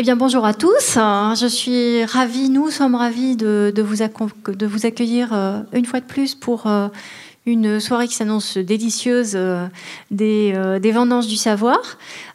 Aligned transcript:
Eh 0.00 0.02
bien, 0.02 0.14
bonjour 0.14 0.46
à 0.46 0.54
tous. 0.54 0.94
Je 0.94 1.46
suis 1.48 2.04
ravie, 2.04 2.50
nous 2.50 2.70
sommes 2.70 2.94
ravis 2.94 3.34
de, 3.34 3.72
vous, 3.82 3.96
de 3.96 4.66
vous, 4.66 4.86
accueillir 4.86 5.32
euh, 5.32 5.58
une 5.72 5.86
fois 5.86 5.98
de 5.98 6.04
plus 6.04 6.36
pour 6.36 6.68
euh, 6.68 6.86
une 7.52 7.80
soirée 7.80 8.08
qui 8.08 8.14
s'annonce 8.14 8.58
délicieuse 8.58 9.32
euh, 9.34 9.66
des, 10.10 10.54
des, 10.80 10.92
vendanges 10.92 11.26
du 11.26 11.36
savoir. 11.36 11.78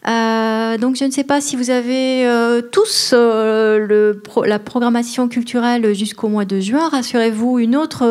donc, 0.03 0.95
je 0.95 1.05
ne 1.05 1.11
sais 1.11 1.23
pas 1.23 1.41
si 1.41 1.55
vous 1.55 1.69
avez 1.69 2.27
tous 2.71 3.13
la 3.13 4.59
programmation 4.59 5.27
culturelle 5.27 5.93
jusqu'au 5.93 6.27
mois 6.27 6.45
de 6.45 6.59
juin. 6.59 6.89
Rassurez-vous, 6.89 7.59
une 7.59 7.75
autre 7.75 8.05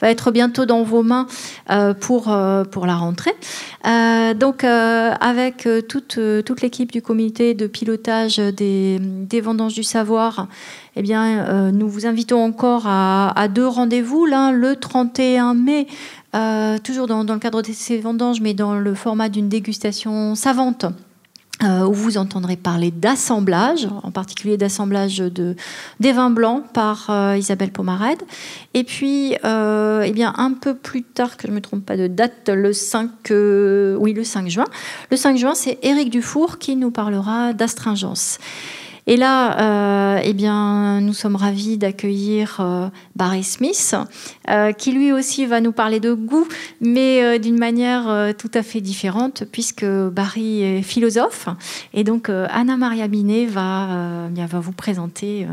va 0.00 0.10
être 0.10 0.30
bientôt 0.30 0.66
dans 0.66 0.82
vos 0.82 1.02
mains 1.02 1.26
pour, 2.00 2.28
la 2.28 2.96
rentrée. 2.96 3.34
Euh, 3.86 4.34
donc, 4.34 4.64
euh, 4.64 5.12
avec 5.20 5.66
euh, 5.66 5.80
toute, 5.80 6.16
l'équipe 6.62 6.90
du 6.90 7.00
comité 7.00 7.54
de 7.54 7.66
pilotage 7.66 8.38
des, 8.38 8.98
des 9.00 9.40
vendanges 9.40 9.74
du 9.74 9.82
savoir, 9.82 10.48
eh 10.96 11.02
bien, 11.02 11.70
nous 11.70 11.88
vous 11.88 12.06
invitons 12.06 12.42
encore 12.42 12.86
à, 12.86 13.48
deux 13.48 13.66
rendez-vous. 13.66 14.26
L'un, 14.26 14.52
le 14.52 14.76
31 14.76 15.54
mai, 15.54 15.86
toujours 16.82 17.06
dans, 17.06 17.22
le 17.22 17.38
cadre 17.38 17.62
de 17.62 17.72
ces 17.72 17.98
vendanges, 17.98 18.40
mais 18.40 18.54
dans 18.54 18.74
le 18.74 18.94
format 18.94 19.28
d'une 19.28 19.48
dégustation 19.48 20.34
savante 20.34 20.86
euh, 21.64 21.84
où 21.84 21.92
vous 21.92 22.18
entendrez 22.18 22.54
parler 22.54 22.92
d'assemblage, 22.92 23.88
en 24.04 24.12
particulier 24.12 24.56
d'assemblage 24.56 25.18
de, 25.18 25.56
des 25.98 26.12
vins 26.12 26.30
blancs 26.30 26.62
par 26.72 27.06
euh, 27.10 27.36
Isabelle 27.36 27.72
Pomarède. 27.72 28.22
Et 28.74 28.84
puis, 28.84 29.34
euh, 29.44 30.02
eh 30.06 30.12
bien, 30.12 30.32
un 30.36 30.52
peu 30.52 30.76
plus 30.76 31.02
tard, 31.02 31.36
que 31.36 31.48
je 31.48 31.50
ne 31.50 31.56
me 31.56 31.60
trompe 31.60 31.84
pas 31.84 31.96
de 31.96 32.06
date, 32.06 32.48
le 32.48 32.72
5, 32.72 33.10
oui, 33.98 34.12
le 34.12 34.22
5 34.22 34.48
juin. 34.48 34.66
Le 35.10 35.16
5 35.16 35.36
juin, 35.36 35.54
c'est 35.56 35.80
Éric 35.82 36.10
Dufour 36.10 36.58
qui 36.58 36.76
nous 36.76 36.92
parlera 36.92 37.52
d'astringence. 37.52 38.38
Et 39.08 39.16
là, 39.16 39.58
euh, 39.58 40.20
eh 40.22 40.34
bien, 40.34 41.00
nous 41.00 41.14
sommes 41.14 41.34
ravis 41.34 41.78
d'accueillir 41.78 42.58
euh, 42.60 42.88
Barry 43.16 43.42
Smith, 43.42 43.96
euh, 44.50 44.72
qui 44.72 44.92
lui 44.92 45.12
aussi 45.12 45.46
va 45.46 45.62
nous 45.62 45.72
parler 45.72 45.98
de 45.98 46.12
goût, 46.12 46.46
mais 46.82 47.38
d'une 47.38 47.58
manière 47.58 48.34
tout 48.36 48.50
à 48.52 48.62
fait 48.62 48.82
différente, 48.82 49.44
puisque 49.50 49.86
Barry 49.86 50.62
est 50.62 50.82
philosophe. 50.82 51.48
Et 51.94 52.04
donc, 52.04 52.28
Anna 52.28 52.76
Maria 52.76 53.08
Binet 53.08 53.46
va, 53.46 54.28
va 54.30 54.60
vous 54.60 54.72
présenter 54.72 55.46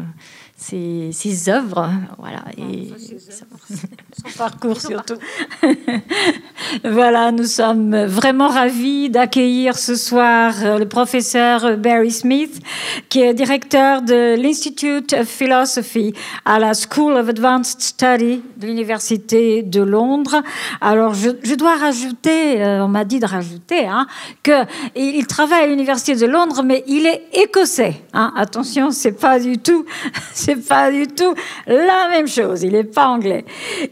ses, 0.57 1.09
ses, 1.11 1.49
œuvres. 1.49 1.89
Voilà, 2.17 2.43
et 2.57 2.89
son 3.69 4.37
parcours 4.37 4.79
surtout. 4.79 5.15
voilà, 6.83 7.31
nous 7.31 7.43
sommes 7.43 8.05
vraiment 8.05 8.47
ravis 8.47 9.09
d'accueillir 9.09 9.77
ce 9.77 9.95
soir 9.95 10.53
euh, 10.63 10.77
le 10.79 10.87
professeur 10.87 11.77
Barry 11.77 12.11
Smith, 12.11 12.61
qui 13.09 13.21
est 13.21 13.33
directeur 13.33 14.01
de 14.01 14.35
l'Institute 14.41 15.13
of 15.13 15.27
Philosophy 15.27 16.13
à 16.45 16.57
la 16.57 16.71
School 16.73 17.13
of 17.13 17.27
Advanced 17.27 17.81
Study 17.81 18.41
de 18.57 18.67
l'Université 18.67 19.61
de 19.61 19.81
Londres. 19.81 20.41
Alors, 20.79 21.13
je, 21.13 21.31
je 21.43 21.55
dois 21.55 21.75
rajouter, 21.75 22.63
euh, 22.63 22.85
on 22.85 22.87
m'a 22.87 23.03
dit 23.03 23.19
de 23.19 23.25
rajouter, 23.25 23.87
hein, 23.87 24.07
qu'il 24.41 25.27
travaille 25.27 25.63
à 25.63 25.67
l'Université 25.67 26.15
de 26.15 26.25
Londres, 26.25 26.63
mais 26.63 26.83
il 26.87 27.05
est 27.05 27.23
écossais. 27.33 28.01
Hein. 28.13 28.31
Attention, 28.37 28.91
c'est 28.91 29.19
pas 29.19 29.39
du 29.39 29.57
tout 29.57 29.85
c'est 30.45 30.55
pas 30.67 30.91
du 30.91 31.07
tout 31.07 31.33
la 31.65 32.09
même 32.09 32.27
chose. 32.27 32.61
Il 32.61 32.73
n'est 32.73 32.83
pas 32.83 33.07
anglais. 33.07 33.45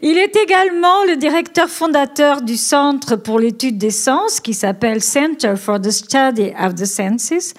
Il 0.03 0.19
est 0.19 0.35
également 0.35 1.03
le 1.07 1.15
directeur 1.15 1.67
fondateur 1.67 2.41
du 2.41 2.57
Centre 2.57 3.15
pour 3.15 3.39
l'étude 3.39 3.79
des 3.79 3.89
sens, 3.89 4.39
qui 4.39 4.53
s'appelle 4.53 5.01
Center 5.01 5.55
for 5.55 5.81
the 5.81 5.89
Study 5.89 6.53
of 6.59 6.75
the 6.75 6.85
Senses, 6.85 7.55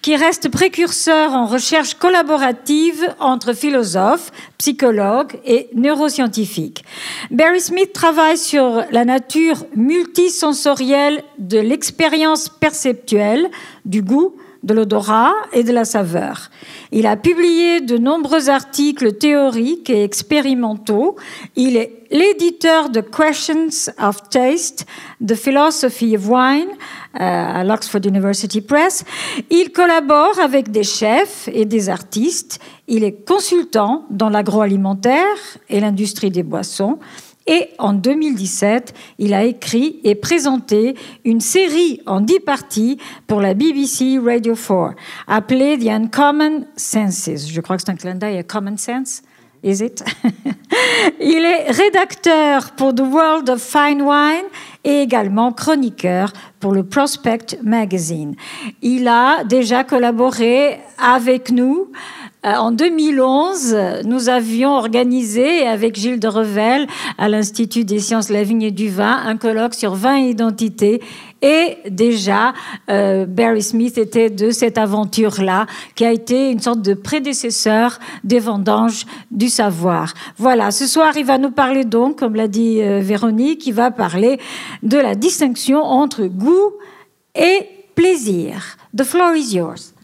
qui 0.00 0.14
reste 0.14 0.48
précurseur 0.48 1.32
en 1.32 1.46
recherche 1.46 1.94
collaborative 1.94 3.14
entre 3.18 3.52
philosophes, 3.52 4.30
psychologues 4.58 5.40
et 5.44 5.68
neuroscientifiques. 5.74 6.84
Barry 7.32 7.60
Smith 7.60 7.92
travaille 7.92 8.38
sur 8.38 8.84
la 8.92 9.04
nature 9.04 9.66
multisensorielle 9.74 11.24
de 11.38 11.58
l'expérience 11.58 12.48
perceptuelle, 12.48 13.50
du 13.84 14.02
goût, 14.02 14.36
de 14.66 14.74
l'odorat 14.74 15.32
et 15.52 15.62
de 15.62 15.72
la 15.72 15.84
saveur. 15.84 16.50
Il 16.90 17.06
a 17.06 17.16
publié 17.16 17.80
de 17.80 17.98
nombreux 17.98 18.50
articles 18.50 19.12
théoriques 19.12 19.88
et 19.88 20.02
expérimentaux. 20.02 21.14
Il 21.54 21.76
est 21.76 22.02
l'éditeur 22.10 22.90
de 22.90 23.00
Questions 23.00 23.92
of 24.02 24.28
Taste, 24.28 24.84
The 25.24 25.34
Philosophy 25.34 26.16
of 26.16 26.28
Wine 26.28 26.68
euh, 26.68 27.20
à 27.20 27.64
l'Oxford 27.64 28.00
University 28.04 28.60
Press. 28.60 29.04
Il 29.50 29.70
collabore 29.70 30.38
avec 30.40 30.72
des 30.72 30.84
chefs 30.84 31.48
et 31.52 31.64
des 31.64 31.88
artistes. 31.88 32.58
Il 32.88 33.04
est 33.04 33.24
consultant 33.24 34.04
dans 34.10 34.28
l'agroalimentaire 34.28 35.36
et 35.68 35.80
l'industrie 35.80 36.30
des 36.30 36.42
boissons. 36.42 36.98
Et 37.46 37.68
en 37.78 37.92
2017, 37.92 38.92
il 39.18 39.32
a 39.32 39.44
écrit 39.44 40.00
et 40.02 40.16
présenté 40.16 40.96
une 41.24 41.40
série 41.40 42.00
en 42.06 42.20
dix 42.20 42.40
parties 42.40 42.98
pour 43.28 43.40
la 43.40 43.54
BBC 43.54 44.18
Radio 44.18 44.54
4, 44.54 44.94
appelée 45.28 45.78
The 45.78 45.88
Uncommon 45.88 46.64
Senses. 46.76 47.48
Je 47.48 47.60
crois 47.60 47.76
que 47.76 47.82
c'est 47.86 47.92
un 47.92 47.96
clin 47.96 48.16
d'œil 48.16 48.44
Common 48.44 48.76
Sense. 48.76 49.22
Is 49.62 49.82
it? 49.82 50.04
il 51.20 51.44
est 51.44 51.70
rédacteur 51.70 52.72
pour 52.72 52.94
The 52.94 53.00
World 53.00 53.48
of 53.48 53.62
Fine 53.62 54.02
Wine 54.02 54.44
et 54.84 55.02
également 55.02 55.52
chroniqueur 55.52 56.32
pour 56.60 56.72
le 56.72 56.84
Prospect 56.84 57.58
Magazine. 57.62 58.34
Il 58.82 59.08
a 59.08 59.44
déjà 59.44 59.82
collaboré 59.82 60.78
avec 60.98 61.50
nous 61.50 61.90
en 62.46 62.70
2011, 62.70 63.76
nous 64.04 64.28
avions 64.28 64.76
organisé 64.76 65.66
avec 65.66 65.96
Gilles 65.96 66.20
de 66.20 66.28
Revel 66.28 66.86
à 67.18 67.28
l'Institut 67.28 67.84
des 67.84 67.98
sciences 67.98 68.28
de 68.28 68.34
la 68.34 68.44
vigne 68.44 68.62
et 68.62 68.70
du 68.70 68.88
vin 68.88 69.20
un 69.26 69.36
colloque 69.36 69.74
sur 69.74 69.96
vin 69.96 70.18
et 70.18 70.28
identité. 70.30 71.02
Et 71.42 71.78
déjà, 71.90 72.54
euh, 72.88 73.26
Barry 73.26 73.62
Smith 73.62 73.98
était 73.98 74.30
de 74.30 74.52
cette 74.52 74.78
aventure-là, 74.78 75.66
qui 75.96 76.04
a 76.04 76.12
été 76.12 76.52
une 76.52 76.60
sorte 76.60 76.82
de 76.82 76.94
prédécesseur 76.94 77.98
des 78.22 78.38
vendanges 78.38 79.06
du 79.32 79.48
savoir. 79.48 80.14
Voilà, 80.38 80.70
ce 80.70 80.86
soir, 80.86 81.16
il 81.16 81.24
va 81.24 81.38
nous 81.38 81.50
parler 81.50 81.84
donc, 81.84 82.20
comme 82.20 82.36
l'a 82.36 82.48
dit 82.48 82.80
euh, 82.80 83.00
Véronique, 83.00 83.66
il 83.66 83.74
va 83.74 83.90
parler 83.90 84.38
de 84.84 84.98
la 84.98 85.16
distinction 85.16 85.82
entre 85.82 86.26
goût 86.26 86.74
et 87.34 87.66
plaisir. 87.96 88.76
The 88.96 89.02
floor 89.02 89.34
is 89.34 89.56
yours. 89.56 89.95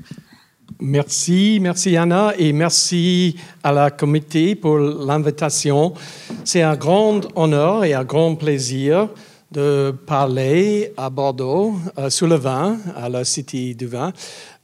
Merci, 0.85 1.61
merci 1.61 1.97
Anna 1.97 2.35
et 2.37 2.53
merci 2.53 3.37
à 3.63 3.71
la 3.71 3.93
comité 3.93 4.57
pour 4.57 4.79
l'invitation. 4.79 5.93
C'est 6.45 6.63
un 6.63 6.75
grand 6.75 7.21
honneur 7.37 7.85
et 7.85 7.95
un 7.95 8.03
grand 8.03 8.35
plaisir 8.35 9.09
de 9.53 9.95
parler 10.07 10.93
à 10.97 11.09
Bordeaux 11.09 11.77
euh, 11.99 12.11
sur 12.11 12.27
le 12.27 12.35
vin, 12.35 12.79
à 12.97 13.09
la 13.09 13.25
Cité 13.25 13.75
du 13.75 13.87
vin. 13.87 14.13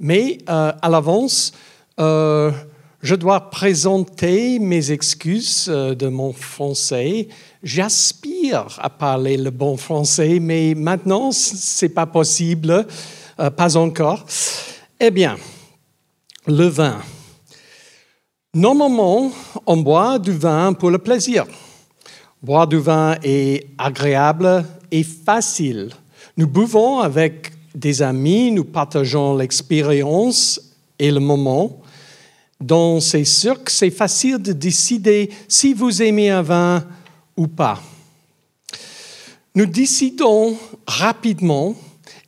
Mais 0.00 0.38
euh, 0.48 0.72
à 0.82 0.88
l'avance, 0.88 1.52
euh, 2.00 2.50
je 3.00 3.14
dois 3.14 3.48
présenter 3.48 4.58
mes 4.58 4.90
excuses 4.90 5.68
de 5.68 6.08
mon 6.08 6.32
français. 6.32 7.28
J'aspire 7.62 8.76
à 8.82 8.90
parler 8.90 9.36
le 9.36 9.50
bon 9.50 9.76
français, 9.76 10.40
mais 10.40 10.74
maintenant, 10.74 11.30
c'est 11.30 11.90
pas 11.90 12.06
possible, 12.06 12.88
pas 13.36 13.76
encore. 13.76 14.26
Eh 14.98 15.12
bien, 15.12 15.36
le 16.48 16.66
vin. 16.66 16.98
Normalement, 18.54 19.30
on 19.66 19.76
boit 19.76 20.18
du 20.18 20.32
vin 20.32 20.72
pour 20.72 20.90
le 20.90 20.98
plaisir. 20.98 21.46
Boire 22.42 22.66
du 22.66 22.78
vin 22.78 23.16
est 23.22 23.66
agréable 23.76 24.64
et 24.90 25.02
facile. 25.02 25.90
Nous 26.36 26.46
buvons 26.46 27.00
avec 27.00 27.52
des 27.74 28.00
amis, 28.00 28.50
nous 28.50 28.64
partageons 28.64 29.36
l'expérience 29.36 30.60
et 30.98 31.10
le 31.10 31.20
moment. 31.20 31.82
Dans 32.58 32.98
ces 33.00 33.24
cercles, 33.24 33.70
c'est 33.70 33.90
facile 33.90 34.38
de 34.38 34.52
décider 34.52 35.30
si 35.46 35.74
vous 35.74 36.02
aimez 36.02 36.30
un 36.30 36.42
vin 36.42 36.84
ou 37.36 37.46
pas. 37.46 37.80
Nous 39.54 39.66
décidons 39.66 40.56
rapidement 40.86 41.74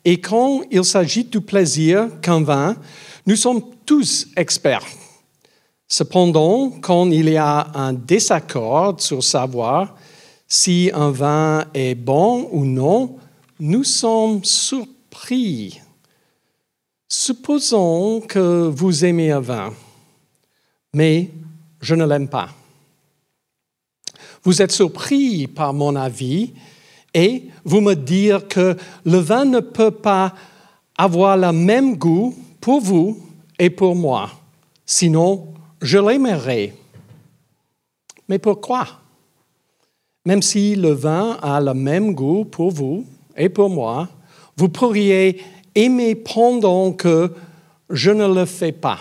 et 0.05 0.21
quand 0.21 0.61
il 0.71 0.85
s'agit 0.85 1.25
du 1.25 1.41
plaisir 1.41 2.09
qu'un 2.21 2.43
vin, 2.43 2.77
nous 3.27 3.37
sommes 3.37 3.63
tous 3.85 4.29
experts. 4.37 4.87
Cependant, 5.89 6.71
quand 6.81 7.11
il 7.11 7.29
y 7.29 7.37
a 7.37 7.69
un 7.75 7.93
désaccord 7.93 9.01
sur 9.01 9.25
savoir 9.25 9.97
si 10.47 10.91
un 10.95 11.11
vin 11.11 11.65
est 11.75 11.95
bon 11.95 12.49
ou 12.53 12.65
non, 12.65 13.17
nous 13.59 13.85
sommes 13.85 14.45
surpris. 14.45 15.81
Supposons 17.09 18.21
que 18.21 18.69
vous 18.69 19.05
aimez 19.05 19.33
un 19.33 19.41
vin, 19.41 19.73
mais 20.95 21.31
je 21.81 21.95
ne 21.95 22.07
l'aime 22.07 22.29
pas. 22.29 22.51
Vous 24.43 24.63
êtes 24.63 24.73
surpris 24.73 25.47
par 25.47 25.75
mon 25.75 25.97
avis 25.97 26.53
et 27.13 27.45
vous 27.65 27.81
me 27.81 27.95
dites 27.95 28.49
que 28.49 28.77
le 29.05 29.19
vin 29.19 29.45
ne 29.45 29.61
peut 29.61 29.91
pas 29.91 30.35
avoir 30.97 31.37
le 31.37 31.53
même 31.53 31.97
goût 31.97 32.35
pour 32.61 32.81
vous 32.81 33.19
est 33.59 33.71
pour 33.71 33.95
moi, 33.95 34.31
sinon 34.85 35.49
je 35.81 35.99
l'aimerais. 35.99 36.75
Mais 38.29 38.39
pourquoi? 38.39 38.87
Même 40.25 40.43
si 40.43 40.77
le 40.77 40.93
vin 40.93 41.39
a 41.43 41.61
le 41.61 41.75
même 41.75 42.15
goût 42.15 42.45
pour 42.45 42.71
vous 42.71 43.05
et 43.37 43.49
pour 43.49 43.71
moi, 43.71 44.09
vous 44.57 44.69
pourriez 44.69 45.43
aimer 45.75 46.15
pendant 46.15 46.93
que 46.93 47.33
je 47.89 48.11
ne 48.11 48.27
le 48.27 48.45
fais 48.45 48.73
pas. 48.73 49.01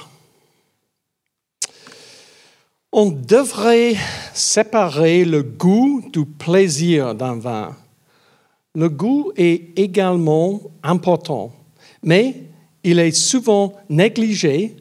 On 2.91 3.11
devrait 3.11 3.95
séparer 4.33 5.25
le 5.25 5.43
goût 5.43 6.03
du 6.11 6.25
plaisir 6.25 7.13
d'un 7.13 7.35
vin. 7.35 7.75
Le 8.73 8.89
goût 8.89 9.31
est 9.35 9.77
également 9.77 10.61
important, 10.81 11.51
mais 12.01 12.48
il 12.83 12.99
est 12.99 13.11
souvent 13.11 13.73
négligé 13.89 14.75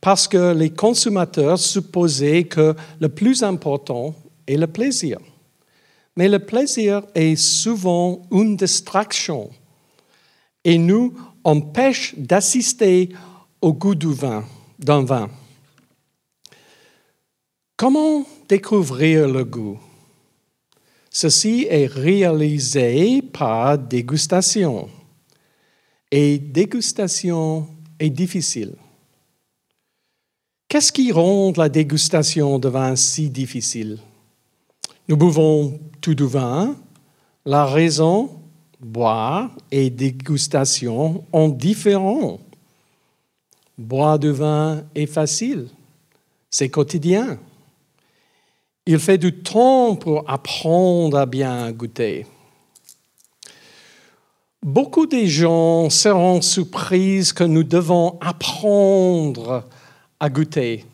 parce 0.00 0.26
que 0.26 0.52
les 0.52 0.70
consommateurs 0.70 1.58
supposaient 1.58 2.44
que 2.44 2.74
le 3.00 3.08
plus 3.08 3.42
important 3.42 4.14
est 4.46 4.56
le 4.56 4.66
plaisir. 4.66 5.18
Mais 6.16 6.28
le 6.28 6.38
plaisir 6.38 7.02
est 7.14 7.36
souvent 7.36 8.22
une 8.30 8.56
distraction 8.56 9.50
et 10.64 10.76
nous 10.76 11.14
empêche 11.44 12.14
d'assister 12.16 13.10
au 13.60 13.72
goût 13.72 13.94
du 13.94 14.12
vin, 14.12 14.44
d'un 14.78 15.04
vin. 15.04 15.30
Comment 17.76 18.26
découvrir 18.48 19.28
le 19.28 19.44
goût? 19.44 19.78
Ceci 21.10 21.66
est 21.68 21.86
réalisé 21.86 23.22
par 23.22 23.76
dégustation. 23.78 24.88
Et 26.14 26.38
dégustation 26.38 27.66
est 27.98 28.10
difficile. 28.10 28.74
Qu'est-ce 30.68 30.92
qui 30.92 31.10
rend 31.10 31.54
la 31.56 31.70
dégustation 31.70 32.58
de 32.58 32.68
vin 32.68 32.96
si 32.96 33.30
difficile? 33.30 33.98
Nous 35.08 35.16
buvons 35.16 35.80
tout 36.02 36.14
du 36.14 36.26
vin. 36.26 36.76
La 37.46 37.64
raison, 37.64 38.30
boire 38.78 39.56
et 39.70 39.88
dégustation 39.88 41.24
ont 41.32 41.48
différents. 41.48 42.40
Boire 43.78 44.18
du 44.18 44.32
vin 44.32 44.84
est 44.94 45.06
facile, 45.06 45.68
c'est 46.50 46.68
quotidien. 46.68 47.38
Il 48.84 48.98
fait 48.98 49.16
du 49.16 49.32
temps 49.32 49.96
pour 49.96 50.28
apprendre 50.30 51.16
à 51.16 51.24
bien 51.24 51.72
goûter. 51.72 52.26
Beaucoup 54.64 55.06
de 55.06 55.24
gens 55.24 55.90
seront 55.90 56.40
surpris 56.40 57.30
que 57.34 57.42
nous 57.42 57.64
devons 57.64 58.16
apprendre 58.20 59.64
à 60.20 60.30
goûter. 60.30 60.84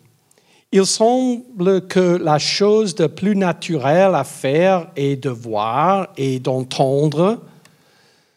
Il 0.73 0.87
semble 0.87 1.87
que 1.87 2.17
la 2.17 2.39
chose 2.39 2.95
de 2.95 3.07
plus 3.07 3.37
naturelle 3.37 4.15
à 4.15 4.25
faire 4.25 4.91
est 4.97 5.23
de 5.23 5.29
voir 5.29 6.09
et 6.17 6.39
d'entendre. 6.39 7.43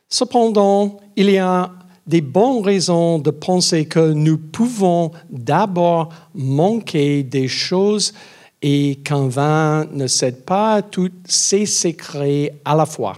Cependant, 0.09 0.99
il 1.15 1.29
y 1.29 1.37
a 1.37 1.71
des 2.05 2.19
bonnes 2.19 2.61
raisons 2.61 3.17
de 3.17 3.31
penser 3.31 3.85
que 3.85 4.11
nous 4.11 4.37
pouvons 4.37 5.11
d'abord 5.29 6.09
manquer 6.35 7.23
des 7.23 7.47
choses 7.47 8.13
et 8.61 8.97
qu'un 8.97 9.29
vin 9.29 9.85
ne 9.93 10.07
cède 10.07 10.43
pas 10.43 10.81
tous 10.81 11.11
ses 11.23 11.65
secrets 11.65 12.53
à 12.65 12.75
la 12.75 12.85
fois. 12.85 13.15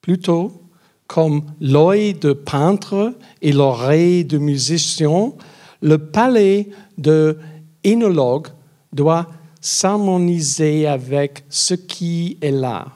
Plutôt, 0.00 0.67
comme 1.08 1.42
l'œil 1.58 2.14
de 2.14 2.32
peintre 2.32 3.14
et 3.42 3.50
l'oreille 3.50 4.24
de 4.24 4.38
musicien, 4.38 5.32
le 5.80 5.98
palais 5.98 6.68
de 6.98 7.38
énologue 7.82 8.48
doit 8.92 9.26
s'harmoniser 9.60 10.86
avec 10.86 11.44
ce 11.48 11.74
qui 11.74 12.38
est 12.42 12.50
là, 12.50 12.86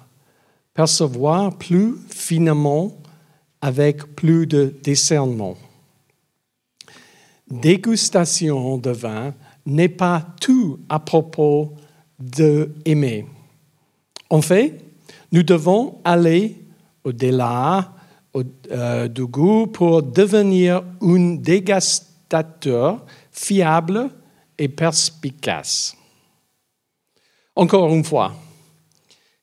percevoir 0.74 1.56
plus 1.56 1.96
finement 2.08 2.92
avec 3.62 4.14
plus 4.14 4.46
de 4.46 4.74
discernement. 4.82 5.56
Dégustation 7.50 8.78
de 8.78 8.90
vin 8.90 9.34
n'est 9.64 9.88
pas 9.88 10.26
tout 10.40 10.80
à 10.88 10.98
propos 10.98 11.72
de 12.18 12.72
aimer. 12.84 13.26
En 14.30 14.42
fait, 14.42 14.80
nous 15.30 15.42
devons 15.42 15.98
aller 16.04 16.56
au-delà 17.04 17.92
euh, 18.34 19.08
du 19.08 19.26
goût 19.26 19.66
pour 19.66 20.02
devenir 20.02 20.82
un 21.02 21.34
dégustateur 21.34 23.04
fiable 23.30 24.08
et 24.56 24.68
perspicace. 24.68 25.94
Encore 27.54 27.92
une 27.92 28.04
fois, 28.04 28.32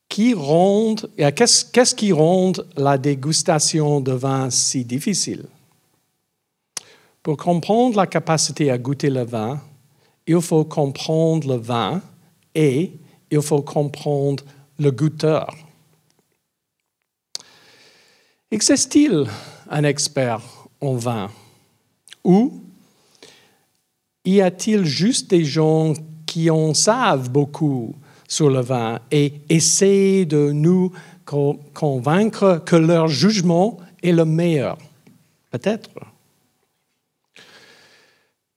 qu'est-ce 0.10 1.96
qui 1.96 2.12
rend 2.12 2.54
la 2.76 2.98
dégustation 2.98 4.02
de 4.02 4.12
vin 4.12 4.50
si 4.50 4.84
difficile? 4.84 5.46
Pour 7.22 7.38
comprendre 7.38 7.98
la 7.98 8.08
capacité 8.08 8.72
à 8.72 8.78
goûter 8.80 9.12
le 9.12 9.24
vin, 9.24 9.62
il 10.26 10.42
faut 10.42 10.66
comprendre 10.66 11.48
le 11.48 11.60
vin 11.60 12.02
et 12.56 12.94
il 13.30 13.42
faut 13.42 13.62
comprendre 13.62 14.44
le 14.80 14.90
goûteur. 14.90 15.54
Existe-t-il 18.52 19.26
un 19.70 19.84
expert 19.84 20.42
en 20.82 20.96
vin 20.96 21.30
Ou 22.24 22.62
y 24.26 24.42
a-t-il 24.42 24.86
juste 24.86 25.30
des 25.30 25.46
gens 25.46 25.94
qui 26.26 26.50
en 26.50 26.74
savent 26.74 27.30
beaucoup 27.30 27.96
sur 28.28 28.50
le 28.50 28.62
vin 28.62 29.00
et 29.12 29.34
essaient 29.50 30.26
de 30.26 30.52
nous 30.52 30.92
convaincre 31.74 32.64
que 32.66 32.76
leur 32.76 33.08
jugement 33.08 33.78
est 34.02 34.12
le 34.12 34.26
meilleur? 34.26 34.80
Peut-être. 35.52 35.92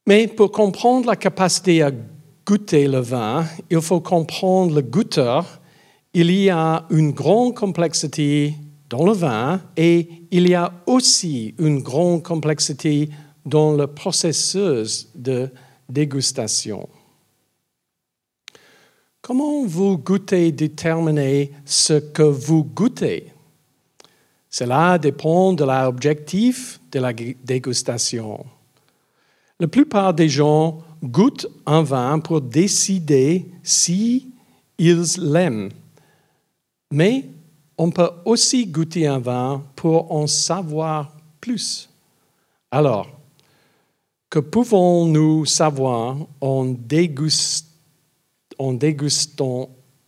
Mais 0.07 0.27
pour 0.27 0.53
comprendre 0.53 1.07
la 1.07 1.17
capacité 1.17 1.83
à 1.83 1.91
goûter 2.47 2.89
le 2.89 3.01
vin, 3.01 3.45
il 3.71 3.81
faut 3.83 4.01
comprendre 4.01 4.75
le 4.75 4.83
goûteur. 4.83 5.61
Il 6.15 6.31
y 6.31 6.49
a 6.49 6.87
une 6.91 7.13
grande 7.13 7.55
complexité 7.55 8.55
dans 8.93 9.07
le 9.07 9.13
vin 9.13 9.63
et 9.75 10.07
il 10.31 10.47
y 10.47 10.55
a 10.55 10.71
aussi 10.85 11.55
une 11.59 11.81
grande 11.81 12.23
complexité 12.23 13.09
dans 13.47 13.73
le 13.73 13.87
processus 13.87 15.09
de 15.15 15.49
dégustation. 15.89 16.87
Comment 19.23 19.65
vous 19.65 19.97
goûtez 19.97 20.53
déterminer 20.53 21.53
ce 21.65 21.95
que 21.95 22.23
vous 22.23 22.65
goûtez? 22.65 23.33
Cela 24.51 24.99
dépend 24.99 25.55
de 25.55 25.65
l'objectif 25.65 26.79
de 26.93 26.99
la 27.01 27.15
dégustation. 27.15 28.45
La 29.59 29.69
plupart 29.69 30.13
des 30.13 30.29
gens 30.29 30.83
goûtent 31.03 31.47
un 31.65 31.83
vin 31.83 32.19
pour 32.19 32.43
décider 32.43 33.47
si 33.63 34.29
ils 34.77 35.19
l'aiment. 35.19 35.71
Mais 36.91 37.25
on 37.79 37.91
peut 37.91 38.11
aussi 38.25 38.67
goûter 38.67 39.07
un 39.07 39.19
vin 39.19 39.63
pour 39.77 40.13
en 40.13 40.27
savoir 40.27 41.17
plus. 41.41 41.89
Alors, 42.71 43.09
que 44.31 44.39
pouvons-nous 44.39 45.45
savoir 45.45 46.17
en, 46.41 46.65
dégustant 46.65 47.61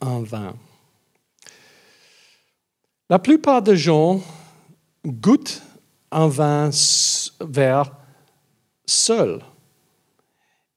un 0.00 0.22
vin? 0.22 0.54
La 3.10 3.18
plupart 3.18 3.60
des 3.60 3.76
gens 3.76 4.20
goûtent 5.04 5.62
un 6.10 6.28
vin 6.28 6.70
vert 7.40 7.92
seul 8.86 9.42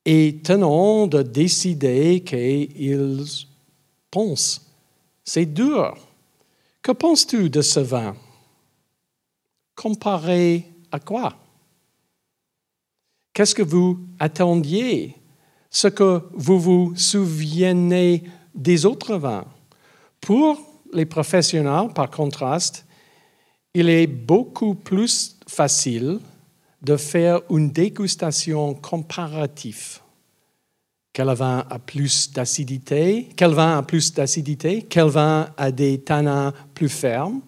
et 0.04 0.40
tenant 0.44 1.08
de 1.08 1.22
décider 1.22 2.24
qu'ils 2.24 3.26
pensent. 4.10 4.66
C'est 5.24 5.46
dur. 5.46 5.98
Que 6.88 6.94
penses-tu 6.94 7.50
de 7.50 7.62
ce 7.62 7.82
vin? 7.82 8.16
Comparé 9.76 10.72
à 10.90 11.02
quoi? 11.02 11.36
Qu'est-ce 13.34 13.54
que 13.54 13.62
vous 13.62 14.00
attendiez? 14.20 15.14
Ce 15.70 15.90
que 15.90 16.22
vous 16.32 16.58
vous 16.58 16.96
souvenez 16.96 18.24
des 18.56 18.86
autres 18.86 19.18
vins? 19.18 19.44
Pour 20.22 20.62
les 20.94 21.06
professionnels, 21.06 21.92
par 21.94 22.10
contraste, 22.10 22.86
il 23.74 23.90
est 23.90 24.08
beaucoup 24.08 24.74
plus 24.74 25.38
facile 25.46 26.22
de 26.82 26.96
faire 26.96 27.42
une 27.50 27.70
dégustation 27.70 28.74
comparative. 28.76 30.00
Quel 31.18 31.34
vin 31.34 31.66
a 31.68 31.80
plus 31.80 32.32
d'acidité. 32.32 33.28
Quel 33.36 33.50
vin 33.50 33.80
a 33.80 33.82
plus 33.82 34.14
d'acidité. 34.14 34.84
Quel 34.84 35.08
vin 35.08 35.50
a 35.58 35.72
des 35.72 36.00
tanins 36.00 36.54
plus 36.76 36.90
fermes. 36.90 37.42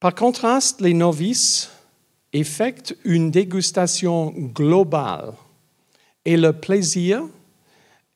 Par 0.00 0.14
contraste, 0.14 0.80
les 0.80 0.94
novices, 0.94 1.70
effectue 2.32 2.96
une 3.04 3.30
dégustation 3.30 4.30
globale. 4.30 5.34
Et 6.24 6.38
le 6.38 6.54
plaisir 6.54 7.24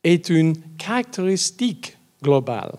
est 0.03 0.29
une 0.29 0.57
caractéristique 0.79 1.95
globale. 2.23 2.73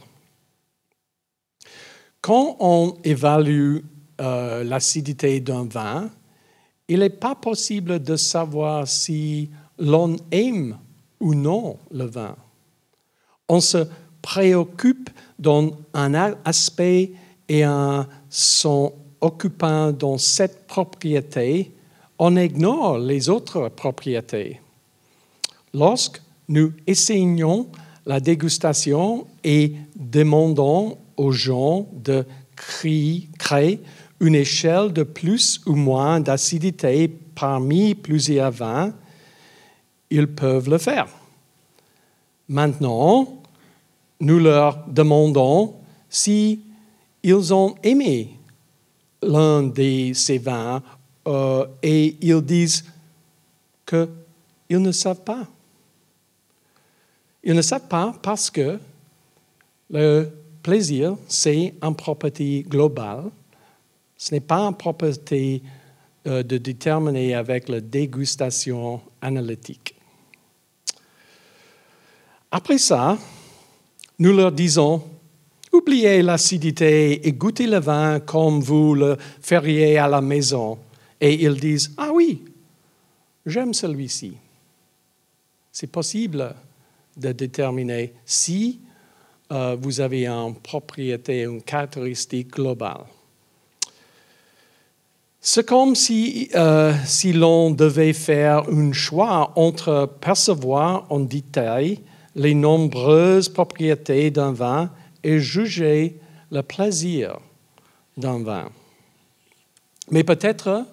Quand 2.20 2.56
on 2.58 2.96
évalue 3.04 3.78
euh, 4.20 4.64
l'acidité 4.64 5.38
d'un 5.38 5.68
vin, 5.68 6.10
il 6.88 6.98
n'est 6.98 7.10
pas 7.10 7.36
possible 7.36 8.02
de 8.02 8.16
savoir 8.16 8.88
si 8.88 9.48
l'on 9.82 10.16
aime 10.30 10.78
ou 11.20 11.34
non 11.34 11.76
le 11.90 12.04
vin. 12.04 12.36
On 13.48 13.60
se 13.60 13.84
préoccupe 14.22 15.10
d'un 15.38 15.72
aspect 16.44 17.12
et 17.48 17.66
en 17.66 18.06
son 18.30 18.92
occupant 19.20 19.92
dans 19.92 20.18
cette 20.18 20.66
propriété, 20.66 21.72
on 22.18 22.36
ignore 22.36 22.98
les 22.98 23.28
autres 23.28 23.68
propriétés. 23.68 24.60
Lorsque 25.74 26.22
nous 26.48 26.72
essayons 26.86 27.66
la 28.06 28.20
dégustation 28.20 29.26
et 29.42 29.74
demandons 29.96 30.98
aux 31.16 31.32
gens 31.32 31.88
de 31.92 32.24
créer 32.56 33.80
une 34.20 34.34
échelle 34.36 34.92
de 34.92 35.02
plus 35.02 35.60
ou 35.66 35.74
moins 35.74 36.20
d'acidité 36.20 37.08
parmi 37.34 37.94
plusieurs 37.94 38.52
vins, 38.52 38.92
ils 40.12 40.28
peuvent 40.28 40.68
le 40.68 40.78
faire. 40.78 41.08
Maintenant, 42.48 43.42
nous 44.20 44.38
leur 44.38 44.84
demandons 44.86 45.74
si 46.10 46.60
ils 47.22 47.54
ont 47.54 47.74
aimé 47.82 48.36
l'un 49.22 49.62
de 49.62 50.12
ces 50.12 50.36
vins 50.36 50.82
euh, 51.26 51.66
et 51.82 52.16
ils 52.20 52.42
disent 52.42 52.84
qu'ils 53.86 54.82
ne 54.82 54.92
savent 54.92 55.22
pas. 55.22 55.46
Ils 57.42 57.54
ne 57.54 57.62
savent 57.62 57.88
pas 57.88 58.14
parce 58.22 58.50
que 58.50 58.78
le 59.90 60.28
plaisir, 60.62 61.16
c'est 61.26 61.74
une 61.82 61.94
propriété 61.96 62.64
globale. 62.68 63.24
Ce 64.16 64.34
n'est 64.34 64.40
pas 64.40 64.60
une 64.60 64.76
propriété 64.76 65.62
euh, 66.26 66.42
de 66.42 66.58
déterminer 66.58 67.34
avec 67.34 67.68
la 67.68 67.80
dégustation 67.80 69.00
analytique. 69.22 69.94
Après 72.54 72.76
ça, 72.76 73.16
nous 74.18 74.36
leur 74.36 74.52
disons, 74.52 75.02
oubliez 75.72 76.20
l'acidité 76.20 77.26
et 77.26 77.32
goûtez 77.32 77.66
le 77.66 77.80
vin 77.80 78.20
comme 78.20 78.60
vous 78.60 78.94
le 78.94 79.16
feriez 79.40 79.96
à 79.96 80.06
la 80.06 80.20
maison. 80.20 80.78
Et 81.18 81.32
ils 81.42 81.58
disent, 81.58 81.94
ah 81.96 82.10
oui, 82.12 82.44
j'aime 83.46 83.72
celui-ci. 83.72 84.34
C'est 85.72 85.86
possible 85.86 86.54
de 87.16 87.32
déterminer 87.32 88.12
si 88.26 88.80
euh, 89.50 89.74
vous 89.80 90.02
avez 90.02 90.26
une 90.26 90.54
propriété, 90.56 91.44
une 91.44 91.62
caractéristique 91.62 92.50
globale. 92.50 93.06
C'est 95.40 95.66
comme 95.66 95.94
si, 95.94 96.50
euh, 96.54 96.92
si 97.06 97.32
l'on 97.32 97.70
devait 97.70 98.12
faire 98.12 98.68
un 98.68 98.92
choix 98.92 99.52
entre 99.56 100.06
percevoir 100.20 101.06
en 101.08 101.20
détail 101.20 101.98
les 102.34 102.54
nombreuses 102.54 103.48
propriétés 103.48 104.30
d'un 104.30 104.52
vin 104.52 104.90
et 105.22 105.38
juger 105.38 106.18
le 106.50 106.62
plaisir 106.62 107.38
d'un 108.16 108.42
vin. 108.42 108.70
Mais 110.10 110.24
peut-être 110.24 110.86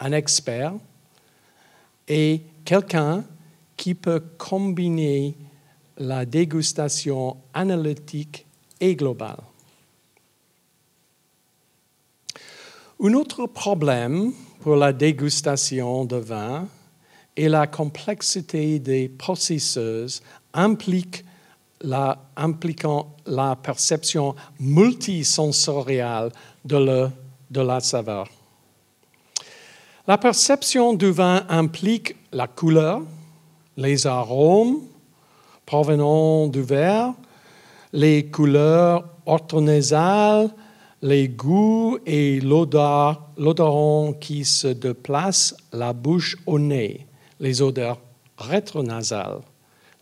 un 0.00 0.12
expert 0.12 0.74
et 2.06 2.42
quelqu'un 2.64 3.24
qui 3.76 3.94
peut 3.94 4.22
combiner 4.36 5.34
la 5.96 6.24
dégustation 6.24 7.36
analytique 7.54 8.46
et 8.80 8.94
globale. 8.96 9.40
Un 13.00 13.14
autre 13.14 13.46
problème 13.46 14.32
pour 14.60 14.76
la 14.76 14.92
dégustation 14.92 16.04
de 16.04 16.16
vin 16.16 16.68
est 17.36 17.48
la 17.48 17.66
complexité 17.68 18.80
des 18.80 19.08
processus 19.08 20.20
implique 20.54 21.24
la, 21.80 22.18
impliquant 22.36 23.14
la 23.26 23.56
perception 23.56 24.34
multisensorielle 24.58 26.30
de, 26.64 27.08
de 27.50 27.60
la 27.60 27.80
saveur. 27.80 28.28
La 30.06 30.18
perception 30.18 30.94
du 30.94 31.10
vin 31.10 31.44
implique 31.48 32.16
la 32.32 32.46
couleur, 32.46 33.02
les 33.76 34.06
arômes 34.06 34.80
provenant 35.66 36.48
du 36.48 36.62
verre, 36.62 37.12
les 37.92 38.30
couleurs 38.30 39.04
orthonasales, 39.26 40.50
les 41.02 41.28
goûts 41.28 41.98
et 42.06 42.40
l'odorant 42.40 44.14
qui 44.14 44.44
se 44.44 44.68
déplace 44.68 45.54
la 45.72 45.92
bouche 45.92 46.36
au 46.46 46.58
nez, 46.58 47.06
les 47.38 47.62
odeurs 47.62 48.00
rétronasales, 48.38 49.40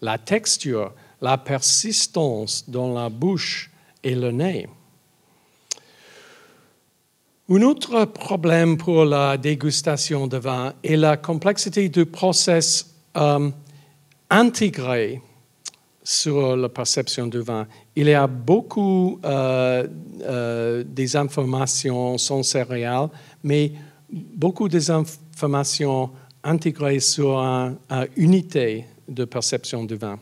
la 0.01 0.19
texture, 0.19 0.93
la 1.21 1.39
persistance 1.39 2.69
dans 2.69 2.93
la 2.93 3.09
bouche 3.09 3.71
et 4.03 4.15
le 4.15 4.31
nez. 4.31 4.69
Un 7.49 7.63
autre 7.63 8.07
problème 8.07 8.77
pour 8.77 9.05
la 9.05 9.37
dégustation 9.37 10.27
de 10.27 10.37
vin 10.37 10.75
est 10.83 10.97
la 10.97 11.17
complexité 11.17 11.89
du 11.89 12.05
processus 12.05 12.87
euh, 13.17 13.51
intégré 14.29 15.23
sur 16.03 16.57
la 16.57 16.69
perception 16.69 17.29
du 17.29 17.39
vin. 17.39 17.67
Il 17.95 18.09
y 18.09 18.15
a 18.15 18.27
beaucoup 18.27 19.19
euh, 19.25 19.87
euh, 20.23 20.85
des 20.87 21.17
informations 21.17 22.19
sensorielles, 22.19 23.09
mais 23.43 23.73
beaucoup 24.11 24.69
des 24.69 24.91
informations 24.91 26.11
intégrées 26.43 27.01
sur 27.01 27.39
une 27.39 27.77
unité 28.17 28.87
de 29.09 29.25
perception 29.25 29.85
du 29.85 29.97
vin. 29.97 30.19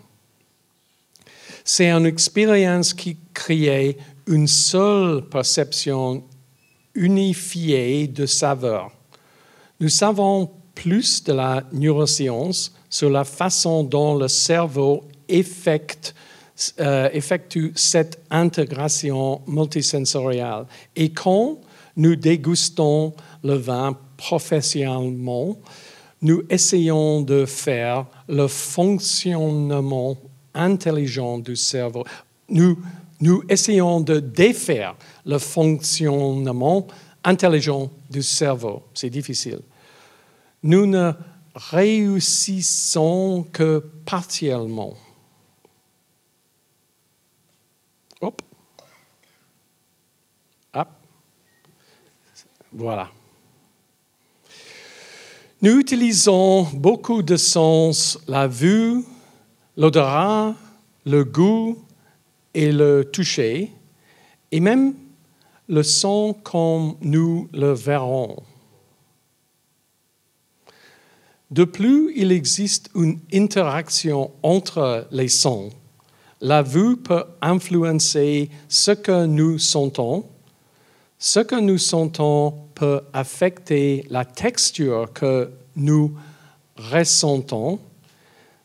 C'est 1.64 1.90
une 1.90 2.06
expérience 2.06 2.92
qui 2.92 3.16
crée 3.32 3.96
une 4.26 4.46
seule 4.46 5.22
perception 5.28 6.22
unifiée 6.94 8.06
de 8.06 8.26
saveur. 8.26 8.92
Nous 9.80 9.88
savons 9.88 10.50
plus 10.74 11.24
de 11.24 11.32
la 11.32 11.62
neuroscience 11.72 12.74
sur 12.88 13.10
la 13.10 13.24
façon 13.24 13.82
dont 13.82 14.16
le 14.16 14.28
cerveau 14.28 15.04
effectue, 15.28 16.12
euh, 16.80 17.08
effectue 17.12 17.72
cette 17.74 18.20
intégration 18.30 19.40
multisensorielle. 19.46 20.66
Et 20.94 21.10
quand 21.10 21.58
nous 21.96 22.16
dégustons 22.16 23.12
le 23.42 23.54
vin 23.54 23.96
professionnellement, 24.16 25.56
nous 26.22 26.42
essayons 26.48 27.22
de 27.22 27.44
faire 27.44 28.06
le 28.28 28.46
fonctionnement 28.48 30.16
intelligent 30.54 31.38
du 31.38 31.56
cerveau. 31.56 32.04
Nous, 32.48 32.78
nous 33.20 33.42
essayons 33.48 34.00
de 34.00 34.20
défaire 34.20 34.96
le 35.24 35.38
fonctionnement 35.38 36.86
intelligent 37.22 37.90
du 38.10 38.22
cerveau. 38.22 38.82
C'est 38.94 39.10
difficile. 39.10 39.60
Nous 40.62 40.86
ne 40.86 41.12
réussissons 41.54 43.46
que 43.52 43.78
partiellement. 44.04 44.94
Hop. 48.20 48.42
Hop. 50.74 50.88
Voilà. 52.72 53.10
Nous 55.64 55.78
utilisons 55.78 56.64
beaucoup 56.74 57.22
de 57.22 57.36
sens, 57.36 58.18
la 58.28 58.46
vue, 58.46 59.02
l'odorat, 59.78 60.54
le 61.06 61.24
goût 61.24 61.78
et 62.52 62.70
le 62.70 63.02
toucher, 63.10 63.72
et 64.52 64.60
même 64.60 64.92
le 65.66 65.82
son 65.82 66.34
comme 66.34 66.96
nous 67.00 67.48
le 67.54 67.72
verrons. 67.72 68.42
De 71.50 71.64
plus, 71.64 72.12
il 72.14 72.30
existe 72.30 72.90
une 72.94 73.18
interaction 73.32 74.32
entre 74.42 75.08
les 75.12 75.28
sons. 75.28 75.70
La 76.42 76.60
vue 76.60 76.98
peut 76.98 77.24
influencer 77.40 78.50
ce 78.68 78.90
que 78.90 79.24
nous 79.24 79.58
sentons. 79.58 80.26
Ce 81.18 81.40
que 81.40 81.58
nous 81.58 81.78
sentons 81.78 82.63
peut 82.74 83.02
affecter 83.12 84.04
la 84.10 84.24
texture 84.24 85.12
que 85.12 85.50
nous 85.76 86.16
ressentons. 86.76 87.78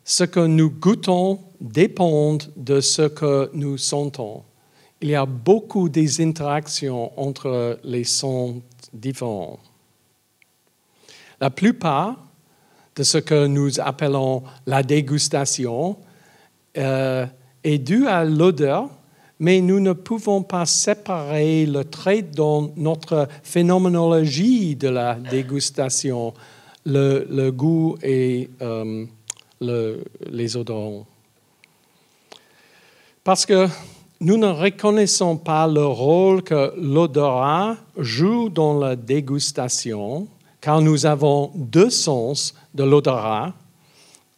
Ce 0.03 0.23
que 0.23 0.39
nous 0.39 0.71
goûtons 0.71 1.39
dépend 1.61 2.37
de 2.55 2.81
ce 2.81 3.03
que 3.03 3.49
nous 3.53 3.77
sentons. 3.77 4.43
Il 5.01 5.09
y 5.09 5.15
a 5.15 5.25
beaucoup 5.25 5.87
des 5.87 6.21
interactions 6.21 7.17
entre 7.19 7.79
les 7.83 8.03
sons 8.03 8.61
différents. 8.91 9.59
La 11.39 11.49
plupart 11.49 12.17
de 12.95 13.03
ce 13.03 13.17
que 13.17 13.47
nous 13.47 13.79
appelons 13.79 14.43
la 14.65 14.83
dégustation 14.83 15.97
euh, 16.77 17.25
est 17.63 17.77
due 17.77 18.07
à 18.07 18.25
l'odeur, 18.25 18.89
mais 19.39 19.61
nous 19.61 19.79
ne 19.79 19.93
pouvons 19.93 20.43
pas 20.43 20.65
séparer 20.65 21.65
le 21.65 21.85
trait 21.85 22.21
dans 22.21 22.71
notre 22.75 23.27
phénoménologie 23.41 24.75
de 24.75 24.89
la 24.89 25.15
dégustation, 25.15 26.33
le, 26.85 27.49
goût 27.51 27.97
et 28.03 28.49
euh, 28.61 29.05
les 29.61 30.57
odorants. 30.57 31.05
Parce 33.23 33.45
que 33.45 33.67
nous 34.21 34.35
ne 34.35 34.47
reconnaissons 34.47 35.37
pas 35.37 35.67
le 35.67 35.85
rôle 35.85 36.43
que 36.43 36.73
l'odorat 36.77 37.77
joue 37.97 38.49
dans 38.49 38.77
la 38.77 38.97
dégustation, 38.97 40.27
car 40.59 40.81
nous 40.81 41.05
avons 41.05 41.51
deux 41.55 41.89
sens 41.89 42.53
de 42.73 42.83
l'odorat 42.83 43.53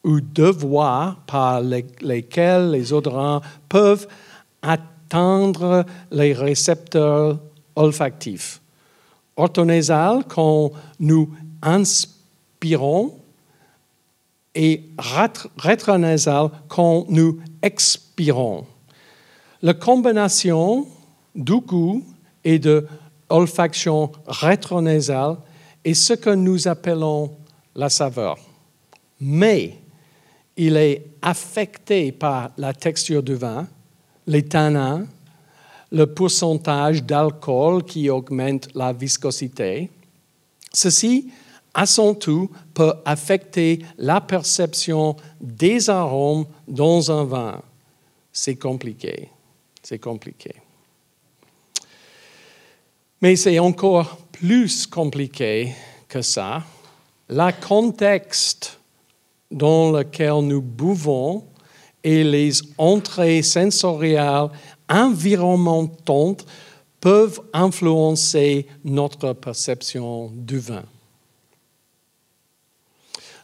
ou 0.03 0.21
deux 0.21 0.51
voies 0.51 1.15
par 1.25 1.61
lesquelles 1.61 2.69
les 2.71 2.93
odorants 2.93 3.41
peuvent 3.67 4.07
atteindre 4.61 4.90
les 6.11 6.33
récepteurs 6.33 7.39
olfactifs. 7.75 8.61
Orthonasal 9.35 10.23
quand 10.27 10.71
nous 10.99 11.29
inspirons 11.61 13.13
et 14.53 14.83
rétronasal 15.57 16.49
quand 16.67 17.05
nous 17.09 17.39
expirons. 17.61 18.65
La 19.61 19.73
combinaison 19.73 20.87
du 21.35 21.59
goût 21.61 22.03
et 22.43 22.59
de 22.59 22.87
olfaction 23.29 24.11
rétronasale 24.27 25.37
est 25.83 25.93
ce 25.93 26.13
que 26.13 26.31
nous 26.31 26.67
appelons 26.67 27.31
la 27.75 27.89
saveur. 27.89 28.37
Mais 29.19 29.77
il 30.57 30.75
est 30.77 31.05
affecté 31.21 32.11
par 32.11 32.51
la 32.57 32.73
texture 32.73 33.23
du 33.23 33.35
vin, 33.35 33.67
les 34.27 34.43
tanins, 34.43 35.05
le 35.91 36.05
pourcentage 36.05 37.03
d'alcool 37.03 37.83
qui 37.83 38.09
augmente 38.09 38.69
la 38.73 38.93
viscosité. 38.93 39.89
Ceci, 40.73 41.31
à 41.73 41.85
son 41.85 42.13
tour, 42.13 42.49
peut 42.73 42.93
affecter 43.05 43.79
la 43.97 44.21
perception 44.21 45.15
des 45.39 45.89
arômes 45.89 46.45
dans 46.67 47.11
un 47.11 47.25
vin. 47.25 47.61
C'est 48.31 48.55
compliqué. 48.55 49.29
C'est 49.83 49.99
compliqué. 49.99 50.55
Mais 53.21 53.35
c'est 53.35 53.59
encore 53.59 54.17
plus 54.31 54.87
compliqué 54.87 55.73
que 56.07 56.21
ça. 56.21 56.63
Le 57.29 57.51
contexte 57.65 58.79
dans 59.49 59.91
lequel 59.91 60.39
nous 60.41 60.61
buvons 60.61 61.43
et 62.03 62.23
les 62.23 62.51
entrées 62.77 63.41
sensorielles 63.41 64.49
environnementantes 64.89 66.45
peuvent 66.99 67.41
influencer 67.53 68.67
notre 68.83 69.33
perception 69.33 70.31
du 70.33 70.59
vin. 70.59 70.83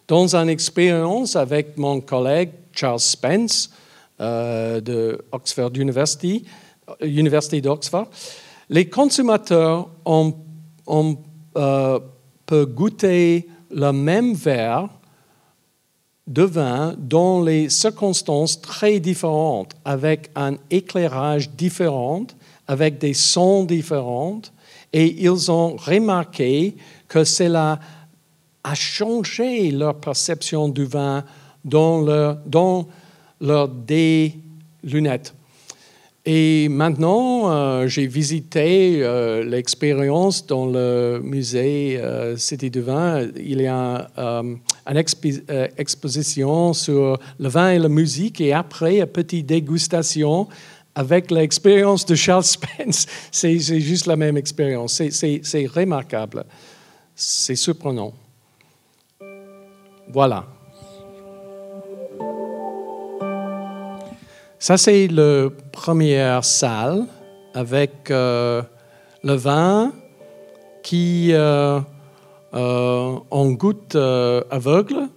Dans 0.08 0.36
une 0.36 0.50
expérience 0.50 1.36
avec 1.36 1.78
mon 1.78 2.00
collègue 2.00 2.52
Charles 2.72 3.00
Spence, 3.00 3.70
euh, 4.20 4.82
de 4.82 5.24
Oxford 5.32 5.72
University, 5.76 6.44
Université 7.02 7.62
d'Oxford, 7.62 8.08
les 8.70 8.90
consommateurs 8.90 9.90
ont, 10.06 10.34
euh, 11.56 12.00
peuvent 12.46 12.66
goûter 12.66 13.48
le 13.70 13.92
même 13.92 14.34
verre 14.34 14.90
de 16.28 16.44
vin 16.44 16.96
dans 16.98 17.42
les 17.42 17.70
circonstances 17.70 18.60
très 18.62 19.00
différentes, 19.00 19.74
avec 19.86 20.30
un 20.36 20.56
éclairage 20.70 21.50
différent, 21.52 22.28
avec 22.68 23.00
des 23.00 23.14
sons 23.14 23.64
différents, 23.64 24.42
et 24.92 25.24
ils 25.24 25.52
ont 25.52 25.76
remarqué 25.78 26.76
que 27.08 27.24
cela 27.24 27.80
a 28.64 28.76
changé 28.76 29.72
leur 29.72 29.96
perception 29.96 30.68
du 30.68 30.86
vin 30.86 31.24
dans 31.64 32.02
leur, 32.02 32.38
dans 32.46 32.88
leurs 33.40 33.70
des 33.70 34.36
lunettes. 34.84 35.34
Et 36.30 36.68
maintenant, 36.68 37.50
euh, 37.50 37.88
j'ai 37.88 38.06
visité 38.06 39.00
euh, 39.02 39.46
l'expérience 39.46 40.46
dans 40.46 40.66
le 40.66 41.22
musée 41.24 41.98
euh, 42.02 42.36
Cité 42.36 42.70
du 42.70 42.82
Vin. 42.82 43.30
Il 43.38 43.62
y 43.62 43.68
a 43.68 44.10
une 44.18 44.60
exposition 45.78 46.74
sur 46.74 47.18
le 47.40 47.48
vin 47.48 47.70
et 47.70 47.80
la 47.80 47.88
musique 47.88 48.42
et 48.42 48.52
après, 48.52 49.00
une 49.00 49.06
petite 49.06 49.46
dégustation 49.46 50.50
avec 50.96 51.32
l'expérience 51.32 52.06
de 52.06 52.16
Charles 52.16 52.44
Spence. 52.44 53.06
C'est 53.32 53.58
juste 53.58 54.06
la 54.06 54.18
même 54.18 54.36
expérience. 54.36 55.02
C'est 55.10 55.68
remarquable. 55.68 56.44
C'est 57.16 57.56
surprenant. 57.56 58.12
Voilà. 60.12 60.57
Ça, 64.60 64.76
c'est 64.76 65.08
la 65.08 65.50
première 65.72 66.44
salle 66.44 67.06
avec 67.54 68.10
euh, 68.10 68.64
le 69.24 69.34
vin 69.34 69.92
qui 70.82 71.30
euh, 71.32 71.80
euh 72.54 73.16
en 73.30 73.52
goutte 73.52 73.96
euh, 73.96 74.42
aveugle 74.50 75.10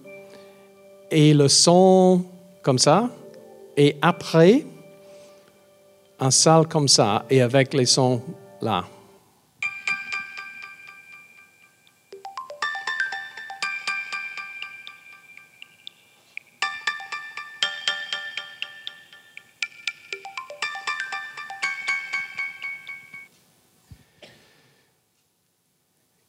et 1.09 1.33
le 1.33 1.47
son 1.47 2.23
comme 2.61 2.77
ça. 2.77 3.09
Et 3.75 3.97
après, 4.01 4.63
un 6.19 6.31
salle 6.31 6.67
comme 6.67 6.87
ça 6.87 7.25
et 7.29 7.41
avec 7.41 7.73
les 7.73 7.87
sons 7.87 8.21
là. 8.61 8.83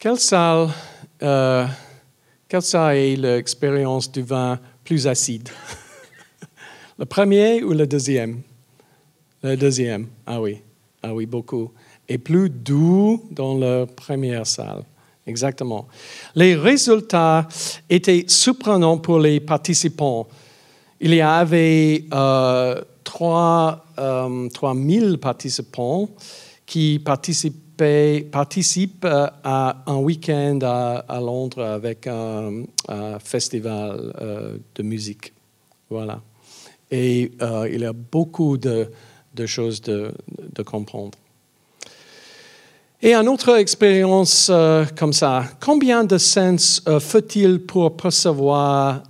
Quelle 0.03 0.19
salle, 0.19 0.67
euh, 1.21 1.65
quelle 2.49 2.61
salle 2.61 2.97
est 2.97 3.15
l'expérience 3.15 4.11
du 4.11 4.21
vin 4.21 4.59
plus 4.83 5.07
acide? 5.07 5.47
Le 6.99 7.05
premier 7.05 7.63
ou 7.63 7.71
le 7.71 7.87
deuxième? 7.87 8.41
Le 9.41 9.55
deuxième, 9.55 10.07
ah 10.25 10.41
oui, 10.41 10.59
ah 11.01 11.13
oui, 11.13 11.25
beaucoup. 11.25 11.71
Et 12.09 12.17
plus 12.17 12.49
doux 12.49 13.23
dans 13.31 13.57
la 13.57 13.85
première 13.85 14.45
salle. 14.45 14.83
Exactement. 15.25 15.87
Les 16.35 16.53
résultats 16.53 17.47
étaient 17.89 18.25
surprenants 18.27 18.97
pour 18.97 19.19
les 19.19 19.39
participants. 19.39 20.27
Il 20.99 21.13
y 21.13 21.21
avait 21.21 22.03
euh, 22.13 22.81
3, 23.05 23.85
euh, 23.99 24.49
3000 24.49 25.17
participants 25.17 26.09
qui 26.65 26.99
participent 26.99 27.62
participe 28.31 29.05
euh, 29.05 29.27
à 29.43 29.83
un 29.87 29.97
week-end 29.97 30.59
à, 30.61 31.19
Londres 31.19 31.63
avec 31.63 32.07
un, 32.07 32.63
festival 33.19 34.13
euh, 34.21 34.57
de 34.75 34.83
musique. 34.83 35.33
Voilà. 35.89 36.21
Et 36.91 37.31
euh, 37.41 37.69
il 37.71 37.81
y 37.81 37.85
a 37.85 37.93
beaucoup 37.93 38.57
de, 38.57 38.89
choses 39.45 39.81
de, 39.81 40.13
comprendre. 40.65 41.17
Et 43.01 43.13
une 43.13 43.27
autre 43.27 43.57
expérience 43.57 44.49
comme 44.95 45.11
ça, 45.11 45.43
combien 45.59 46.05
de 46.05 46.17
sens 46.17 46.81
faut-il 46.99 47.59
pour 47.59 47.97
percevoir 47.97 49.03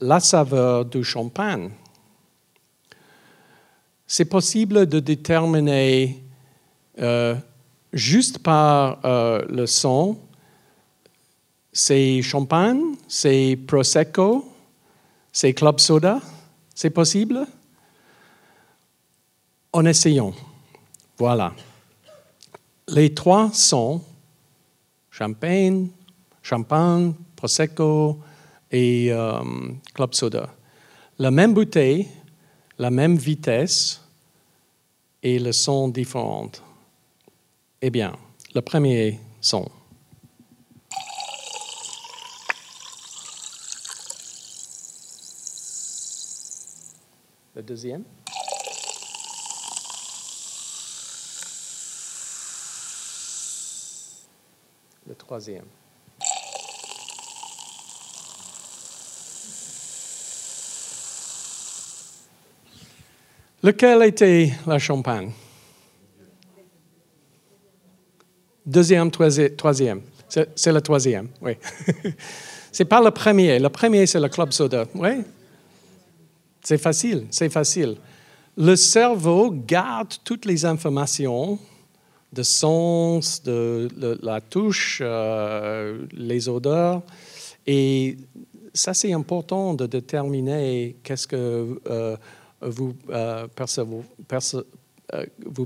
la 0.00 0.20
saveur 0.20 0.84
du 0.84 1.02
champagne? 1.02 1.70
C'est 4.06 4.26
possible 4.26 4.86
de 4.86 5.00
déterminer 5.00 6.22
juste 7.92 8.38
par 8.38 9.00
euh, 9.04 9.44
le 9.48 9.66
son, 9.66 10.18
c'est 11.72 12.22
champagne, 12.22 12.82
c'est 13.08 13.58
prosecco, 13.66 14.50
c'est 15.32 15.54
club 15.54 15.80
soda, 15.80 16.20
c'est 16.74 16.90
possible? 16.90 17.46
En 19.72 19.86
essayant. 19.86 20.34
Voilà. 21.18 21.54
Les 22.88 23.14
trois 23.14 23.50
sont 23.52 24.02
champagne, 25.10 25.88
champagne, 26.42 27.14
prosecco 27.36 28.18
et 28.70 29.12
euh, 29.12 29.42
club 29.94 30.14
soda. 30.14 30.48
La 31.18 31.30
même 31.30 31.54
bouteille, 31.54 32.08
la 32.78 32.90
même 32.90 33.16
vitesse 33.16 34.00
et 35.22 35.38
le 35.38 35.52
son 35.52 35.88
différent. 35.88 36.50
Eh 37.84 37.90
bien, 37.90 38.16
le 38.54 38.60
premier 38.60 39.18
son. 39.40 39.68
Le 47.56 47.62
deuxième. 47.64 48.04
Le 55.08 55.14
troisième. 55.16 55.64
Lequel 63.64 64.04
était 64.04 64.52
la 64.68 64.78
champagne? 64.78 65.32
Deuxième, 68.64 69.10
troisième. 69.10 70.02
C'est 70.28 70.72
le 70.72 70.80
troisième, 70.80 71.28
oui. 71.40 71.52
c'est 72.72 72.84
pas 72.84 73.02
le 73.02 73.10
premier. 73.10 73.58
Le 73.58 73.68
premier, 73.68 74.06
c'est 74.06 74.20
le 74.20 74.28
club 74.28 74.52
soda, 74.52 74.86
oui. 74.94 75.24
C'est 76.62 76.78
facile, 76.78 77.26
c'est 77.30 77.50
facile. 77.50 77.96
Le 78.56 78.76
cerveau 78.76 79.50
garde 79.50 80.14
toutes 80.24 80.44
les 80.44 80.64
informations 80.64 81.58
de 82.32 82.42
sens, 82.42 83.42
de, 83.42 83.88
la 84.22 84.40
touche, 84.40 85.00
euh, 85.02 86.06
les 86.12 86.48
odeurs. 86.48 87.02
Et 87.66 88.16
ça, 88.72 88.94
c'est 88.94 89.12
important 89.12 89.74
de 89.74 89.86
déterminer 89.86 90.96
qu'est-ce 91.02 91.26
que 91.26 91.36
euh, 91.36 92.16
euh, 92.62 92.64
vous 92.64 92.94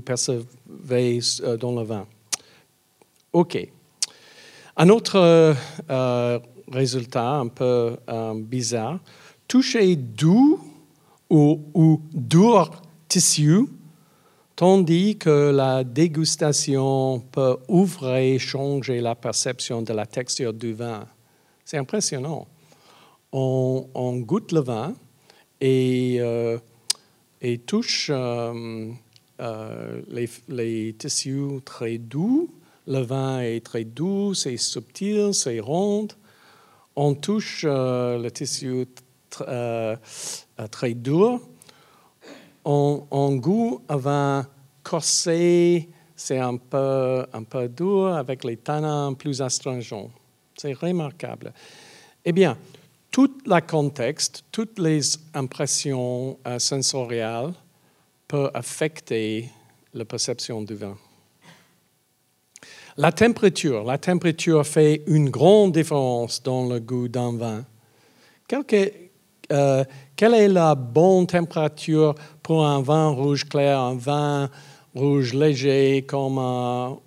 percevez 0.01 1.19
dans 1.59 1.71
le 1.71 1.83
vin. 1.83 2.07
OK. 3.39 3.57
Un 4.77 4.89
autre 4.89 5.55
résultat 6.71 7.29
un 7.35 7.47
peu 7.47 7.97
bizarre, 8.35 8.99
toucher 9.47 9.95
doux 9.95 10.59
ou, 11.29 11.61
ou 11.73 12.01
dur 12.13 12.71
tissu 13.07 13.67
tandis 14.57 15.17
que 15.17 15.51
la 15.51 15.83
dégustation 15.83 17.19
peut 17.31 17.57
ouvrir 17.67 18.15
et 18.15 18.39
changer 18.39 18.99
la 18.99 19.13
perception 19.13 19.83
de 19.83 19.93
la 19.93 20.07
texture 20.07 20.51
du 20.51 20.73
vin. 20.73 21.07
C'est 21.63 21.77
impressionnant. 21.77 22.47
On, 23.31 24.17
goûte 24.17 24.51
le 24.51 24.61
vin 24.61 24.95
et, 25.61 26.17
euh, 26.19 26.57
touche 27.67 28.09
euh, 28.11 28.91
euh, 29.39 30.01
les, 30.49 30.95
tissus 30.97 31.61
très 31.63 31.99
doux. 31.99 32.49
Le 32.87 33.01
vin 33.01 33.41
est 33.41 33.63
très 33.65 33.83
doux, 33.83 34.33
c'est 34.33 34.57
subtil, 34.57 35.33
c'est 35.33 35.59
rond. 35.59 36.07
On 36.95 37.13
touche 37.13 37.63
le 37.63 38.29
tissu 38.29 38.87
très 39.29 40.93
dur 40.93 41.41
en, 42.67 43.35
goût, 43.35 43.81
un 43.87 43.97
vin 43.97 44.47
corsé, 44.83 45.89
c'est 46.15 46.39
un 46.39 46.57
peu, 46.57 47.25
un 47.31 47.43
peu 47.43 47.67
dur 47.67 48.07
avec 48.07 48.43
les 48.43 48.57
tanins 48.57 49.13
plus 49.13 49.41
astringents. 49.41 50.09
C'est 50.55 50.73
remarquable. 50.73 51.53
Eh 52.25 52.31
bien, 52.31 52.57
tout 53.11 53.31
le 53.45 53.59
contexte, 53.61 54.43
toutes 54.51 54.79
les 54.79 55.01
impressions 55.33 56.37
euh, 56.45 56.59
sensorielles 56.59 57.53
peuvent 58.27 58.51
affecter 58.53 59.49
la 59.93 60.03
perception 60.03 60.61
du 60.61 60.75
vin. 60.75 60.97
La 62.99 63.11
température, 63.11 63.83
la 63.83 63.99
température 63.99 64.65
fait 64.65 65.03
une 65.05 65.29
grande 65.29 65.73
différence 65.73 66.41
dans 66.41 66.67
le 66.67 66.79
goût 66.79 67.07
d'un 67.07 67.37
vin. 67.37 67.63
Euh, 69.51 69.83
quelle 70.15 70.33
est 70.33 70.47
la 70.47 70.73
bonne 70.73 71.27
température 71.27 72.15
pour 72.41 72.65
un 72.65 72.81
vin 72.81 73.09
rouge 73.09 73.47
clair, 73.47 73.79
un 73.79 73.95
vin 73.95 74.49
rouge 74.95 75.35
léger 75.35 76.05
comme 76.07 76.39
un, 76.39 76.97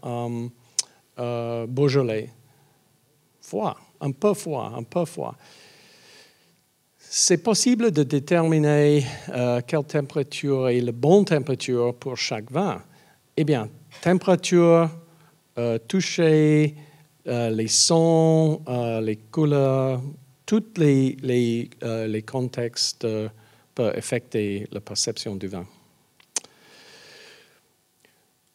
euh, 1.19 1.67
Beaujolais? 1.67 2.31
Froid, 3.41 3.77
un 4.01 4.13
peu 4.13 4.33
froid, 4.35 4.73
un 4.77 4.85
peu 4.85 5.05
froid. 5.05 5.35
C'est 6.99 7.43
possible 7.43 7.91
de 7.91 8.05
déterminer 8.05 9.05
euh, 9.31 9.61
quelle 9.67 9.83
température 9.83 10.69
est 10.69 10.81
la 10.83 10.93
bonne 10.93 11.25
température 11.25 11.97
pour 11.97 12.17
chaque 12.17 12.49
vin. 12.53 12.81
Eh 13.37 13.43
bien, 13.43 13.69
température, 14.01 14.89
toucher, 15.89 16.75
les 17.27 17.69
sons, 17.69 18.63
les 19.03 19.17
couleurs, 19.17 20.01
tous 20.51 20.79
les, 20.79 21.17
les, 21.23 21.71
euh, 21.85 22.21
contextes 22.23 23.05
euh, 23.05 23.29
peuvent 23.73 23.97
affecter 23.97 24.67
la 24.73 24.81
perception 24.81 25.37
du 25.37 25.47
vin. 25.47 25.65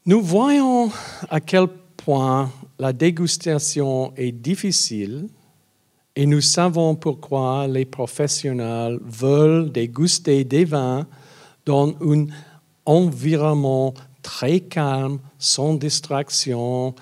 Nous 0.05 0.21
voyons 0.21 0.91
à 1.29 1.39
quel 1.39 1.67
point 1.95 2.51
la 2.79 2.91
dégustation 2.91 4.13
est 4.17 4.34
difficile 4.34 5.29
et 6.17 6.25
nous 6.25 6.41
savons 6.41 6.95
pourquoi 6.95 7.65
les 7.65 7.86
professionnels 7.86 8.99
veulent 9.01 9.71
déguster 9.71 10.43
des 10.43 10.65
vins 10.65 11.08
dans 11.65 11.95
un 12.01 12.27
environnement 12.86 13.93
très 14.25 14.59
calme, 14.59 15.19
sans 15.38 15.75
distraction, 15.75 16.95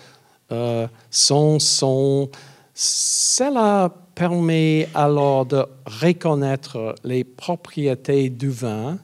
euh, 0.51 0.87
sans 1.09 1.57
son. 1.57 2.29
Cela 2.73 3.89
permet 4.13 4.89
alors 4.93 5.45
de 5.45 5.65
reconnaître 5.85 6.95
les 7.05 7.23
propriétés 7.23 8.29
du 8.29 8.49
vin 8.49 8.99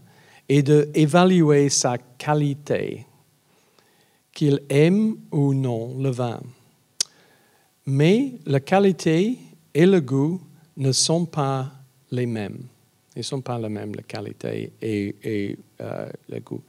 et 0.50 0.62
d'évaluer 0.62 1.70
sa 1.70 1.98
qualité, 1.98 3.06
qu'il 4.34 4.64
aime 4.68 5.16
ou 5.32 5.54
non 5.54 5.96
le 5.98 6.10
vin. 6.10 6.42
Mais 7.86 8.34
la 8.46 8.60
qualité 8.60 9.38
et 9.74 9.86
le 9.86 10.02
goût 10.02 10.42
ne 10.76 10.92
sont 10.92 11.26
pas 11.26 11.72
les 12.12 12.26
mêmes. 12.26 12.64
Ils 13.16 13.20
ne 13.20 13.24
sont 13.24 13.42
pas 13.42 13.58
les 13.58 13.70
mêmes, 13.70 13.96
la 13.96 14.04
qualité 14.04 14.74
et, 14.82 15.58
euh, 15.80 16.10
le 16.28 16.40
goût. 16.42 16.62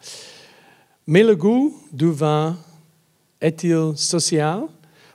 Mais 1.10 1.24
le 1.24 1.34
goût 1.34 1.74
du 1.92 2.08
vin 2.12 2.56
est-il 3.40 3.94
social? 3.96 4.62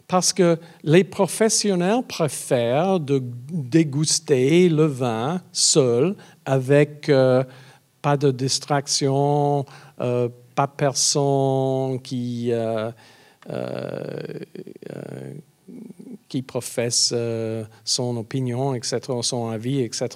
Parce 0.10 0.34
que 0.34 0.60
les 0.84 1.06
professionnels 1.06 2.04
préfèrent 2.06 3.00
de 3.00 3.24
déguster 3.24 4.68
le 4.68 4.88
vin 4.88 5.42
seul, 5.54 6.18
avec 6.44 7.08
euh, 7.08 7.46
pas 8.02 8.18
de 8.18 8.30
distraction, 8.30 9.66
euh, 10.02 10.28
pas 10.54 10.68
personne 10.68 12.02
qui, 12.02 12.50
euh, 12.52 12.92
qui 16.28 16.42
professe 16.42 17.14
son 17.86 18.18
opinion, 18.18 18.76
etc., 18.76 19.00
son 19.22 19.48
avis, 19.48 19.80
etc. 19.80 20.10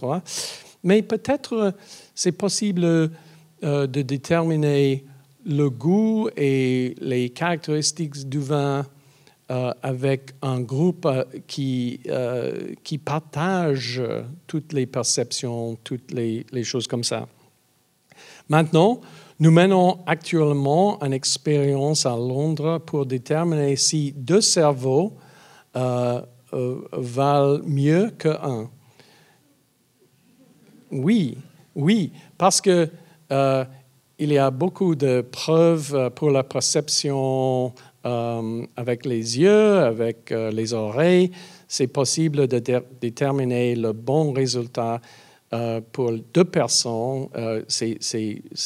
Mais 0.84 1.04
peut-être 1.04 1.74
c'est 2.14 2.34
possible 2.34 3.12
de 3.62 4.02
déterminer 4.02 5.06
le 5.46 5.70
goût 5.70 6.30
et 6.36 6.96
les 7.00 7.30
caractéristiques 7.30 8.28
du 8.28 8.40
vin 8.40 8.86
euh, 9.52 9.74
avec 9.82 10.36
un 10.44 10.62
groupe 10.62 11.08
euh, 11.08 11.24
qui, 11.48 12.02
euh, 12.08 12.76
qui 12.84 13.00
partage 13.00 14.00
toutes 14.46 14.74
les 14.74 14.86
perceptions, 14.86 15.76
toutes 15.84 16.12
les, 16.12 16.46
les, 16.52 16.64
choses 16.64 16.86
comme 16.86 17.04
ça. 17.04 17.28
Maintenant, 18.48 19.02
nous 19.40 19.50
menons 19.50 19.98
actuellement 20.06 21.02
une 21.04 21.14
expérience 21.14 22.06
à 22.06 22.12
Londres 22.12 22.78
pour 22.86 23.08
déterminer 23.08 23.76
si 23.76 24.12
deux 24.16 24.42
cerveaux 24.42 25.14
valent 25.74 27.62
mieux 27.66 28.12
qu'un. 28.20 28.70
Oui, 30.92 31.38
oui, 31.76 32.12
parce 32.38 32.62
que 32.62 32.88
il 34.20 34.34
y 34.34 34.38
a 34.38 34.52
beaucoup 34.52 34.96
de 34.96 35.22
preuves 35.22 36.12
pour 36.14 36.30
la 36.30 36.44
perception 36.44 37.74
euh, 38.06 38.66
avec 38.76 39.06
les 39.06 39.40
yeux, 39.40 39.80
avec 39.80 40.32
euh, 40.32 40.52
les 40.52 40.74
oreilles, 40.74 41.32
c'est 41.68 41.88
possible 41.88 42.48
de 42.48 42.62
déterminer 43.00 43.76
le 43.76 43.94
bon 43.94 44.34
résultat 44.34 45.00
euh, 45.54 45.80
pour 45.92 46.12
deux 46.34 46.44
personnes. 46.44 47.28
c'est 47.68 47.98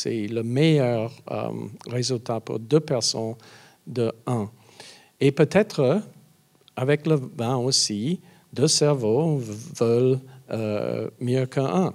le 0.06 0.42
meilleur 0.42 1.12
résultat 1.88 2.40
pour 2.40 2.58
deux 2.58 2.80
personnes 2.80 3.36
de 3.86 4.12
un. 4.26 4.50
Et 5.20 5.32
peut-être, 5.32 6.02
avec 6.76 7.06
le 7.06 7.16
vin 7.38 7.58
aussi, 7.58 8.20
deux 8.52 8.68
cerveaux 8.68 9.40
veulent 9.76 10.20
mieux 11.20 11.46
qu'un. 11.46 11.94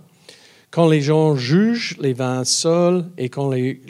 Quand 0.70 0.88
les 0.88 1.00
gens 1.00 1.34
jugent 1.34 1.96
les 1.98 2.12
vins 2.12 2.44
seuls 2.44 3.06
et 3.16 3.28
quand 3.28 3.50
les, 3.50 3.80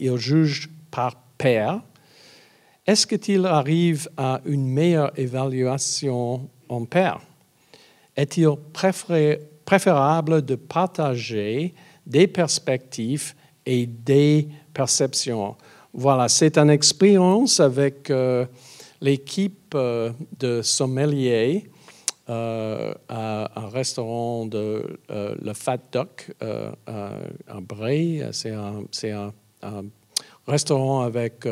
ils 0.00 0.16
jugent 0.16 0.68
par 0.90 1.16
paire, 1.38 1.80
est-ce 2.86 3.06
qu'il 3.06 3.46
arrive 3.46 4.08
à 4.16 4.40
une 4.44 4.66
meilleure 4.66 5.12
évaluation 5.18 6.48
en 6.68 6.84
pair? 6.84 7.20
Est-il 8.16 8.48
préférable 9.64 10.44
de 10.44 10.54
partager 10.54 11.74
des 12.06 12.26
perspectives 12.26 13.34
et 13.64 13.86
des 13.86 14.48
perceptions? 14.72 15.56
Voilà, 15.92 16.28
c'est 16.28 16.58
une 16.58 16.70
expérience 16.70 17.58
avec 17.58 18.10
euh, 18.10 18.46
l'équipe 19.00 19.74
euh, 19.74 20.12
de 20.38 20.62
sommeliers 20.62 21.64
euh, 21.64 21.75
à 22.28 23.50
un 23.56 23.68
restaurant 23.68 24.46
de 24.46 24.98
le 25.08 25.52
Fat 25.52 25.78
Duck 25.92 26.32
à 26.40 27.60
Bray. 27.60 28.24
C'est 28.32 28.52
un, 28.52 28.84
un, 29.62 29.84
restaurant 30.46 31.02
avec 31.02 31.46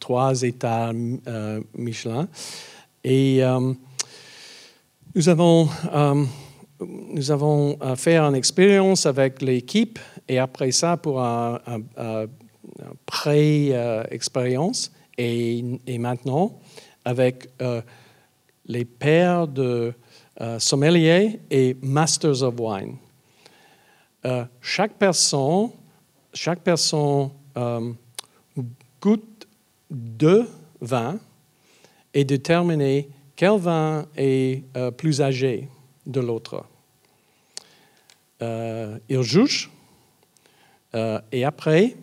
trois 0.00 0.42
états 0.42 0.92
Michelin. 1.74 2.28
Et 3.04 3.42
nous 5.14 5.28
avons 5.28 5.68
nous 6.80 7.30
avons 7.30 7.78
fait 7.96 8.18
une 8.18 8.34
expérience 8.34 9.06
avec 9.06 9.40
l'équipe 9.42 9.98
et 10.28 10.38
après 10.38 10.72
ça, 10.72 10.96
pour 10.96 11.20
un, 11.22 11.60
pré-expérience 13.06 14.92
et, 15.18 15.62
maintenant 15.98 16.58
avec 17.04 17.50
euh, 17.60 17.82
les 18.66 18.84
pairs 18.84 19.46
de 19.48 19.92
euh, 20.40 20.58
sommeliers 20.58 21.40
et 21.50 21.76
masters 21.82 22.42
of 22.42 22.54
wine. 22.58 22.96
Euh, 24.24 24.44
chaque 24.60 24.94
personne, 24.94 25.70
chaque 26.32 26.60
personne 26.60 27.30
goûte 29.00 29.46
deux 29.90 30.48
vins 30.80 31.18
et 32.12 32.24
détermine 32.24 33.04
quel 33.36 33.58
vin 33.58 34.06
est 34.16 34.64
plus 34.96 35.20
âgé 35.20 35.68
de 36.06 36.20
l'autre. 36.20 36.64
Euh, 38.42 38.98
il 39.08 39.22
juge 39.22 39.70
euh, 40.94 41.20
et 41.32 41.44
après, 41.44 41.96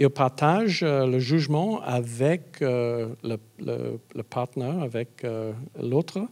il 0.00 0.10
partage 0.10 0.82
euh, 0.82 1.06
le 1.06 1.20
jugement 1.20 1.80
avec 1.82 2.60
le, 2.60 3.16
le, 3.22 4.22
partenaire, 4.22 4.82
avec 4.82 5.24
l'autre, 5.80 6.26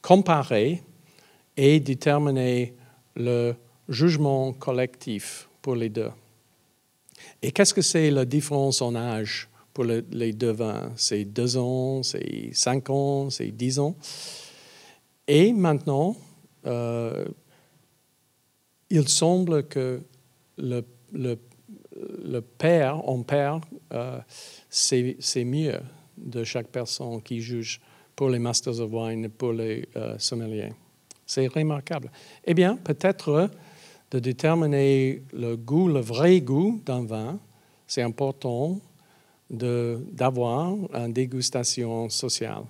comparer 0.00 0.82
et 1.56 1.80
déterminer 1.80 2.74
le 3.16 3.54
jugement 3.88 4.52
collectif 4.52 5.48
pour 5.60 5.74
les 5.74 5.88
deux. 5.88 6.10
Et 7.42 7.52
qu'est-ce 7.52 7.74
que 7.74 7.82
c'est 7.82 8.10
la 8.10 8.24
différence 8.24 8.80
en 8.82 8.94
âge 8.94 9.48
pour 9.72 9.84
les 9.84 10.32
deux 10.32 10.52
vins 10.52 10.90
C'est 10.96 11.24
deux 11.24 11.56
ans, 11.56 12.02
c'est 12.02 12.50
cinq 12.52 12.88
ans, 12.88 13.30
c'est 13.30 13.50
dix 13.50 13.78
ans? 13.78 13.94
Et 15.28 15.52
maintenant, 15.52 16.16
euh, 16.66 17.26
il 18.90 19.08
semble 19.08 19.64
que 19.64 20.00
le, 20.56 20.84
le 22.24 22.40
père, 22.40 23.08
en 23.08 23.22
père, 23.22 23.60
euh, 23.92 24.18
c'est 24.68 25.44
mieux 25.44 25.80
de 26.16 26.44
chaque 26.44 26.68
personne 26.68 27.22
qui 27.22 27.40
juge 27.40 27.80
pour 28.14 28.30
les 28.30 28.38
Masters 28.38 28.80
of 28.80 28.90
Wine, 28.92 29.28
pour 29.28 29.52
les 29.52 29.88
euh, 29.96 30.16
sommeliers. 30.18 30.72
C'est 31.26 31.48
remarquable. 31.48 32.10
Eh 32.44 32.54
bien, 32.54 32.76
peut-être 32.76 33.50
de 34.10 34.18
déterminer 34.18 35.22
le 35.32 35.56
goût, 35.56 35.88
le 35.88 36.00
vrai 36.00 36.40
goût 36.40 36.80
d'un 36.84 37.04
vin, 37.04 37.38
c'est 37.86 38.02
important 38.02 38.80
d'avoir 39.50 40.74
une 40.94 41.12
dégustation 41.12 42.08
sociale. 42.08 42.64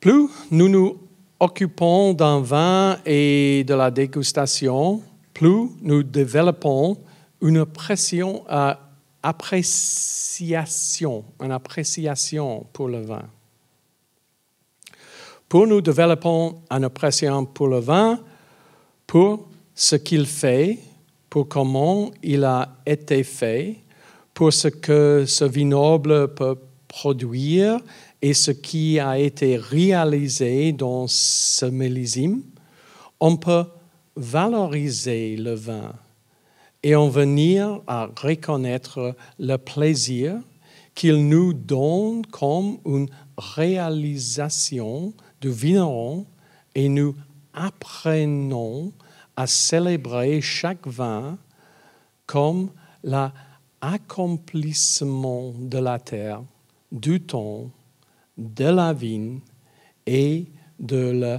Plus 0.00 0.28
nous 0.50 0.68
nous 0.68 0.98
occupons 1.40 2.14
d'un 2.14 2.40
vin 2.40 2.98
et 3.04 3.64
de 3.66 3.74
la 3.74 3.90
dégustation, 3.90 5.02
plus 5.34 5.68
nous 5.82 6.02
développons 6.02 6.96
une 7.42 7.58
appréciation, 7.58 8.44
une 11.40 11.58
pour 12.72 12.88
le 12.88 13.02
vin. 13.02 13.28
Pour 15.48 15.66
nous 15.66 15.80
développons 15.82 16.62
une 16.70 16.84
appréciation 16.84 17.44
pour 17.44 17.66
le 17.68 17.80
vin, 17.80 18.20
pour 19.06 19.46
ce 19.74 19.96
qu'il 19.96 20.24
fait, 20.26 20.78
pour 21.28 21.48
comment 21.48 22.10
il 22.22 22.44
a 22.44 22.76
été 22.86 23.24
fait, 23.24 23.76
pour 24.32 24.52
ce 24.52 24.68
que 24.68 25.24
ce 25.26 25.44
vignoble 25.44 26.32
peut 26.34 26.56
produire 26.88 27.80
et 28.22 28.34
ce 28.34 28.52
qui 28.52 29.00
a 29.00 29.18
été 29.18 29.56
réalisé 29.56 30.70
dans 30.72 31.06
ce 31.08 31.66
millésime, 31.66 32.42
on 33.20 33.36
peut 33.36 33.64
valoriser 34.16 35.36
le 35.36 35.54
vin 35.54 35.92
et 36.82 36.94
en 36.94 37.08
venir 37.08 37.80
à 37.86 38.08
reconnaître 38.20 39.16
le 39.38 39.56
plaisir 39.56 40.40
qu'il 40.94 41.28
nous 41.28 41.52
donne 41.52 42.24
comme 42.26 42.78
une 42.84 43.08
réalisation 43.36 45.12
du 45.40 45.50
vigneron 45.50 46.26
et 46.74 46.88
nous 46.88 47.14
apprenons 47.52 48.92
à 49.36 49.46
célébrer 49.46 50.40
chaque 50.40 50.86
vin 50.86 51.36
comme 52.26 52.70
l'accomplissement 53.02 55.52
de 55.58 55.78
la 55.78 55.98
terre, 55.98 56.42
du 56.92 57.20
temps 57.20 57.70
de 58.36 58.64
la 58.64 58.92
vigne 58.92 59.40
et 60.06 60.46
de 60.78 61.38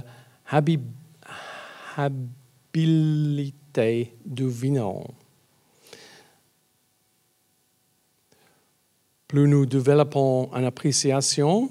du. 4.24 5.04
Plus 9.28 9.48
nous 9.48 9.66
développons 9.66 10.50
une 10.54 10.64
appréciation, 10.64 11.70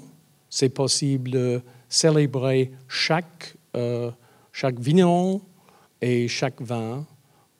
c'est 0.50 0.68
possible 0.68 1.30
de 1.30 1.62
célébrer 1.88 2.72
chaque, 2.88 3.56
euh, 3.76 4.10
chaque 4.52 4.76
et 6.02 6.28
chaque 6.28 6.60
vin 6.60 7.06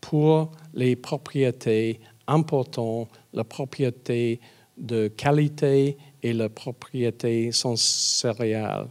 pour 0.00 0.50
les 0.74 0.96
propriétés 0.96 2.00
importantes, 2.26 3.08
la 3.32 3.44
propriété 3.44 4.40
de 4.76 5.08
qualité 5.08 5.96
et 6.22 6.32
la 6.32 6.48
propriété 6.48 7.52
sensorielle. 7.52 8.88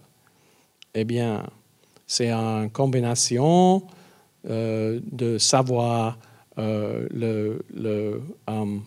Eh 0.93 1.03
bien, 1.03 1.45
c'est 2.07 2.31
une 2.31 2.69
combinaison 2.71 3.83
euh, 4.47 4.99
de 5.11 5.37
savoir 5.37 6.17
euh, 6.57 7.07
le, 7.11 7.65
le, 7.73 8.21
um, 8.47 8.83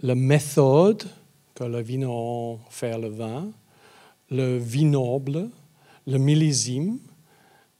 la 0.00 0.14
méthode 0.14 1.04
que 1.54 1.64
le 1.64 1.80
vigneron 1.80 2.60
fait 2.70 2.98
le 2.98 3.08
vin, 3.08 3.50
le 4.30 4.58
vignoble, 4.58 5.48
le 6.06 6.18
millésime 6.18 6.98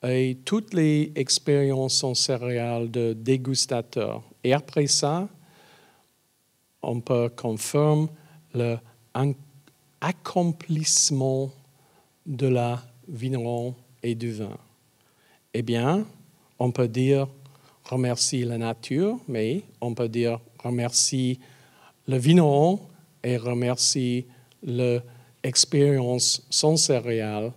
et 0.02 0.38
toutes 0.44 0.72
les 0.74 1.12
expériences 1.14 1.94
sensorielles 1.94 2.90
de 2.90 3.12
dégustateur. 3.12 4.22
Et 4.42 4.52
après 4.52 4.86
ça, 4.86 5.28
on 6.82 7.00
peut 7.00 7.28
confirmer 7.28 8.08
le 8.54 8.78
un 9.14 9.32
accomplissement 10.00 11.50
de 12.26 12.46
la 12.46 12.82
vigneron 13.08 13.74
et 14.02 14.14
du 14.14 14.32
vin. 14.32 14.56
Eh 15.52 15.62
bien, 15.62 16.06
on 16.60 16.70
peut 16.70 16.88
dire 16.88 17.26
remercie 17.84 18.44
la 18.44 18.58
nature, 18.58 19.18
mais 19.26 19.62
on 19.80 19.94
peut 19.94 20.08
dire 20.08 20.38
remercie 20.62 21.40
le 22.06 22.18
vigneron 22.18 22.78
et 23.24 23.36
remercie 23.36 24.26
l'expérience 24.62 26.46
sensorielle 26.50 27.52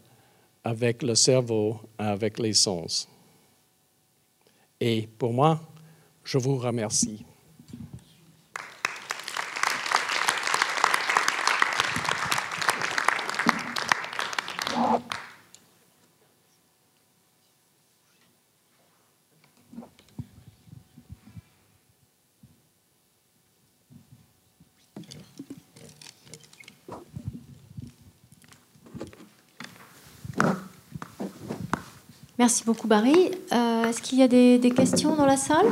avec 0.63 1.03
le 1.03 1.15
cerveau, 1.15 1.77
avec 1.97 2.39
les 2.39 2.53
sens. 2.53 3.07
Et 4.79 5.07
pour 5.17 5.33
moi, 5.33 5.59
je 6.23 6.37
vous 6.37 6.57
remercie. 6.57 7.25
Merci 32.43 32.65
beaucoup, 32.65 32.89
Barry. 32.89 33.31
Euh, 33.53 33.85
est-ce 33.85 34.01
qu'il 34.01 34.19
y 34.19 34.21
a 34.21 34.27
des, 34.27 34.73
questions 34.75 35.15
dans 35.15 35.25
la 35.25 35.37
salle? 35.37 35.65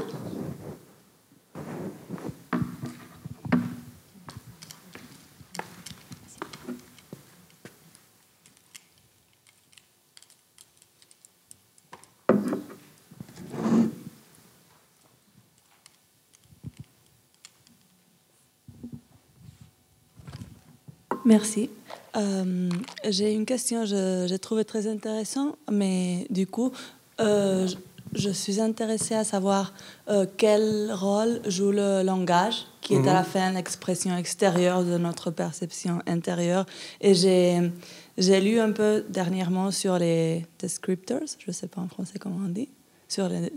Merci. 21.26 21.70
Euh, 22.16 22.70
j'ai 23.08 23.34
une 23.34 23.46
question, 23.46 23.86
je, 23.86 24.26
j'ai 24.28 24.40
trouvé 24.40 24.66
très 24.66 24.88
intéressant, 24.88 25.56
mais 25.72 26.28
du 26.30 26.48
coup, 26.48 26.72
euh, 27.20 27.68
je 28.14 28.30
suis 28.30 28.60
intéressée 28.60 29.16
à 29.16 29.24
savoir 29.24 29.74
euh, 30.10 30.26
quel 30.38 30.92
rôle 30.92 31.42
joue 31.48 31.72
le 31.72 32.04
langage, 32.04 32.66
qui 32.82 32.96
est 32.96 33.08
à 33.08 33.14
la 33.14 33.22
mhm. 33.22 33.26
fin 33.26 33.52
l'expression 33.54 34.18
extérieure 34.18 34.84
de 34.84 34.98
notre 34.98 35.32
perception 35.32 36.00
intérieure. 36.08 36.66
Et 37.00 37.14
j'ai, 37.14 37.72
j'ai 38.18 38.42
lu 38.42 38.60
un 38.60 38.72
peu 38.72 39.06
dernièrement 39.08 39.72
sur 39.72 39.98
les 39.98 40.46
descriptors, 40.60 41.22
je 41.40 41.46
ne 41.48 41.54
sais 41.54 41.68
pas 41.68 41.82
en 41.82 41.88
français 41.88 42.20
comment 42.20 42.42
on 42.46 42.50
dit, 42.50 42.70
sur 43.08 43.30
les 43.30 43.54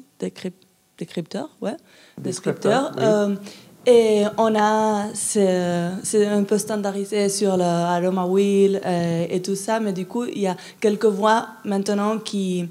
décrypteurs, 0.98 1.50
ouais, 1.60 1.76
descripteurs. 2.18 2.92
Et 3.86 4.24
on 4.38 4.54
a, 4.56 5.08
c'est 5.12 6.26
un 6.26 6.42
peu 6.44 6.56
standardisé 6.56 7.28
sur 7.28 7.56
le 7.56 7.64
aroma 7.64 8.24
wheel 8.24 8.80
euh, 8.84 9.26
et, 9.28 9.42
tout 9.42 9.56
ça, 9.56 9.78
mais 9.78 9.92
du 9.92 10.06
coup, 10.06 10.24
il 10.24 10.40
y 10.40 10.46
a 10.46 10.56
quelques 10.80 11.04
voix 11.04 11.48
maintenant 11.64 12.18
qui, 12.18 12.66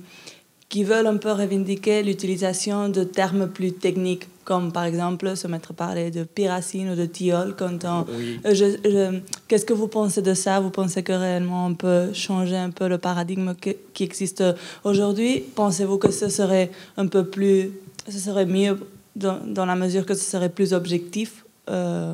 qui 0.69 0.83
veulent 0.83 1.05
un 1.05 1.17
peu 1.17 1.31
revendiquer 1.31 2.01
l'utilisation 2.01 2.89
de 2.89 3.03
termes 3.03 3.47
plus 3.47 3.73
techniques, 3.73 4.27
comme 4.43 4.71
par 4.71 4.85
exemple 4.85 5.37
se 5.37 5.47
mettre 5.47 5.71
à 5.71 5.73
parler 5.75 6.09
de 6.09 6.23
pyracine 6.23 6.89
ou 6.89 6.95
de 6.95 7.05
thiol. 7.05 7.55
Quand 7.55 7.85
euh, 7.85 9.19
Qu'est-ce 9.47 9.65
que 9.65 9.73
vous 9.73 9.87
pensez 9.87 10.23
de 10.23 10.33
ça? 10.33 10.59
Vous 10.61 10.71
pensez 10.71 11.03
que 11.03 11.13
réellement 11.13 11.67
on 11.67 11.75
peut 11.75 12.11
changer 12.13 12.57
un 12.57 12.71
peu 12.71 12.87
le 12.87 12.97
paradigme 12.97 13.53
qui 13.93 14.03
existe 14.03 14.43
aujourd'hui? 14.83 15.43
Pensez-vous 15.55 15.99
que 15.99 16.11
ce 16.11 16.27
serait 16.27 16.71
un 16.97 17.05
peu 17.05 17.23
plus, 17.23 17.69
ce 18.09 18.17
serait 18.17 18.47
mieux 18.47 18.79
dans, 19.15 19.65
la 19.65 19.75
mesure 19.75 20.05
que 20.05 20.13
ce 20.13 20.23
serait 20.23 20.49
plus 20.49 20.73
objectif 20.73 21.45
euh, 21.69 22.13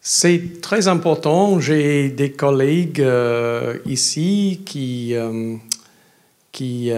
C'est 0.00 0.60
très 0.60 0.88
important. 0.88 1.58
J'ai 1.60 2.10
des 2.10 2.32
collègues 2.32 3.00
euh, 3.00 3.78
ici 3.86 4.60
qui, 4.64 5.14
euh, 5.14 5.56
qui 6.52 6.90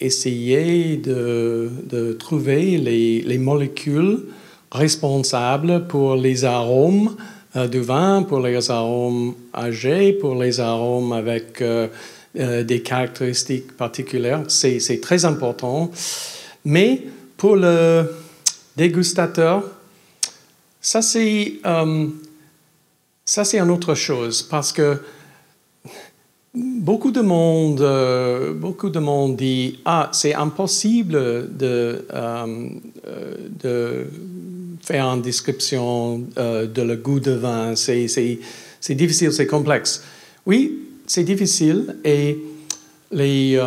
essayaient 0.00 0.96
de, 0.96 1.70
de 1.88 2.12
trouver 2.12 2.78
les, 2.78 3.22
les, 3.22 3.38
molécules 3.38 4.24
responsables 4.70 5.86
pour 5.86 6.16
les 6.16 6.44
arômes 6.44 7.16
du 7.70 7.80
vin, 7.80 8.22
pour 8.22 8.40
les 8.40 8.70
arômes 8.70 9.34
âgés, 9.54 10.12
pour 10.12 10.34
les 10.34 10.60
arômes 10.60 11.12
avec 11.12 11.62
des 12.34 12.82
caractéristiques 12.82 13.76
particulières. 13.76 14.42
C'est 14.48 15.00
très 15.00 15.24
important. 15.24 15.90
Mais 16.64 17.02
pour 17.38 17.54
le 17.54 18.04
dégustateur, 18.76 19.62
ça 20.80 21.00
c'est 21.00 21.54
euh, 21.64 22.08
une 23.54 23.70
autre 23.70 23.94
chose 23.94 24.42
parce 24.42 24.72
que 24.72 24.98
beaucoup 26.54 27.12
de 27.12 27.20
monde 27.20 27.80
euh, 27.80 28.52
beaucoup 28.52 28.90
de 28.90 28.98
monde 28.98 29.36
dit 29.36 29.78
ah 29.84 30.10
c'est 30.12 30.34
impossible 30.34 31.56
de 31.56 32.04
euh, 32.12 32.68
de 33.62 34.06
faire 34.82 35.04
une 35.06 35.22
description 35.22 36.18
de 36.36 36.82
le 36.82 36.96
goût 36.96 37.20
de 37.20 37.32
vin. 37.32 37.76
C'est 37.76 38.94
difficile 38.94 39.32
c'est 39.32 39.46
complexe 39.46 40.02
oui 40.44 40.78
c'est 41.06 41.24
difficile 41.24 41.96
et 42.04 42.38
les 43.12 43.58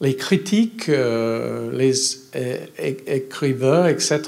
les 0.00 0.16
critiques, 0.16 0.88
euh, 0.88 1.70
les 1.72 1.92
écrivains, 3.06 3.88
etc., 3.88 4.20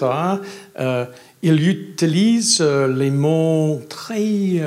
euh, 0.78 1.04
ils 1.42 1.68
utilisent 1.68 2.60
euh, 2.60 2.88
les 2.88 3.10
mots 3.10 3.80
très, 3.88 4.60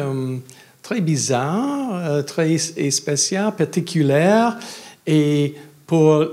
très 0.82 1.02
bizarres, 1.02 2.23
très 2.25 2.58
spéciaux, 2.58 3.52
particuliers, 3.58 4.49
et 5.08 5.56
pour 5.88 6.23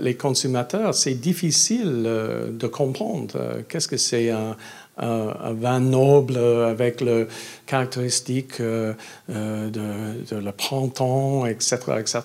les 0.00 0.14
consommateurs, 0.14 0.94
c'est 0.94 1.14
difficile 1.14 2.08
de 2.52 2.66
comprendre 2.68 3.64
qu'est-ce 3.68 3.88
que 3.88 3.96
c'est 3.96 4.30
un, 4.30 4.54
vin 4.98 5.80
noble 5.80 6.38
avec 6.38 7.00
le 7.00 7.26
caractéristique 7.66 8.62
de, 8.62 8.94
de, 9.28 10.36
le 10.36 10.52
printemps, 10.52 11.46
etc., 11.46 11.76
etc. 11.98 12.22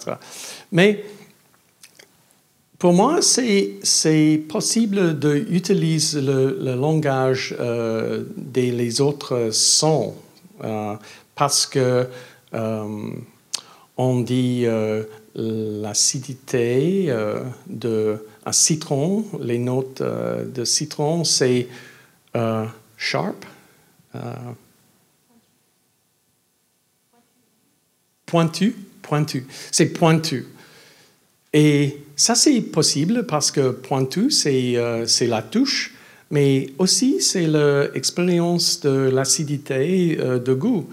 Mais 0.72 1.04
pour 2.82 2.94
moi, 2.94 3.20
c'est 3.22 4.44
possible 4.50 5.20
d'utiliser 5.20 6.20
le, 6.20 6.58
le, 6.60 6.74
langage 6.74 7.56
euh, 7.60 8.24
des 8.36 9.02
autres 9.02 9.52
sons 9.52 10.16
euh, 10.64 10.96
parce 11.36 11.68
que 11.68 12.08
euh, 12.56 13.10
on 13.98 14.22
dit 14.22 14.66
l'acidité 15.36 17.16
d'un 17.68 18.18
citron, 18.52 19.26
les 19.40 19.60
notes 19.60 20.02
de 20.02 20.66
citron, 20.66 21.24
c'est 21.24 21.68
sharp, 22.98 23.46
pointu, 28.26 28.76
pointu, 29.04 29.46
c'est 29.72 29.94
pointu. 29.94 30.48
Et 31.54 32.01
ça, 32.22 32.36
c'est 32.36 32.62
possible 32.62 33.26
parce 33.26 33.50
que 33.50 33.72
pointu, 33.72 34.30
c'est 34.30 34.74
euh, 34.76 35.08
la 35.22 35.42
touche, 35.42 35.96
mais 36.30 36.68
aussi 36.78 37.20
c'est 37.20 37.48
l'expérience 37.48 38.80
de 38.82 39.10
l'acidité 39.10 40.20
euh, 40.20 40.38
de 40.38 40.54
goût. 40.54 40.86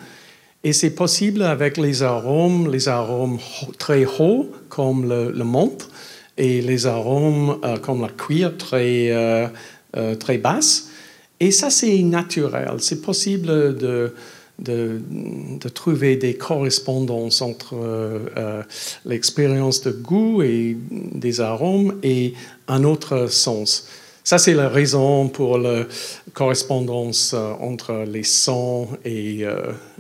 Et 0.64 0.72
c'est 0.72 0.94
possible 0.94 1.42
avec 1.42 1.76
les 1.76 2.02
arômes, 2.02 2.72
les 2.72 2.88
arômes 2.88 3.38
très 3.76 4.06
hauts 4.06 4.50
comme 4.70 5.06
le, 5.06 5.30
le 5.30 5.44
menthe 5.44 5.90
et 6.38 6.62
les 6.62 6.86
arômes 6.86 7.58
euh, 7.62 7.76
comme 7.76 8.00
la 8.00 8.08
cuir 8.08 8.56
très, 8.56 9.52
très 10.18 10.38
basse. 10.38 10.88
Et 11.40 11.50
ça, 11.50 11.68
c'est 11.68 11.98
naturel. 12.04 12.76
C'est 12.78 13.02
possible 13.02 13.76
de 13.76 14.14
de, 14.58 15.00
trouver 15.74 16.16
des 16.16 16.34
correspondances 16.34 17.42
entre 17.42 17.74
euh, 17.74 18.18
euh, 18.36 18.62
l'expérience 19.04 19.82
de 19.82 19.90
goût 19.90 20.42
et 20.42 20.76
des 20.90 21.40
arômes 21.40 21.98
et 22.02 22.34
un 22.66 22.84
autre 22.84 23.28
sens. 23.28 23.88
Ça, 24.24 24.38
c'est 24.38 24.54
la 24.54 24.68
raison 24.68 25.28
pour 25.28 25.58
la 25.58 25.86
correspondance 26.34 27.32
euh, 27.34 27.52
entre 27.60 28.04
les 28.06 28.24
sons 28.24 28.88
et, 29.04 29.44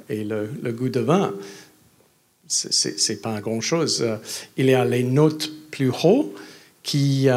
et 0.08 0.24
le, 0.24 0.72
goût 0.72 0.88
de 0.88 1.00
vin. 1.00 1.34
Ce 2.48 2.88
n'est 3.12 3.18
pas 3.18 3.40
grand-chose. 3.40 4.04
Il 4.56 4.66
y 4.66 4.74
a 4.74 4.84
les 4.84 5.02
notes 5.02 5.50
plus 5.70 5.90
hautes 6.02 6.34
qui, 6.82 7.28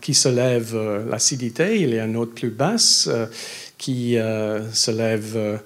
qui 0.00 0.14
se 0.14 0.28
lèvent 0.28 1.04
l'acidité, 1.10 1.80
il 1.82 1.90
y 1.90 1.98
a 1.98 2.06
une 2.06 2.12
note 2.12 2.34
plus 2.34 2.48
basse 2.48 3.10
qui 3.76 4.14
se 4.14 4.90
lève 4.90 5.60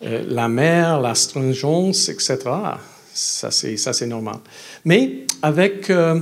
euh, 0.00 0.24
la 0.28 0.48
mer, 0.48 1.00
l'astringence, 1.00 2.08
etc. 2.08 2.38
Ça, 3.12 3.50
c'est 3.50 4.06
normal. 4.06 4.36
Mais 4.84 5.24
avec, 5.42 5.90
euh, 5.90 6.20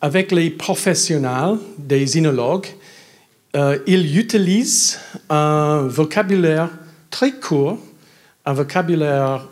avec 0.00 0.30
les 0.30 0.50
professionnels 0.50 1.56
des 1.78 2.18
inologues, 2.18 2.68
euh, 3.56 3.78
ils 3.86 4.18
utilisent 4.18 4.98
un 5.30 5.86
vocabulaire 5.86 6.68
très 7.08 7.32
court, 7.32 7.78
un 8.44 8.52
vocabulaire 8.52 9.48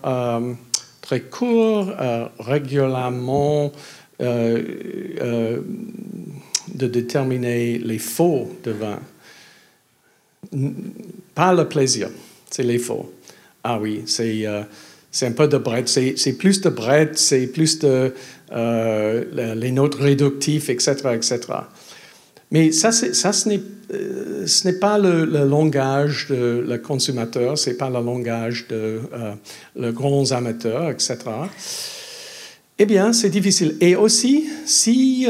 très 1.00 1.20
court, 1.20 1.90
régulièrement 2.38 3.72
de 4.20 5.62
déterminer 6.68 7.78
les 7.78 7.98
faux 7.98 8.50
de 8.64 8.72
vin. 8.72 8.98
Pas 11.34 11.54
le 11.54 11.66
plaisir, 11.66 12.10
c'est 12.50 12.64
les 12.64 12.78
faux. 12.78 13.10
Ah 13.64 13.78
oui, 13.80 14.02
c'est 14.06 14.46
euh, 14.46 14.62
c'est 15.10 15.26
un 15.26 15.32
peu 15.32 15.46
de 15.46 15.58
bread. 15.58 15.88
C'est 15.88 16.32
plus 16.38 16.60
de 16.60 16.68
bread, 16.68 17.16
c'est 17.16 17.46
plus 17.46 17.78
de 17.78 18.14
euh, 18.52 19.54
les 19.54 19.70
notes 19.70 19.94
réductives, 19.94 20.70
etc., 20.70 20.94
etc. 21.14 21.40
Mais 22.50 22.72
ça, 22.72 22.92
ça 22.92 23.32
ce 23.32 23.48
n'est 23.48 23.60
euh, 23.92 24.46
ce 24.46 24.66
n'est 24.66 24.78
pas 24.78 24.98
le, 24.98 25.24
langage 25.24 26.26
de 26.28 26.64
le 26.66 26.78
consommateur, 26.78 27.56
c'est 27.56 27.76
pas 27.76 27.88
le 27.88 28.00
langage 28.00 28.66
de 28.68 29.00
le 29.76 29.92
grands 29.92 30.32
amateurs, 30.32 30.90
etc. 30.90 31.18
Eh 32.78 32.86
bien, 32.86 33.12
c'est 33.12 33.30
difficile. 33.30 33.76
Et 33.80 33.94
aussi, 33.94 34.48
si 34.66 35.28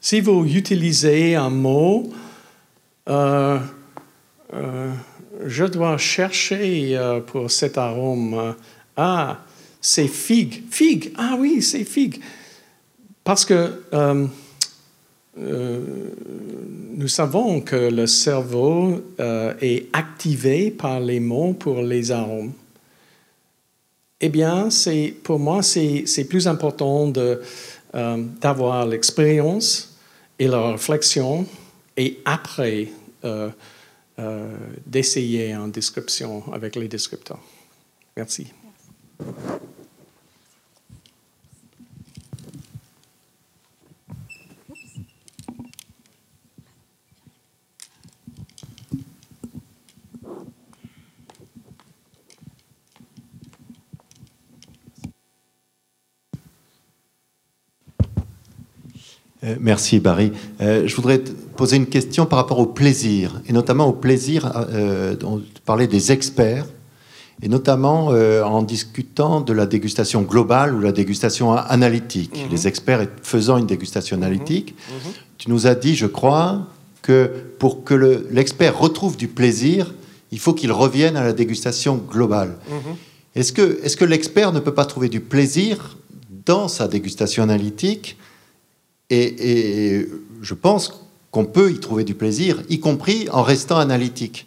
si 0.00 0.20
vous 0.20 0.44
utilisez 0.44 1.36
un 1.36 1.50
mot 1.50 2.10
je 5.46 5.64
dois 5.64 5.98
chercher 5.98 6.96
euh, 6.96 7.20
pour 7.20 7.50
cet 7.50 7.78
arôme. 7.78 8.54
Ah, 8.96 9.40
c'est 9.80 10.08
figue. 10.08 10.62
Figue, 10.70 11.12
ah 11.16 11.36
oui, 11.38 11.62
c'est 11.62 11.84
figue. 11.84 12.20
Parce 13.24 13.44
que 13.44 13.82
euh, 13.92 14.26
euh, 15.38 15.80
nous 16.94 17.08
savons 17.08 17.60
que 17.60 17.90
le 17.90 18.06
cerveau 18.06 19.00
est 19.18 19.86
activé 19.92 20.70
par 20.70 21.00
les 21.00 21.20
mots 21.20 21.54
pour 21.54 21.82
les 21.82 22.10
arômes. 22.10 22.52
eh 24.20 24.28
bien, 24.28 24.68
pour 25.22 25.38
moi, 25.38 25.62
c'est 25.62 26.26
plus 26.28 26.46
important 26.46 27.10
d'avoir 28.40 28.86
l'expérience 28.86 29.96
et 30.38 30.48
la 30.48 30.72
réflexion 30.72 31.46
et 31.96 32.18
après 32.24 32.88
d'essayer 34.86 35.54
en 35.56 35.68
description 35.68 36.52
avec 36.52 36.76
les 36.76 36.88
descripteurs. 36.88 37.40
Merci. 38.16 38.46
Euh, 59.44 59.56
merci 59.60 59.98
Barry. 59.98 60.32
Euh, 60.60 60.86
je 60.86 60.94
voudrais 60.94 61.20
poser 61.56 61.76
une 61.76 61.86
question 61.86 62.26
par 62.26 62.38
rapport 62.38 62.58
au 62.58 62.66
plaisir, 62.66 63.40
et 63.46 63.52
notamment 63.52 63.86
au 63.86 63.92
plaisir 63.92 64.52
euh, 64.54 65.16
dont 65.16 65.38
tu 65.38 65.60
parlais 65.64 65.86
des 65.86 66.12
experts, 66.12 66.66
et 67.42 67.48
notamment 67.48 68.08
en 68.08 68.62
discutant 68.62 69.40
de 69.40 69.52
la 69.52 69.66
dégustation 69.66 70.22
globale 70.22 70.74
ou 70.74 70.80
la 70.80 70.92
dégustation 70.92 71.52
analytique. 71.52 72.36
Mhm. 72.36 72.50
Les 72.52 72.68
experts 72.68 73.08
faisant 73.22 73.58
une 73.58 73.66
dégustation 73.66 74.16
mhm. 74.16 74.22
analytique, 74.22 74.76
mhm. 74.88 75.12
tu 75.38 75.50
nous 75.50 75.66
as 75.66 75.74
dit, 75.74 75.96
je 75.96 76.06
crois, 76.06 76.68
que 77.02 77.28
pour 77.58 77.84
que 77.84 77.94
l'expert 78.30 78.78
retrouve 78.78 79.16
du 79.16 79.28
plaisir, 79.28 79.92
il 80.30 80.38
faut 80.38 80.54
qu'il 80.54 80.72
revienne 80.72 81.16
à 81.16 81.24
la 81.24 81.32
dégustation 81.32 81.96
globale. 81.96 82.56
Est-ce 83.34 83.52
que, 83.52 83.80
est 83.82 83.88
-ce 83.88 83.96
que 83.96 84.04
l'expert 84.04 84.52
ne 84.52 84.60
peut 84.60 84.74
pas 84.74 84.84
trouver 84.84 85.08
du 85.08 85.20
plaisir 85.20 85.96
dans 86.46 86.68
sa 86.68 86.88
dégustation 86.88 87.42
analytique? 87.42 88.16
Et, 89.10 90.08
je 90.40 90.54
pense 90.54 91.01
qu'on 91.32 91.46
peut 91.46 91.72
y 91.72 91.80
trouver 91.80 92.04
du 92.04 92.14
plaisir, 92.14 92.62
y 92.68 92.78
compris 92.78 93.26
en 93.32 93.42
restant 93.42 93.78
analytique. 93.78 94.46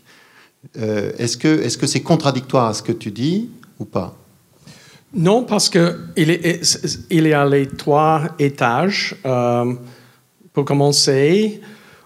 Euh, 0.77 1.11
est-ce 1.17 1.35
que 1.35 1.67
c'est 1.67 1.81
-ce 1.81 1.87
c'est 1.87 2.01
contradictoire 2.01 2.67
à 2.67 2.73
ce 2.73 2.81
que 2.81 2.93
tu 2.93 3.11
dis 3.11 3.49
ou 3.79 3.85
pas? 3.85 4.15
Non, 5.13 5.43
parce 5.43 5.69
qu'il 5.69 6.29
il 7.09 7.27
y 7.27 7.33
a 7.33 7.45
les 7.45 7.67
trois 7.67 8.21
étages. 8.39 9.15
Euh, 9.25 9.73
pour 10.53 10.63
commencer, 10.65 11.61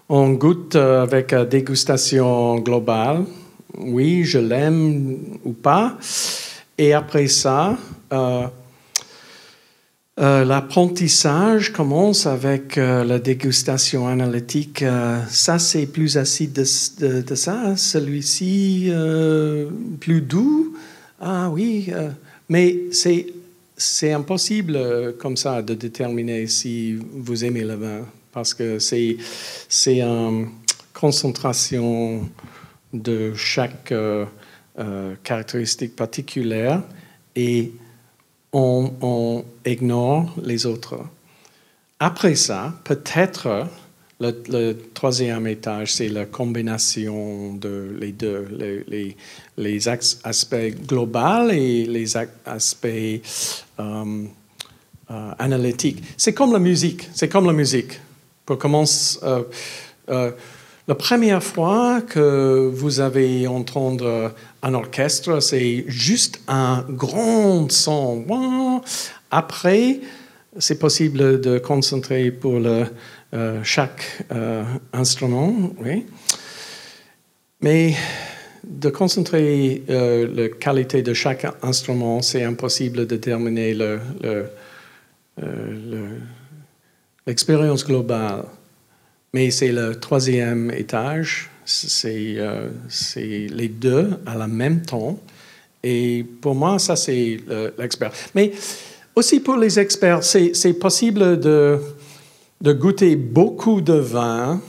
on 0.07 0.25
goûte 0.43 0.75
avec 0.75 1.35
dégustation 1.49 2.59
globale. 2.59 3.25
Oui, 3.77 4.23
je 4.23 4.39
l'aime 4.39 5.17
ou 5.43 5.53
pas. 5.53 5.97
Et 6.77 6.93
après 6.93 7.27
ça, 7.27 7.77
euh, 8.11 8.47
euh, 10.19 10.43
l'apprentissage 10.43 11.71
commence 11.71 12.25
avec 12.25 12.77
euh, 12.77 13.05
la 13.05 13.19
dégustation 13.19 14.05
analytique. 14.09 14.81
Euh, 14.81 15.23
ça, 15.29 15.59
c'est 15.59 15.85
plus 15.85 16.17
acide 16.17 16.51
de, 16.51 17.35
ça. 17.35 17.77
Celui-ci, 17.77 18.91
plus 20.01 20.21
doux. 20.21 20.75
Ah 21.21 21.49
oui, 21.49 21.91
mais 22.49 22.77
c'est, 22.91 23.27
c'est 23.77 24.11
impossible 24.11 25.15
comme 25.19 25.37
ça 25.37 25.61
de 25.61 25.73
déterminer 25.73 26.47
si 26.47 26.97
vous 27.13 27.45
aimez 27.45 27.63
le 27.63 27.75
vin 27.75 28.05
parce 28.31 28.53
que 28.53 28.79
c'est, 28.79 29.17
c'est 29.67 30.01
une 30.01 30.49
concentration 30.93 32.29
de 32.93 33.33
chaque 33.35 33.93
caractéristique 35.23 35.95
particulière 35.95 36.83
et 37.35 37.73
on, 38.53 39.43
ignore 39.65 40.33
les 40.43 40.65
autres. 40.65 40.97
Après 41.99 42.35
ça, 42.35 42.73
peut-être 42.83 43.67
le, 44.19 44.73
troisième 44.93 45.47
étage, 45.47 45.93
c'est 45.93 46.09
la 46.09 46.25
combinaison 46.25 47.53
de 47.53 47.95
les 47.99 48.11
deux, 48.11 48.47
les, 48.87 49.15
les, 49.57 49.87
aspects 49.87 50.55
globaux 50.87 51.49
et 51.51 51.85
les 51.85 52.17
aspects 52.45 52.87
euh, 52.87 53.21
euh, 53.79 55.31
analytiques. 55.39 56.03
C'est 56.17 56.33
comme 56.33 56.53
la 56.53 56.59
musique, 56.59 57.09
c'est 57.13 57.29
comme 57.29 57.45
la 57.45 57.53
musique. 57.53 57.99
Pour 58.45 58.57
commencer, 58.57 59.19
euh, 60.09 60.31
la 60.89 60.95
première 60.95 61.43
fois 61.43 62.01
que 62.01 62.67
vous 62.73 62.99
avez 62.99 63.45
entendre 63.45 64.33
un 64.63 64.73
orchestre, 64.73 65.39
c'est 65.39 65.85
juste 65.87 66.41
un 66.47 66.83
grand 66.89 67.71
son. 67.71 68.81
Après, 69.29 69.99
c'est 70.57 70.79
possible 70.79 71.39
de 71.41 71.59
concentrer 71.59 72.31
pour 72.31 72.59
euh, 72.65 73.63
chaque 73.63 74.23
euh, 74.31 74.63
instrument, 74.91 75.53
oui. 75.77 76.07
Mais 77.61 77.93
de 78.63 78.89
concentrer 78.89 79.83
euh, 79.91 80.27
la 80.33 80.49
qualité 80.49 81.03
de 81.03 81.13
chaque 81.13 81.45
instrument, 81.61 82.23
c'est 82.23 82.43
impossible 82.43 82.97
de 82.97 83.05
déterminer 83.05 83.77
l'expérience 87.27 87.85
globale. 87.85 88.45
Mais 89.33 89.51
c'est 89.51 89.71
le 89.71 89.99
troisième 89.99 90.71
étage, 90.71 91.49
euh, 92.05 92.69
c'est 92.87 93.47
les 93.51 93.67
deux 93.67 94.09
à 94.25 94.35
la 94.35 94.47
même 94.47 94.81
temps. 94.81 95.19
Et 95.83 96.25
pour 96.41 96.55
moi, 96.55 96.79
ça, 96.79 96.95
c'est 96.95 97.37
l'expert. 97.77 98.11
Mais 98.33 98.51
aussi 99.15 99.39
pour 99.39 99.55
les 99.55 99.79
experts, 99.79 100.23
c'est 100.23 100.73
possible 100.79 101.39
de, 101.39 101.79
goûter 102.61 103.15
beaucoup 103.15 103.81
de 103.81 103.93
vin 103.93 104.61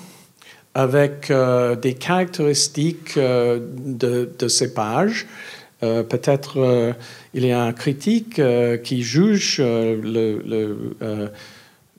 avec 0.74 1.30
euh, 1.30 1.74
des 1.74 1.94
caractéristiques 1.94 3.16
euh, 3.16 3.58
de, 3.76 4.30
de, 4.38 4.48
cépage. 4.48 5.26
Peut-être 5.80 6.94
il 7.32 7.46
y 7.46 7.52
a 7.52 7.62
un 7.62 7.72
critique 7.72 8.38
qui 8.84 9.02
juge 9.02 9.60
le 9.60 11.30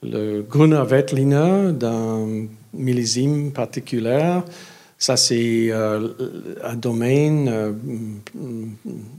le 0.03 0.41
Gruner 0.41 0.83
Veltliner 0.85 1.71
d'un 1.73 2.47
millésime 2.73 3.51
particulier. 3.51 4.39
Ça, 4.97 5.17
c'est 5.17 5.67
euh, 5.71 6.09
un 6.63 6.75
domaine 6.75 7.49
euh, 7.49 7.71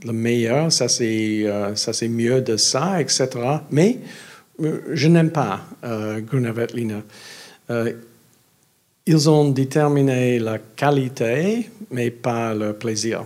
le 0.04 0.12
meilleur, 0.12 0.70
ça, 0.70 0.88
c'est 0.88 1.42
euh, 1.44 1.74
ça 1.74 1.92
c'est 1.92 2.08
mieux 2.08 2.40
de 2.40 2.56
ça, 2.56 3.00
etc. 3.00 3.28
Mais 3.70 3.98
je 4.58 5.08
n'aime 5.08 5.30
pas 5.30 5.64
Gruner 6.26 6.52
Veltliner. 6.52 7.00
ils 9.06 9.30
ont 9.30 9.48
déterminé 9.48 10.38
la 10.38 10.58
qualité, 10.58 11.68
mais 11.90 12.10
pas 12.10 12.54
le 12.54 12.72
plaisir. 12.74 13.24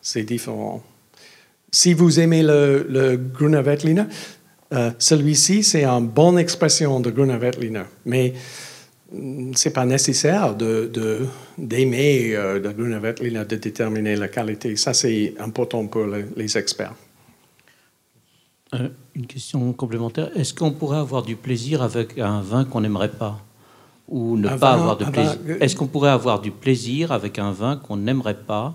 C'est 0.00 0.22
différent. 0.22 0.82
Si 1.70 1.92
vous 1.92 2.20
aimez 2.20 2.42
le, 2.42 2.86
le 2.88 3.16
Gruner 3.16 3.60
Veltliner, 3.60 4.04
euh, 4.72 4.90
celui-ci, 4.98 5.62
c'est 5.62 5.84
une 5.84 6.08
bonne 6.08 6.38
expression 6.38 7.00
de 7.00 7.10
Gunnar 7.10 7.38
Veltliner, 7.38 7.84
mais 8.04 8.34
mm, 9.12 9.54
ce 9.54 9.68
n'est 9.68 9.72
pas 9.72 9.86
nécessaire 9.86 10.54
d'aimer 10.54 12.30
de, 12.30 12.36
euh, 12.36 12.60
de 12.60 12.68
Gunnar 12.70 13.00
Veltliner, 13.00 13.44
de 13.46 13.56
déterminer 13.56 14.16
la 14.16 14.28
qualité. 14.28 14.76
Ça, 14.76 14.92
c'est 14.92 15.34
important 15.38 15.86
pour 15.86 16.04
les, 16.36 16.58
experts. 16.58 16.94
Euh, 18.74 18.90
une 19.14 19.26
question 19.26 19.72
complémentaire. 19.72 20.30
Est-ce 20.36 20.52
qu'on 20.52 20.72
pourrait 20.72 20.98
avoir 20.98 21.22
du 21.22 21.36
plaisir 21.36 21.80
avec 21.80 22.18
un 22.18 22.42
vin 22.42 22.66
qu'on 22.66 22.82
n'aimerait 22.82 23.08
pas 23.08 23.40
Ou 24.06 24.36
ne 24.36 24.48
pas 24.54 24.72
avoir 24.72 24.98
de 24.98 25.06
plaisir? 25.06 25.38
Est-ce 25.60 25.76
qu'on 25.76 25.86
pourrait 25.86 26.10
avoir 26.10 26.42
du 26.42 26.50
plaisir 26.50 27.10
avec 27.10 27.38
un 27.38 27.52
vin 27.52 27.76
qu'on 27.76 27.96
n'aimerait 27.96 28.42
pas 28.46 28.74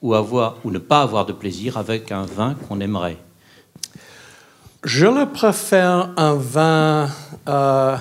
ou, 0.00 0.14
avoir, 0.14 0.58
ou 0.64 0.70
ne 0.70 0.78
pas 0.78 1.02
avoir 1.02 1.26
de 1.26 1.32
plaisir 1.32 1.76
avec 1.76 2.12
un 2.12 2.24
vin 2.24 2.54
qu'on 2.54 2.78
aimerait? 2.78 3.16
Je 4.84 5.06
le 5.06 5.26
préfère 5.26 6.10
un 6.16 6.34
vin 6.34 7.08
euh, 7.48 7.96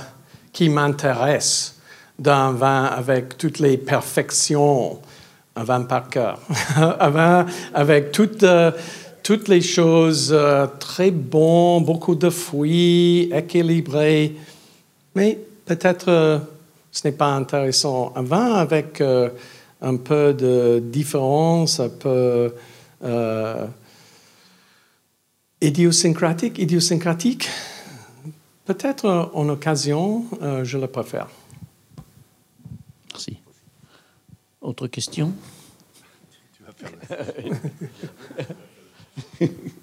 qui 0.52 0.70
m'intéresse 0.70 1.76
d'un 2.20 2.52
vin 2.52 2.84
avec 2.86 3.38
toutes 3.38 3.60
les 3.60 3.78
perfections, 3.78 5.00
un 5.56 5.64
vin 5.64 5.82
par 5.82 6.10
cœur, 6.10 6.40
un 6.76 7.10
vin 7.10 7.46
avec 7.74 8.12
toutes, 8.12 8.44
euh, 8.44 8.72
toutes 9.24 9.48
les 9.48 9.62
choses 9.62 10.32
euh, 10.34 10.68
très 10.80 11.12
bon, 11.12 11.82
beaucoup 11.82 12.16
de 12.16 12.30
fruits, 12.30 13.32
équilibré. 13.34 14.36
Mais 15.16 15.40
peut-être 15.66 16.42
ce 16.92 17.08
n'est 17.08 17.14
pas 17.14 17.28
intéressant. 17.28 18.12
Un 18.16 18.24
vin 18.24 18.54
avec 18.56 19.02
un 19.02 19.96
peu 19.96 20.34
de 20.34 20.80
différence, 20.80 21.80
un 21.80 21.90
peu 21.90 22.54
idiosyncratique, 25.64 26.60
idiosyncratique, 26.60 27.50
peut-être 28.66 29.32
en 29.34 29.48
occasion, 29.50 30.26
euh, 30.42 30.64
je 30.64 30.78
le 30.78 30.88
préfère. 30.88 31.30
Merci. 33.12 33.40
Autre 34.62 34.88
question? 34.88 35.34
Merci. 39.40 39.52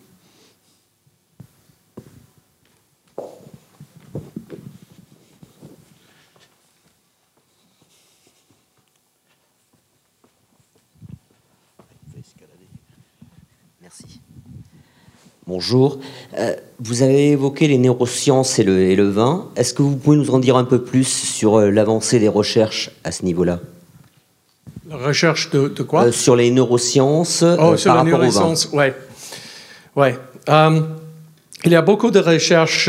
Bonjour. 15.51 15.99
Euh, 16.39 16.55
vous 16.79 17.03
avez 17.03 17.31
évoqué 17.31 17.67
les 17.67 17.77
neurosciences 17.77 18.61
et 18.61 18.63
le, 18.63 18.83
et 18.83 18.95
le 18.95 19.09
vin. 19.09 19.49
Est-ce 19.57 19.75
que 19.75 19.83
vous 19.83 19.97
pouvez 19.97 20.17
nous 20.17 20.31
en 20.31 20.39
dire 20.39 20.57
un 20.57 20.63
peu 20.63 20.81
plus 20.81 21.09
sur 21.09 21.59
euh, 21.59 21.71
l'avancée 21.71 22.21
des 22.21 22.29
recherches 22.29 22.93
à 23.03 23.11
ce 23.11 23.25
niveau-là? 23.25 23.59
La 24.89 24.97
recherche 24.97 25.51
de, 25.51 25.67
quoi? 25.83 26.05
Euh, 26.05 26.13
Sur 26.13 26.37
les 26.37 26.53
neurosciences. 26.53 27.43
Oh, 27.43 27.77
sur 27.77 27.97
les 27.97 28.13
neurosciences, 28.13 28.71
oui. 28.73 28.85
Ouais. 29.97 30.17
il 31.65 31.73
y 31.73 31.75
a 31.75 31.83
beaucoup 31.83 32.13
de 32.13 32.21
recherches 32.21 32.89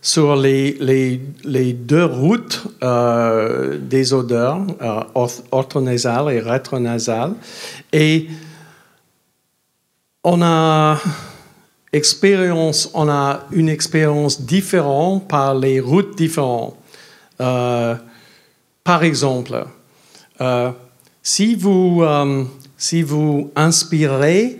sur 0.00 0.36
les, 0.36 0.72
les, 0.80 1.20
les, 1.44 1.74
deux 1.74 2.06
routes 2.06 2.66
des 2.80 4.14
odeurs, 4.14 4.62
orthonasales 5.52 6.32
et 6.32 6.40
rétronasales. 6.40 7.34
Et 7.92 8.26
on 10.24 10.40
a 10.40 10.96
expérience, 11.92 12.90
on 12.94 13.08
a 13.08 13.46
une 13.52 13.68
expérience 13.68 14.42
différente 14.42 15.28
par 15.28 15.54
les 15.54 15.80
routes 15.80 16.16
différentes. 16.16 16.76
Euh, 17.40 17.94
par 18.84 19.04
exemple, 19.04 19.66
euh, 20.40 20.70
si, 21.22 21.54
vous, 21.54 22.02
euh, 22.02 22.44
si 22.76 23.02
vous 23.02 23.50
inspirez 23.56 24.58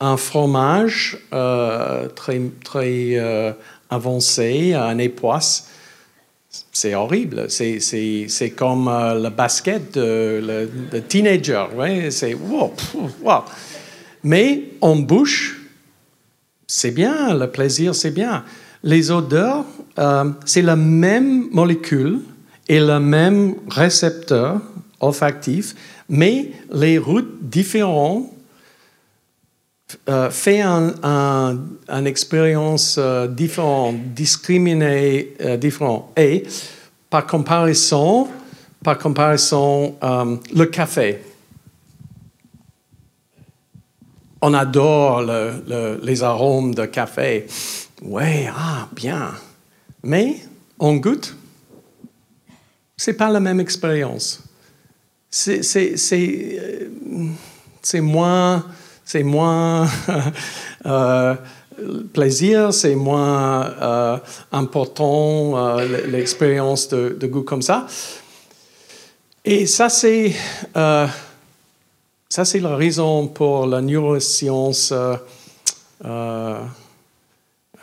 un 0.00 0.16
fromage 0.16 1.18
très, 1.30 2.40
très 2.64 3.56
avancé, 3.88 4.74
un 4.74 4.98
époisse, 4.98 5.68
c'est 6.72 6.94
horrible. 6.94 7.46
C'est 7.48 8.52
comme 8.56 8.86
le 8.86 9.28
basket 9.30 9.94
de 9.94 10.98
teenager. 11.08 11.66
C'est 12.10 12.34
wow, 12.34 12.74
wow. 13.22 13.44
Mais 14.24 14.64
en 14.80 14.96
bouche, 14.96 15.63
c'est 16.76 16.90
bien, 16.90 17.38
le 17.38 17.48
plaisir, 17.48 17.94
c'est 17.94 18.10
bien. 18.10 18.42
Les 18.82 19.12
odeurs, 19.12 19.64
euh, 19.96 20.24
c'est 20.44 20.60
la 20.60 20.74
même 20.74 21.48
molécule 21.52 22.18
et 22.68 22.80
le 22.80 22.98
même 22.98 23.54
récepteur 23.70 24.60
olfactif, 24.98 25.76
mais 26.08 26.50
les 26.72 26.98
routes 26.98 27.38
différentes 27.48 28.28
euh, 30.08 30.30
fait 30.30 30.62
une 30.62 32.06
expérience 32.06 32.96
euh, 32.98 33.28
différente, 33.28 33.94
discriminée 34.12 35.34
euh, 35.42 35.56
différente. 35.56 36.10
Et 36.16 36.42
par 37.08 37.24
comparaison, 37.24 38.26
par 38.82 38.98
comparaison, 38.98 39.94
le 40.02 40.64
café 40.64 41.20
on 44.46 44.52
adore 44.52 45.22
les 46.02 46.22
arômes 46.22 46.74
de 46.74 46.84
café. 46.84 47.46
Oui, 48.02 48.46
ah, 48.54 48.88
bien. 48.92 49.32
Mais 50.02 50.36
on 50.78 50.96
goûte, 50.96 51.34
c'est 52.94 53.14
pas 53.14 53.30
la 53.30 53.40
même 53.40 53.58
expérience. 53.58 54.42
C'est 55.30 55.62
moins, 58.02 58.66
c'est 59.02 59.22
moins 59.22 59.88
euh, 60.86 61.34
plaisir, 62.12 62.74
c'est 62.74 62.94
moins 62.94 63.64
euh, 63.80 64.18
important 64.52 65.56
euh, 65.56 66.06
l'expérience 66.06 66.88
de, 66.88 67.16
de, 67.18 67.26
goût 67.26 67.44
comme 67.44 67.62
ça. 67.62 67.86
Et 69.42 69.64
ça, 69.64 69.88
c'est 69.88 70.34
ça, 72.34 72.44
c'est 72.44 72.58
la 72.58 72.74
raison 72.74 73.28
pour 73.28 73.64
la 73.64 73.80
neuroscience 73.80 74.90
euh, 74.90 75.14
euh, 76.04 76.58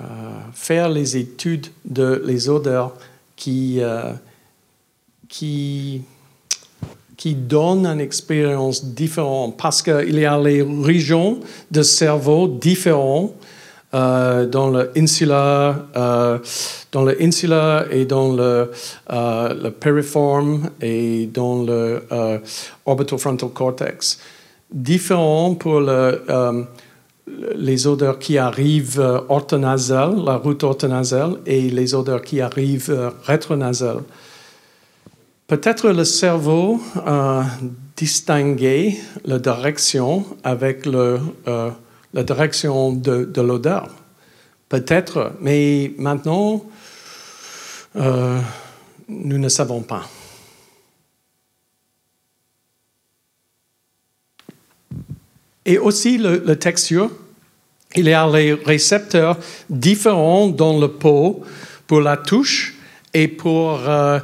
euh, 0.02 0.04
faire 0.54 0.90
les 0.90 1.16
études 1.16 1.68
de 1.86 2.22
les 2.26 2.50
odeurs 2.50 2.94
qui, 3.38 3.80
qui, 5.30 6.02
qui 7.16 7.34
donnent 7.34 7.86
une 7.86 8.02
expérience 8.02 8.84
différente. 8.84 9.56
Parce 9.56 9.82
qu'il 9.82 10.20
y 10.20 10.26
a 10.26 10.38
les 10.38 10.62
régions 10.62 11.40
de 11.72 11.82
cerveau 11.82 12.50
différentes 12.50 13.32
dans 13.94 14.70
le 14.70 14.92
insula, 14.98 15.88
dans 16.92 17.04
le 17.06 17.24
insula 17.24 17.86
et 17.90 18.04
dans 18.04 18.34
le, 18.34 18.70
le 19.10 19.70
périforme 19.70 20.72
et 20.82 21.28
dans 21.28 21.64
le 21.64 22.04
frontal 23.18 23.50
cortex 23.54 24.20
différent 24.72 25.56
pour 25.56 25.80
euh, 25.80 26.64
les 27.56 27.88
odeurs 27.88 28.20
qui 28.20 28.38
arrivent 28.38 29.00
euh, 29.00 29.20
orthonasales, 29.30 30.24
la 30.24 30.38
route 30.38 30.64
orthonasale, 30.64 31.38
et 31.46 31.70
les 31.70 31.94
odeurs 31.94 32.22
qui 32.22 32.42
arrivent 32.42 32.92
euh, 32.92 33.10
rétronasales. 33.24 34.04
Peut-être 35.48 35.90
le 35.90 36.06
cerveau 36.06 36.82
a 37.06 37.44
distingué 37.98 38.98
la 39.26 39.38
direction 39.38 40.26
avec 40.46 40.86
la 40.86 42.24
direction 42.24 42.94
de 42.94 43.42
l'odeur. 43.42 43.90
Peut-être, 44.70 45.34
mais 45.42 45.94
maintenant, 45.98 46.64
nous 47.96 49.38
ne 49.38 49.50
savons 49.50 49.82
pas. 49.82 50.04
Et 55.72 55.78
aussi 55.78 56.18
le, 56.18 56.54
texture. 56.58 57.10
Il 57.96 58.10
y 58.10 58.14
a 58.14 58.28
les 58.30 58.54
récepteurs 58.54 59.38
différents 59.70 60.50
dans 60.50 60.78
le 60.78 60.90
pot 60.90 61.46
pour 61.88 62.02
la 62.02 62.18
touche 62.18 62.76
et 63.14 63.30
pour 63.30 63.80
euh, 63.88 64.20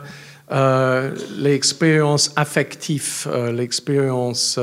euh, 0.51 1.15
l'expérience 1.37 2.33
affective, 2.35 3.25
euh, 3.27 3.53
l'expérience 3.53 4.59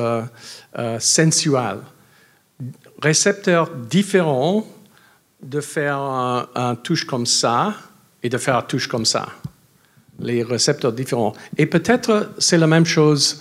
sensuelle. 0.98 1.78
Récepteurs 3.00 3.70
différents 3.70 4.66
de 5.42 5.62
faire 5.62 5.96
un, 5.96 6.74
touche 6.82 7.06
comme 7.06 7.24
ça 7.24 7.72
et 8.22 8.28
de 8.28 8.36
faire 8.36 8.56
un 8.58 8.62
touche 8.62 8.88
comme 8.88 9.06
ça. 9.06 9.26
Les 10.18 10.42
récepteurs 10.42 10.92
différents. 10.92 11.32
Et 11.56 11.64
peut-être 11.64 12.34
c'est 12.36 12.58
la 12.58 12.66
même 12.66 12.84
chose 12.84 13.40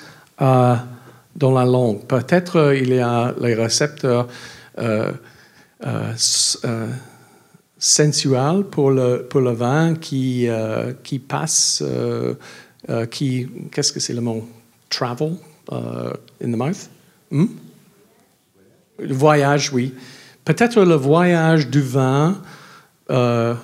dans 1.36 1.51
la 1.51 1.65
langue. 1.65 2.05
Peut-être 2.05 2.57
euh, 2.57 2.77
il 2.77 2.93
y 2.93 2.99
a 2.99 3.34
les 3.39 3.53
récepteurs 3.53 4.27
euh, 4.79 5.11
euh, 5.86 6.13
euh 6.65 6.88
sensuels 7.77 8.63
pour 8.71 8.91
le, 8.91 9.27
pour 9.29 9.41
le 9.41 9.51
vin 9.51 9.95
qui, 9.95 10.47
qui 11.03 11.19
passe, 11.19 11.84
qui, 13.11 13.49
qu'est-ce 13.73 13.91
que 13.91 13.99
c'est 13.99 14.13
le 14.13 14.21
mot? 14.21 14.47
Travel 14.89 15.34
in 15.69 16.13
the 16.39 16.55
mouth? 16.55 16.89
Hmm? 17.29 17.47
Le 18.99 19.13
voyage, 19.13 19.73
oui. 19.73 19.93
Peut-être 20.45 20.81
le 20.81 20.95
voyage 20.95 21.67
du 21.67 21.81
vin 21.81 22.41
en 23.09 23.57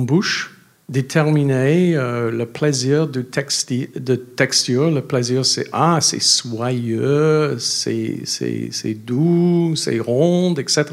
bouche 0.00 0.57
déterminer 0.88 1.96
euh, 1.96 2.30
le 2.30 2.46
plaisir 2.46 3.06
de, 3.06 3.20
texture. 3.22 4.90
Le 4.90 5.02
plaisir, 5.02 5.44
c'est 5.44 5.66
ah, 5.72 5.98
c'est 6.00 6.22
soyeux, 6.22 7.58
c'est 7.58 8.94
doux, 8.94 9.74
c'est 9.76 10.00
rond, 10.00 10.54
etc. 10.54 10.86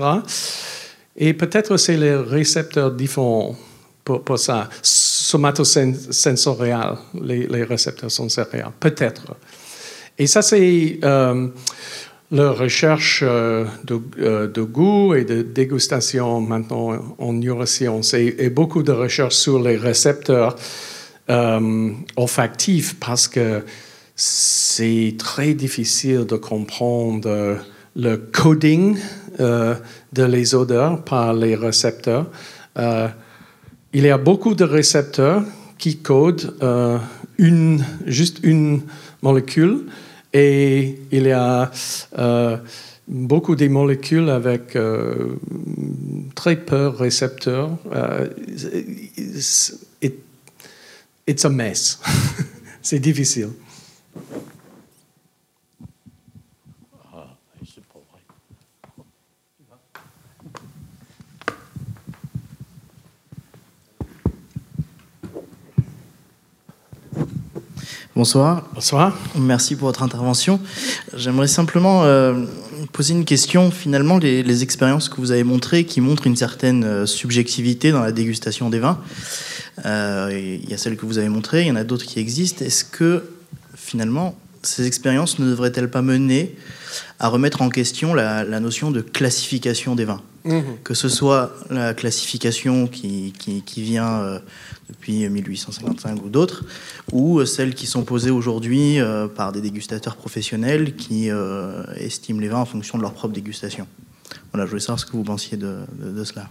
Et 1.15 1.33
peut-être 1.33 1.77
c'est 1.77 1.95
les 1.97 2.15
récepteurs 2.15 2.91
différents 2.91 3.55
pour, 4.03 4.21
pour 4.21 4.37
ça. 4.37 4.69
Somatosensorial, 4.81 6.97
les, 7.21 7.47
les 7.47 7.63
récepteurs 7.63 8.11
sensoriels, 8.11 8.67
peut-être. 8.79 9.35
Et 10.17 10.27
ça, 10.27 10.41
c'est. 10.41 10.99
Euh, 11.03 11.47
la 12.31 12.51
recherche 12.51 13.21
euh, 13.23 13.65
euh, 14.19 14.47
de, 14.47 14.61
goût 14.61 15.13
et 15.13 15.25
de 15.25 15.41
dégustation 15.41 16.41
maintenant 16.41 17.15
en 17.19 17.33
neurosciences 17.33 18.13
et, 18.13 18.49
beaucoup 18.49 18.83
de 18.83 18.91
recherches 18.91 19.35
sur 19.35 19.61
les 19.61 19.77
récepteurs 19.77 20.55
euh, 21.29 21.91
olfactifs 22.17 22.99
parce 22.99 23.27
que 23.27 23.63
c'est 24.15 25.15
très 25.17 25.53
difficile 25.53 26.25
de 26.25 26.35
comprendre 26.35 27.57
le 27.95 28.15
coding 28.17 28.97
de 29.37 30.23
les 30.23 30.55
odeurs 30.55 31.03
par 31.03 31.33
les 31.33 31.55
récepteurs. 31.55 32.27
il 32.77 34.05
y 34.05 34.09
a 34.09 34.17
beaucoup 34.17 34.55
de 34.55 34.63
récepteurs 34.63 35.43
qui 35.77 35.97
codent 35.97 36.55
une, 37.37 37.83
juste 38.05 38.39
une 38.43 38.83
molécule 39.21 39.81
et 40.37 40.99
il 41.11 41.27
y 41.27 41.31
a 41.31 41.71
euh, 42.17 42.57
beaucoup 43.07 43.55
de 43.55 43.69
molécules 43.69 44.29
avec 44.29 44.75
euh, 44.75 45.37
très 46.35 46.57
peu 46.57 46.75
de 46.75 46.87
récepteurs. 46.87 47.77
Euh, 47.93 48.27
it's 51.25 51.45
a 51.45 51.49
mess. 51.49 51.99
C'est 52.81 52.99
difficile. 52.99 53.51
Bonsoir. 68.15 68.63
Bonsoir. 68.73 69.13
Merci 69.37 69.75
pour 69.75 69.87
votre 69.87 70.01
intervention. 70.01 70.61
J'aimerais 71.17 71.49
simplement 71.49 72.05
euh, 72.05 72.45
poser 72.93 73.13
une 73.13 73.25
question. 73.25 73.71
Finalement, 73.71 74.17
les, 74.19 74.63
expériences 74.63 75.09
que 75.09 75.17
vous 75.17 75.31
avez 75.31 75.43
montrées, 75.43 75.83
qui 75.83 75.99
montrent 75.99 76.25
une 76.25 76.37
certaine 76.37 76.85
euh, 76.85 77.05
subjectivité 77.05 77.91
dans 77.91 77.99
la 77.99 78.13
dégustation 78.13 78.69
des 78.69 78.79
vins, 78.79 79.01
euh, 79.85 80.29
il 80.63 80.69
y 80.69 80.73
a 80.73 80.77
celles 80.77 80.95
que 80.95 81.05
vous 81.05 81.17
avez 81.17 81.27
montrées, 81.27 81.63
il 81.63 81.67
y 81.67 81.71
en 81.71 81.75
a 81.75 81.83
d'autres 81.83 82.05
qui 82.05 82.19
existent. 82.19 82.63
Est-ce 82.63 82.85
que 82.85 83.31
finalement, 83.75 84.37
ces 84.63 84.87
expériences 84.87 85.37
ne 85.37 85.49
devraient-elles 85.49 85.91
pas 85.91 86.01
mener 86.01 86.55
à 87.19 87.27
remettre 87.27 87.61
en 87.61 87.67
question 87.67 88.13
la, 88.13 88.45
notion 88.61 88.91
de 88.91 89.01
classification 89.01 89.93
des 89.93 90.05
vins? 90.05 90.21
Mmh. 90.45 90.61
Que 90.83 90.93
ce 90.93 91.09
soit 91.09 91.51
la 91.69 91.93
classification 91.93 92.87
qui, 92.87 93.33
qui, 93.65 93.81
vient 93.81 94.39
depuis 94.89 95.27
1855 95.27 96.23
ou 96.23 96.29
d'autres, 96.29 96.63
ou 97.11 97.43
celles 97.45 97.73
qui 97.73 97.87
sont 97.87 98.03
posées 98.03 98.29
aujourd'hui 98.29 98.99
euh, 98.99 99.27
par 99.27 99.51
des 99.51 99.61
dégustateurs 99.61 100.15
professionnels 100.15 100.95
qui 100.95 101.29
euh, 101.29 101.83
estiment 101.97 102.39
les 102.39 102.47
vins 102.47 102.59
en 102.59 102.65
fonction 102.65 102.97
de 102.97 103.03
leur 103.03 103.13
propre 103.13 103.33
dégustation. 103.33 103.87
Voilà, 104.51 104.65
je 104.65 104.71
voulais 104.71 104.81
savoir 104.81 104.99
ce 104.99 105.05
que 105.05 105.13
vous 105.13 105.23
pensiez 105.23 105.57
de, 105.57 105.77
cela. 106.23 106.49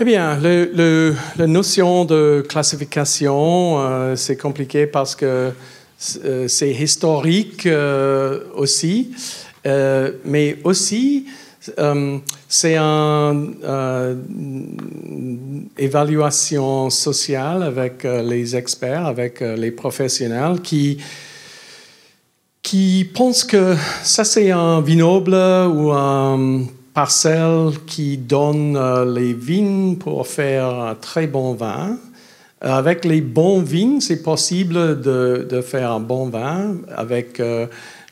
Eh 0.00 0.04
bien, 0.04 0.38
la 0.40 1.46
notion 1.46 2.04
de 2.04 2.44
classification, 2.48 3.78
euh, 3.78 4.16
c'est 4.16 4.36
compliqué 4.36 4.86
parce 4.86 5.14
que 5.14 5.52
c'est 5.96 6.72
historique 6.72 7.68
aussi, 8.56 9.14
mais 9.64 10.58
aussi 10.64 11.26
c'est 12.48 12.76
une 12.76 13.54
euh, 13.64 14.14
évaluation 15.78 16.90
sociale 16.90 17.62
avec 17.62 18.04
euh, 18.04 18.22
les 18.22 18.54
experts, 18.56 19.06
avec 19.06 19.40
euh, 19.40 19.56
les 19.56 19.70
professionnels 19.70 20.60
qui, 20.60 20.98
qui 22.62 23.08
pensent 23.14 23.44
que 23.44 23.76
ça 24.02 24.24
c'est 24.24 24.50
un 24.50 24.80
vignoble 24.80 25.34
ou 25.34 25.92
un 25.92 26.64
parcelle 26.92 27.70
qui 27.86 28.18
donne 28.18 28.78
les 29.14 29.32
vignes 29.32 29.96
pour 29.96 30.26
faire 30.26 30.66
un 30.66 30.94
très 30.94 31.26
bon 31.26 31.54
vin. 31.54 31.96
Avec 32.60 33.04
les 33.04 33.20
bons 33.20 33.60
vignes, 33.60 34.00
c'est 34.00 34.22
possible 34.22 35.00
de, 35.02 35.46
de, 35.50 35.60
faire 35.60 35.90
un 35.90 36.00
bon 36.00 36.28
vin. 36.30 36.76
Avec 36.96 37.42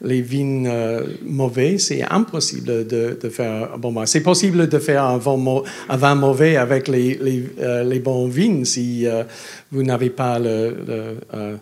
les 0.03 0.21
vignes 0.21 0.67
euh, 0.67 1.07
mauvais, 1.25 1.79
c'est 1.79 2.03
impossible 2.03 2.87
de, 2.87 3.29
faire 3.31 3.73
un 3.75 3.79
bon 3.79 3.93
vin. 3.93 4.07
C'est 4.07 4.23
possible 4.23 4.69
de 4.69 4.79
faire 4.79 5.05
un 5.05 5.19
vin, 5.19 6.15
mauvais 6.15 6.57
avec 6.57 6.89
euh, 6.89 7.85
les 7.85 8.01
bons 8.01 8.27
vignes 8.27 8.65
si 8.65 9.07
euh, 9.07 9.23
vous 9.71 9.83
n'avez 9.83 10.11
pas 10.11 10.39
la 10.39 11.59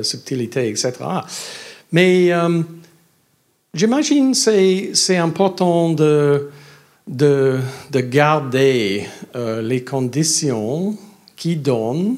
subtilité, 0.00 0.68
etc. 0.68 0.92
Mais 1.92 2.30
j'imagine 3.72 4.32
que 4.32 4.94
c'est 4.94 5.16
important 5.16 5.90
de 5.90 6.50
garder 7.92 9.06
les 9.34 9.84
conditions 9.84 10.96
qui 11.36 11.56
donnent 11.56 12.16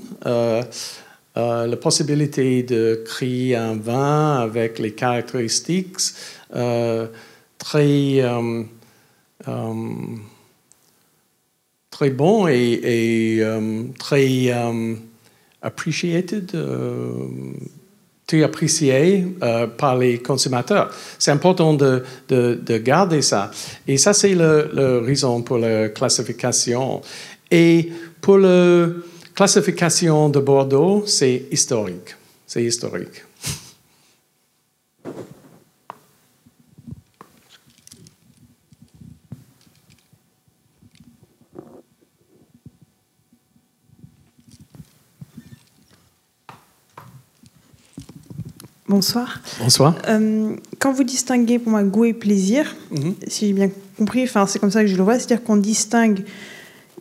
euh, 1.37 1.67
la 1.67 1.77
possibilité 1.77 2.63
de 2.63 3.03
créer 3.05 3.57
un 3.57 3.75
vin 3.75 4.39
avec 4.39 4.79
les 4.79 4.93
caractéristiques 4.93 5.99
euh, 6.55 7.09
très, 7.59 8.21
euh, 8.21 8.63
très 11.91 12.11
bons 12.11 12.49
et, 12.49 13.45
très 13.99 14.51
appreciated, 15.61 16.57
très 18.27 18.43
apprécié 18.43 19.27
par 19.77 19.99
les 19.99 20.19
consommateurs. 20.19 20.91
C'est 21.19 21.33
important 21.33 21.75
de, 21.75 22.03
de, 22.29 22.79
garder 22.79 23.21
ça. 23.21 23.51
Et 23.87 23.99
ça, 23.99 24.15
c'est 24.15 24.35
la 24.35 25.01
raison 25.01 25.43
pour 25.43 25.59
la 25.59 25.91
classification. 25.91 27.03
Et 27.51 27.91
pour 28.23 28.39
le 28.39 29.05
classification 29.37 30.31
de 30.31 30.41
Bordeaux, 30.41 31.05
c'est 31.07 31.45
historique. 31.53 32.17
C'est 32.47 32.65
historique. 32.65 33.23
Bonsoir. 48.89 49.41
Bonsoir. 49.61 49.95
Euh, 50.09 50.57
quand 50.79 50.93
vous 50.93 51.05
distinguez 51.05 51.59
pour 51.59 51.73
moi 51.73 51.83
goût 51.83 52.07
et 52.07 52.15
plaisir, 52.15 52.75
mhm. 52.91 53.15
si 53.27 53.49
j'ai 53.49 53.53
bien 53.53 53.71
compris, 53.99 54.23
enfin 54.23 54.47
c'est 54.47 54.59
comme 54.59 54.71
ça 54.71 54.81
que 54.81 54.87
je 54.87 54.97
le 54.97 55.03
vois, 55.03 55.19
c'est-à-dire 55.19 55.45
qu'on 55.45 55.57
distingue 55.57 56.25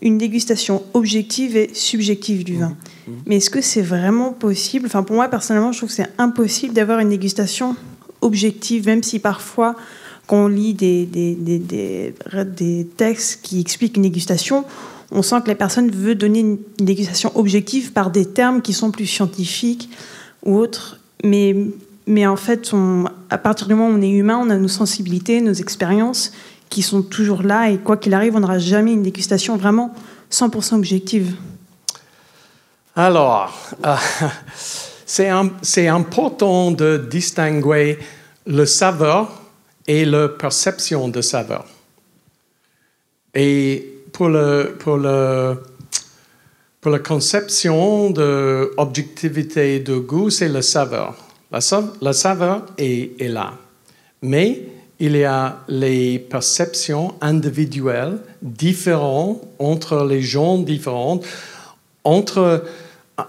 une 0.06 0.20
dégustation 0.20 0.84
objective 0.94 1.58
et 1.58 1.72
subjective 1.74 2.44
du 2.44 2.58
vin. 2.58 2.70
Mmh. 2.70 3.12
Mmh. 3.12 3.16
Mais 3.26 3.36
est-ce 3.38 3.50
que 3.50 3.60
c'est 3.60 3.82
vraiment 3.82 4.32
possible? 4.32 4.86
Enfin, 4.86 5.02
pour 5.02 5.16
moi, 5.16 5.28
personnellement, 5.28 5.72
je 5.72 5.80
trouve 5.80 5.90
que 5.90 5.96
c'est 5.96 6.12
impossible 6.20 6.74
d'avoir 6.74 7.00
une 7.00 7.10
dégustation 7.10 7.76
objective, 8.22 8.86
même 8.86 9.02
si 9.02 9.18
parfois, 9.18 9.76
quand 10.28 10.46
on 10.46 10.48
lit 10.48 10.76
des, 10.76 11.08
des, 11.08 11.34
des, 11.34 11.60
des, 11.60 12.88
textes 12.96 13.42
qui 13.42 13.60
expliquent 13.60 13.98
une 13.98 14.04
dégustation, 14.04 14.64
on 15.12 15.24
sent 15.24 15.42
que 15.44 15.48
la 15.48 15.56
personne 15.56 15.90
veut 15.90 16.14
donner 16.14 16.40
une 16.40 16.58
dégustation 16.78 17.32
objective 17.36 17.92
par 17.92 18.12
des 18.12 18.26
termes 18.26 18.62
qui 18.62 18.74
sont 18.74 18.92
plus 18.92 19.08
scientifiques 19.08 19.90
ou 20.44 20.56
autres. 20.56 21.00
Mais, 21.24 21.56
mais 22.06 22.28
en 22.28 22.36
fait, 22.36 22.74
on, 22.74 23.06
à 23.32 23.40
partir 23.40 23.68
du 23.68 23.74
moment 23.74 23.90
où 23.90 23.98
on 23.98 24.02
est 24.02 24.12
humain, 24.12 24.40
on 24.40 24.52
a 24.52 24.58
nos 24.58 24.68
sensibilités, 24.68 25.42
nos 25.42 25.54
expériences 25.54 26.32
qui 26.70 26.82
sont 26.82 27.02
toujours 27.02 27.44
là 27.44 27.70
et 27.70 27.78
quoi 27.78 27.98
qu'il 27.98 28.14
arrive, 28.14 28.36
on 28.36 28.40
n'aura 28.40 28.60
jamais 28.60 28.94
une 28.94 29.04
dégustation 29.04 29.58
vraiment 29.58 29.94
100% 30.32 30.76
objective. 30.76 31.36
Alors, 32.96 33.54
euh, 33.86 33.96
c'est 35.06 35.88
important 35.88 36.72
de 36.72 36.98
distinguer 37.10 38.00
le 38.46 38.66
saveur 38.66 39.42
et 39.88 40.06
la 40.06 40.30
perception 40.30 41.08
de 41.10 41.22
saveur. 41.22 41.66
Et 43.34 44.04
pour, 44.14 44.30
le, 44.30 44.78
pour, 44.80 44.98
le, 44.98 45.62
pour 46.80 46.92
la 46.92 47.00
conception 47.00 48.12
de 48.12 48.72
objectivité 48.78 49.80
de 49.80 49.98
goût, 49.98 50.30
c'est 50.30 50.50
le 50.50 50.62
saveur. 50.62 51.16
La, 51.52 52.14
saveur 52.14 52.66
est, 52.78 53.22
est 53.22 53.28
là. 53.28 53.54
Mais 54.22 54.64
il 55.00 55.18
y 55.18 55.24
a 55.24 55.60
les 55.68 56.20
perceptions 56.20 57.16
individuelles 57.22 58.20
différentes 58.42 59.42
entre 59.60 60.06
les 60.06 60.22
gens 60.22 60.58
différents, 60.58 61.20
entre 62.04 62.64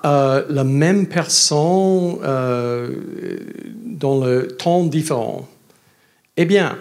euh, 0.04 0.44
la 0.48 0.64
même 0.64 1.06
personne 1.06 2.18
euh, 2.22 2.90
dans 3.84 4.24
le 4.24 4.48
temps 4.48 4.84
différent. 4.84 5.48
Eh 6.36 6.44
bien, 6.44 6.76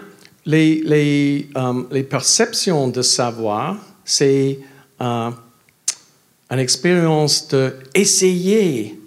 les, 0.45 0.81
les, 0.83 1.49
euh, 1.55 2.03
perceptions 2.03 2.87
de 2.87 3.01
savoir, 3.01 3.77
c'est 4.03 4.59
une 4.99 5.33
expérience 6.59 7.47
d'essayer 7.47 8.99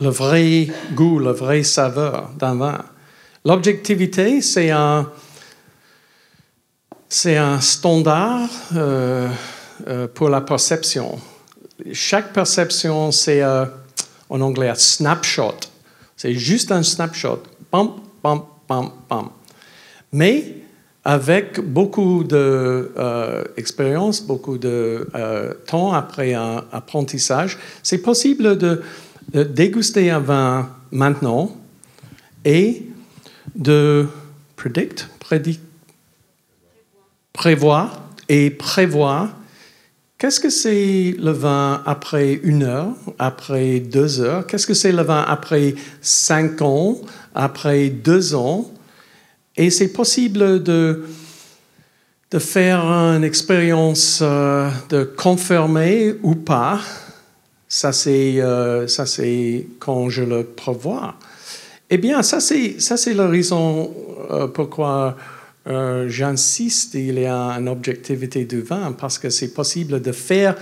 le 0.00 0.08
vrai 0.08 0.68
goût, 0.94 1.18
le 1.18 1.32
vrai 1.32 1.62
saveur 1.62 2.30
d'un 2.38 2.54
vin. 2.54 2.84
L'objectivité, 3.42 4.42
c'est 4.42 4.70
un, 4.70 5.08
c'est 7.08 7.38
un 7.38 7.58
standard 7.60 8.50
euh, 8.76 9.28
euh, 9.88 10.06
pour 10.08 10.28
la 10.28 10.42
perception. 10.42 11.18
Chaque 11.94 12.34
perception, 12.34 13.10
c'est 13.12 13.40
euh, 13.42 13.64
en 14.28 14.42
anglais 14.42 14.68
un 14.68 14.74
snapshot. 14.74 15.56
C'est 16.18 16.34
juste 16.34 16.70
un 16.70 16.82
snapshot. 16.82 17.42
Pam, 17.70 17.92
pam, 18.22 18.42
pam, 18.68 18.90
pam. 19.08 19.30
Mais 20.12 20.56
avec 21.02 21.60
beaucoup 21.60 22.24
d'expérience, 22.24 24.20
beaucoup 24.20 24.58
de 24.58 25.08
temps 25.66 25.94
après 25.94 26.34
un 26.34 26.62
apprentissage, 26.72 27.58
c'est 27.82 28.02
possible 28.02 28.58
de, 28.58 28.82
de 29.32 29.44
déguster 29.44 30.10
un 30.10 30.20
vin 30.20 30.68
maintenant 30.92 31.56
et 32.44 32.89
de 33.54 34.06
predict, 34.56 35.08
prévoir 37.32 38.02
et 38.28 38.50
prévoir 38.50 39.30
qu'est-ce 40.18 40.40
que 40.40 40.50
c'est 40.50 41.14
le 41.18 41.30
vin 41.30 41.82
après 41.86 42.34
une 42.34 42.62
heure, 42.62 42.94
après 43.18 43.80
deux 43.80 44.20
heures, 44.20 44.46
qu'est-ce 44.46 44.66
que 44.66 44.74
c'est 44.74 44.92
le 44.92 45.02
vin 45.02 45.24
après 45.26 45.74
cinq 46.00 46.60
ans, 46.62 47.00
après 47.34 47.88
deux 47.88 48.34
ans? 48.34 48.70
Et 49.56 49.70
c'est 49.70 49.92
possible 49.92 50.62
de, 50.62 51.04
de 52.30 52.38
faire 52.38 52.84
une 52.84 53.24
expérience 53.24 54.20
euh, 54.22 54.70
de 54.90 55.04
confirmer 55.04 56.14
ou 56.22 56.34
pas 56.34 56.80
Ça, 57.72 57.92
c'est 57.92 58.42
c'est 58.88 59.66
quand 59.78 60.10
je 60.10 60.24
le 60.24 60.42
prévois. 60.42 61.14
Eh 61.90 61.98
bien, 61.98 62.22
ça, 62.22 62.40
c'est, 62.40 62.80
ça, 62.80 62.96
c'est 62.96 63.14
la 63.14 63.26
raison 63.28 63.92
pourquoi 64.54 65.16
j'insiste, 66.06 66.94
il 66.94 67.18
y 67.18 67.26
a 67.26 67.50
une 67.58 67.68
objectivité 67.68 68.44
du 68.44 68.62
vin, 68.62 68.92
parce 68.92 69.18
que 69.18 69.28
c'est 69.28 69.52
possible 69.52 70.00
de 70.00 70.12
faire 70.12 70.56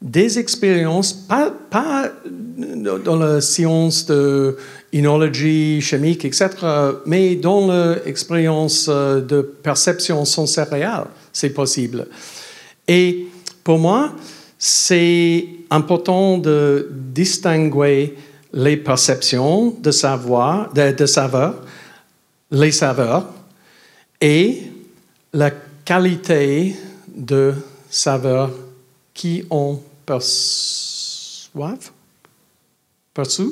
des 0.00 0.38
expériences, 0.38 1.12
pas, 1.12 1.52
pas 1.70 2.10
dans 2.56 3.16
la 3.16 3.40
science 3.40 4.06
de 4.06 4.56
inologie 4.92 5.80
chimique, 5.80 6.24
etc., 6.24 6.48
mais 7.06 7.36
dans 7.36 7.70
l'expérience 8.04 8.88
de 8.88 9.42
perception 9.62 10.24
sensorielle, 10.24 11.04
c'est 11.32 11.50
possible. 11.50 12.06
Et 12.88 13.26
pour 13.62 13.78
moi, 13.78 14.12
c'est 14.58 15.46
important 15.70 16.38
de 16.38 16.88
distinguer 16.90 18.14
les 18.52 18.76
perceptions 18.76 19.70
de 19.70 19.90
savoir, 19.90 20.72
les 22.50 22.72
saveurs, 22.72 23.32
et 24.20 24.62
la 25.32 25.50
qualité 25.84 26.76
de 27.08 27.54
saveur 27.90 28.50
qui 29.14 29.44
ont 29.50 29.80
perçoivent, 30.06 31.90
perçu. 33.12 33.48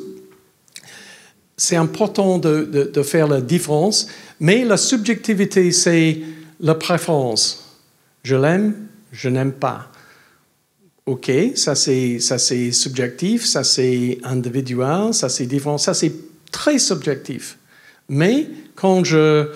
C'est 1.56 1.76
important 1.76 2.38
de, 2.38 3.02
faire 3.02 3.28
la 3.28 3.40
différence, 3.40 4.06
mais 4.38 4.64
la 4.64 4.76
subjectivité, 4.76 5.72
c'est 5.72 6.20
la 6.60 6.74
préférence. 6.74 7.78
Je 8.22 8.36
l'aime, 8.36 8.86
je 9.12 9.28
n'aime 9.28 9.52
pas. 9.52 9.88
OK, 11.06 11.30
ça 11.54 11.74
c'est, 11.74 12.18
ça 12.20 12.38
c'est 12.38 12.72
subjectif, 12.72 13.44
ça 13.44 13.64
c'est 13.64 14.18
individuel, 14.22 15.12
ça 15.12 15.28
c'est 15.28 15.46
différent, 15.46 15.78
ça 15.78 15.94
c'est 15.94 16.12
très 16.50 16.78
subjectif. 16.78 17.58
Mais 18.08 18.46
quand 18.74 19.04
je, 19.04 19.48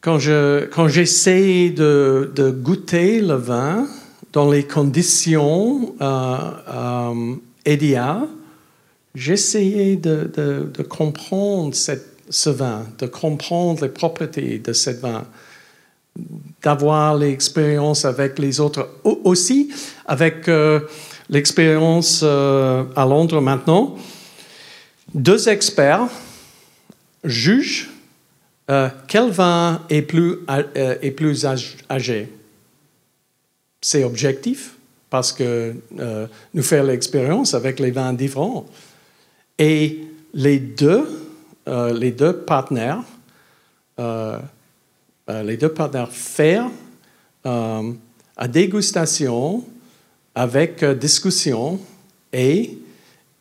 quand 0.00 0.18
je, 0.18 0.66
quand 0.66 0.88
j'essaie 0.88 1.70
de, 1.70 2.32
de 2.34 2.50
goûter 2.50 3.20
le 3.20 3.34
vin, 3.34 3.86
dans 4.32 4.50
les 4.50 4.64
conditions 4.64 5.94
euh, 6.00 6.36
euh, 6.68 7.34
idéales, 7.66 8.28
j'essayais 9.14 9.96
de, 9.96 10.30
de, 10.72 10.82
comprendre 10.82 11.74
ce 11.74 12.50
vin, 12.50 12.86
de 12.98 13.06
comprendre 13.06 13.82
les 13.82 13.90
propriétés 13.90 14.58
de 14.58 14.72
ce 14.72 14.90
vin, 14.90 15.24
d'avoir 16.62 17.16
l'expérience 17.16 18.04
avec 18.04 18.38
les 18.38 18.60
autres. 18.60 18.88
Aussi, 19.04 19.70
avec 20.06 20.48
euh, 20.48 20.80
l'expérience 21.28 22.22
à 22.22 23.04
Londres 23.06 23.40
maintenant, 23.40 23.96
deux 25.14 25.48
experts 25.48 26.08
jugent 27.24 27.88
quel 29.06 29.30
vin 29.30 29.82
est 29.90 30.02
plus, 30.02 30.38
est 30.74 31.10
plus 31.10 31.44
âgé 31.90 32.28
c'est 33.82 34.04
objectif 34.04 34.76
parce 35.10 35.32
que 35.32 35.74
euh, 35.98 36.26
nous 36.54 36.62
faisons 36.62 36.86
l'expérience 36.86 37.52
avec 37.52 37.80
les 37.80 37.90
vins 37.90 38.14
différents. 38.14 38.64
Et 39.58 40.00
les 40.32 40.58
deux, 40.58 41.06
euh, 41.68 41.92
les 41.92 42.12
deux 42.12 42.32
partenaires, 42.32 43.02
euh, 43.98 44.38
les 45.28 45.56
deux 45.56 45.72
partenaires 45.72 46.12
font 46.12 46.70
à 47.44 48.48
dégustation 48.48 49.64
avec 50.34 50.84
discussion 50.84 51.80
et 52.32 52.78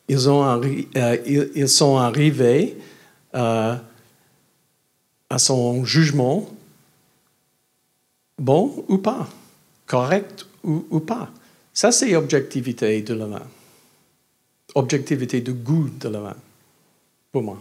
ils, 0.07 0.29
ont 0.29 0.61
ils 1.25 1.69
sont 1.69 1.97
arrivés 1.97 2.77
à 3.33 3.79
son 5.37 5.85
jugement, 5.85 6.49
bon 8.37 8.85
ou 8.87 8.97
pas 8.97 9.27
correct 9.91 10.47
ou, 10.63 11.01
pas. 11.01 11.29
Ça, 11.73 11.91
c'est 11.91 12.15
objectivité 12.15 13.01
de 13.01 13.13
la 13.13 13.25
vin. 13.25 13.47
Objectivité 14.75 15.41
de 15.41 15.51
goût 15.51 15.89
de 15.99 16.07
la 16.07 16.19
vin, 16.21 16.35
pour 17.31 17.43
moi. 17.43 17.57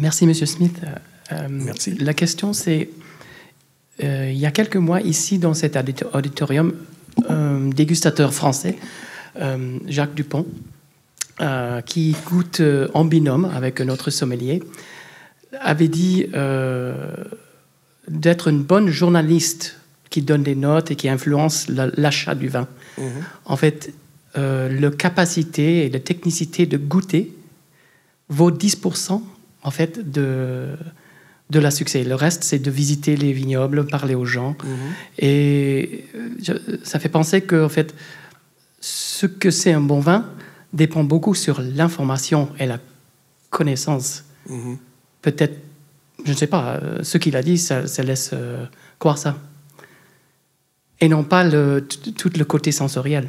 Merci, 0.00 0.26
Monsieur 0.26 0.46
Smith. 0.46 0.80
Euh, 1.32 1.46
merci. 1.50 1.94
La 1.94 2.14
question, 2.14 2.52
c'est 2.52 2.90
euh, 4.02 4.30
il 4.30 4.38
y 4.38 4.46
a 4.46 4.50
quelques 4.50 4.76
mois, 4.76 5.00
ici, 5.00 5.38
dans 5.38 5.54
cet 5.54 5.78
auditorium, 6.12 6.74
un 7.28 7.68
dégustateur 7.68 8.34
français, 8.34 8.76
Jacques 9.86 10.14
Dupont, 10.14 10.46
euh, 11.40 11.80
qui 11.80 12.14
goûte 12.26 12.60
euh, 12.60 12.86
en 12.94 13.04
binôme 13.04 13.44
avec 13.46 13.80
un 13.80 13.88
autre 13.88 14.10
sommelier, 14.10 14.62
avait 15.60 15.88
dit 15.88 16.26
euh, 16.32 16.94
d'être 18.06 18.46
une 18.46 18.62
bonne 18.62 18.88
journaliste 18.88 19.80
qui 20.10 20.22
donne 20.22 20.44
des 20.44 20.54
notes 20.54 20.92
et 20.92 20.94
qui 20.94 21.08
influence 21.08 21.66
l'achat 21.68 22.36
du 22.36 22.46
vin. 22.46 22.68
Mhm. 22.98 23.06
En 23.46 23.56
fait, 23.56 23.92
la 24.36 24.90
capacité 24.92 25.86
et 25.86 25.90
la 25.90 25.98
technicité 25.98 26.66
de 26.66 26.76
goûter 26.76 27.34
vaut 28.28 28.52
10% 28.52 29.20
en 29.64 29.70
fait 29.70 30.10
de, 30.10 30.76
de 31.50 31.58
la 31.58 31.70
succès. 31.70 32.04
Le 32.04 32.14
reste, 32.14 32.44
c'est 32.44 32.58
de 32.58 32.70
visiter 32.70 33.16
les 33.16 33.32
vignobles, 33.32 33.86
parler 33.86 34.14
aux 34.14 34.26
gens. 34.26 34.56
Mhm. 34.62 34.76
Et 35.18 36.04
ça 36.84 37.00
fait 37.00 37.08
penser 37.08 37.40
que 37.40 37.64
en 37.64 37.68
fait, 37.68 37.94
ce 38.80 39.26
que 39.26 39.50
c'est 39.50 39.72
un 39.72 39.80
bon 39.80 40.00
vin, 40.00 40.26
dépend 40.72 41.04
beaucoup 41.04 41.34
sur 41.34 41.60
l'information 41.60 42.50
et 42.58 42.66
la 42.66 42.78
connaissance. 43.50 44.24
Mhm. 44.48 44.76
Peut-être, 45.22 45.58
je 46.24 46.32
ne 46.32 46.36
sais 46.36 46.46
pas, 46.46 46.76
euh, 46.76 47.02
ce 47.02 47.16
qu'il 47.18 47.36
a 47.36 47.42
dit, 47.42 47.58
ça, 47.58 47.82
laisse 48.02 48.30
euh, 48.32 48.66
croire 48.98 49.18
ça. 49.18 49.38
Et 51.00 51.08
non 51.08 51.24
pas 51.24 51.44
le, 51.44 51.86
tout 52.16 52.30
le 52.36 52.44
côté 52.44 52.72
sensoriel. 52.72 53.28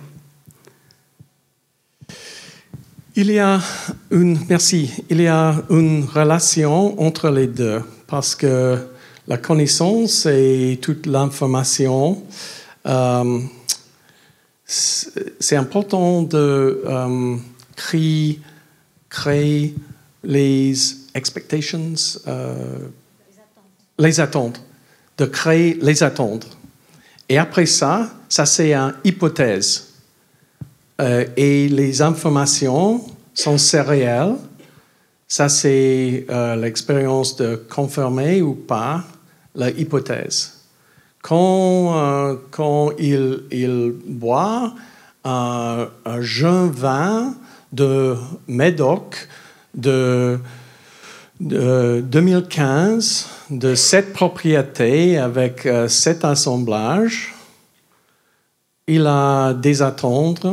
Il 3.17 3.31
y 3.31 3.39
a 3.39 3.61
une, 4.11 4.37
merci, 4.49 4.91
il 5.09 5.21
y 5.21 5.27
a 5.27 5.63
une 5.69 6.03
relation 6.03 7.01
entre 7.01 7.29
les 7.29 7.47
deux 7.47 7.81
parce 8.07 8.35
que 8.35 8.77
la 9.25 9.37
connaissance 9.37 10.25
et 10.25 10.77
toute 10.81 11.05
l'information 11.05 12.21
euh, 12.85 13.39
c'est 14.65 15.55
important 15.55 16.23
de 16.23 16.83
euh, 16.85 17.37
créer, 17.77 19.75
les 20.21 20.73
expectations, 21.13 21.93
euh, 22.27 22.79
les 23.97 24.19
attentes, 24.19 24.61
de 25.17 25.25
créer 25.25 25.77
les 25.81 26.03
attentes. 26.03 26.57
Et 27.29 27.37
après 27.37 27.65
ça, 27.65 28.09
ça 28.27 28.45
c'est 28.45 28.73
une 28.73 28.93
hypothèse. 29.05 29.84
Euh, 31.01 31.25
et 31.35 31.67
les 31.67 32.01
informations 32.01 33.01
sont 33.33 33.57
sérielles. 33.57 34.35
Ça 35.27 35.49
c'est 35.49 36.27
l'expérience 36.57 37.35
de 37.35 37.55
confirmer 37.55 38.41
ou 38.41 38.53
pas 38.53 39.03
l'hypothèse 39.55 40.55
quand, 41.25 41.97
euh, 41.97 42.35
quand 42.51 42.91
il, 42.99 43.45
il 43.49 43.95
boit 44.05 44.75
un, 45.23 45.87
jeune 46.19 46.69
vin 46.69 47.33
de 47.73 48.15
Médoc 48.47 49.27
de, 49.73 50.37
2015 51.39 53.27
de 53.49 53.73
cette 53.73 54.13
propriété 54.13 55.17
avec 55.17 55.65
euh, 55.65 55.87
cet 55.87 56.23
assemblage, 56.23 57.33
il 58.85 59.07
a 59.07 59.55
des 59.55 59.81
attentes 59.81 60.45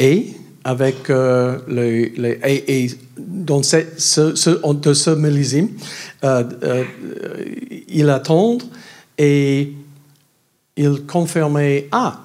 et 0.00 0.34
avec 0.64 1.08
euh, 1.10 1.58
le, 1.68 2.38
et, 2.44 2.90
dans 3.16 3.62
ce, 3.62 3.78
ce, 3.96 4.72
de 4.72 4.94
ce 4.94 5.10
millésime, 5.10 5.68
il 7.88 8.10
attend 8.10 8.58
et 9.18 9.72
il 10.76 11.06
confirmait 11.06 11.88
ah 11.92 12.20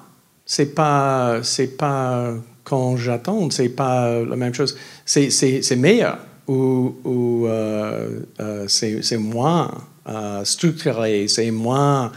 c'est 0.46 0.74
pas 0.74 1.40
c'est 1.42 1.76
pas 1.76 2.34
quand 2.64 2.96
j'attends 2.96 3.50
c'est 3.50 3.68
pas 3.68 4.20
la 4.24 4.36
même 4.36 4.54
chose. 4.54 4.76
C'est, 5.04 5.30
c'est, 5.30 5.76
meilleur 5.76 6.18
ou, 6.48 6.94
ou 7.04 7.46
euh, 7.46 8.20
euh, 8.40 8.64
c'est, 8.66 9.02
c'est 9.02 9.18
moins 9.18 9.70
euh, 10.08 10.44
structuré 10.44 11.28
c'est 11.28 11.50
moins 11.50 12.12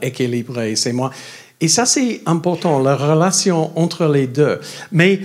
équilibré 0.00 0.76
c'est 0.76 0.92
moins 0.92 1.10
et 1.60 1.68
ça 1.68 1.86
c'est 1.86 2.22
important 2.26 2.78
la 2.78 2.96
relation 2.96 3.72
entre 3.78 4.06
les 4.06 4.26
deux 4.26 4.60
mais 4.92 5.20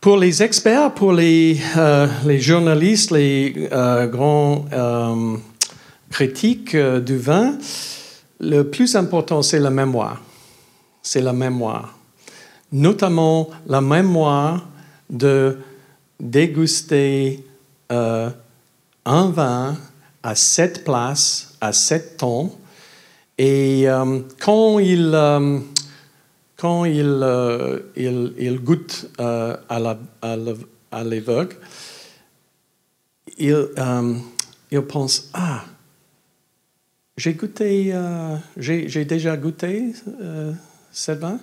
pour 0.00 0.18
les 0.18 0.40
experts, 0.40 0.94
pour 0.94 1.12
les, 1.12 1.58
les 2.24 2.38
journalistes, 2.38 3.10
les 3.10 3.68
grands 4.08 4.64
critiques 6.10 6.76
du 6.76 7.18
vin, 7.18 7.58
le 8.38 8.62
plus 8.62 8.94
important, 8.96 9.42
c'est 9.42 9.58
la 9.58 9.70
mémoire. 9.70 10.22
C'est 11.02 11.20
la 11.20 11.32
mémoire. 11.32 11.98
Notamment 12.72 13.48
la 13.66 13.80
mémoire 13.80 14.66
de 15.08 15.58
déguster 16.20 17.44
un 17.90 18.32
vin 19.04 19.76
à 20.22 20.34
cette 20.34 20.84
place, 20.84 21.54
à 21.60 21.72
cet 21.72 22.18
temps. 22.18 22.50
Et 23.38 23.86
euh, 23.86 24.20
quand 24.40 24.78
il, 24.78 25.12
euh, 25.14 25.58
quand 26.56 26.86
euh, 26.86 27.80
il, 27.94 28.32
il, 28.38 28.58
goûte 28.60 29.10
à 29.18 31.04
l'évêque, 31.04 31.56
il, 33.36 33.68
il 34.70 34.82
pense 34.82 35.28
Ah, 35.34 35.64
j'ai 37.18 37.34
goûté, 37.34 37.94
j'ai 38.56 39.04
déjà 39.04 39.36
goûté 39.36 39.92
ce 40.90 41.12
vin. 41.12 41.38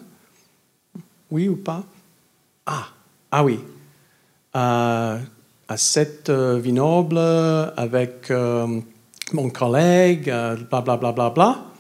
Oui 1.29 1.47
ou 1.47 1.57
pas 1.57 1.83
Ah, 2.65 2.87
ah 3.31 3.43
oui. 3.43 3.59
À 4.53 5.19
cette 5.75 6.31
vignoble 6.31 7.19
avec 7.77 8.31
mon 9.31 9.49
collègue, 9.51 10.25
bla, 10.25 10.81
bla, 10.81 10.97
bla, 10.97 11.11
bla, 11.11 11.29
bla. 11.29 11.72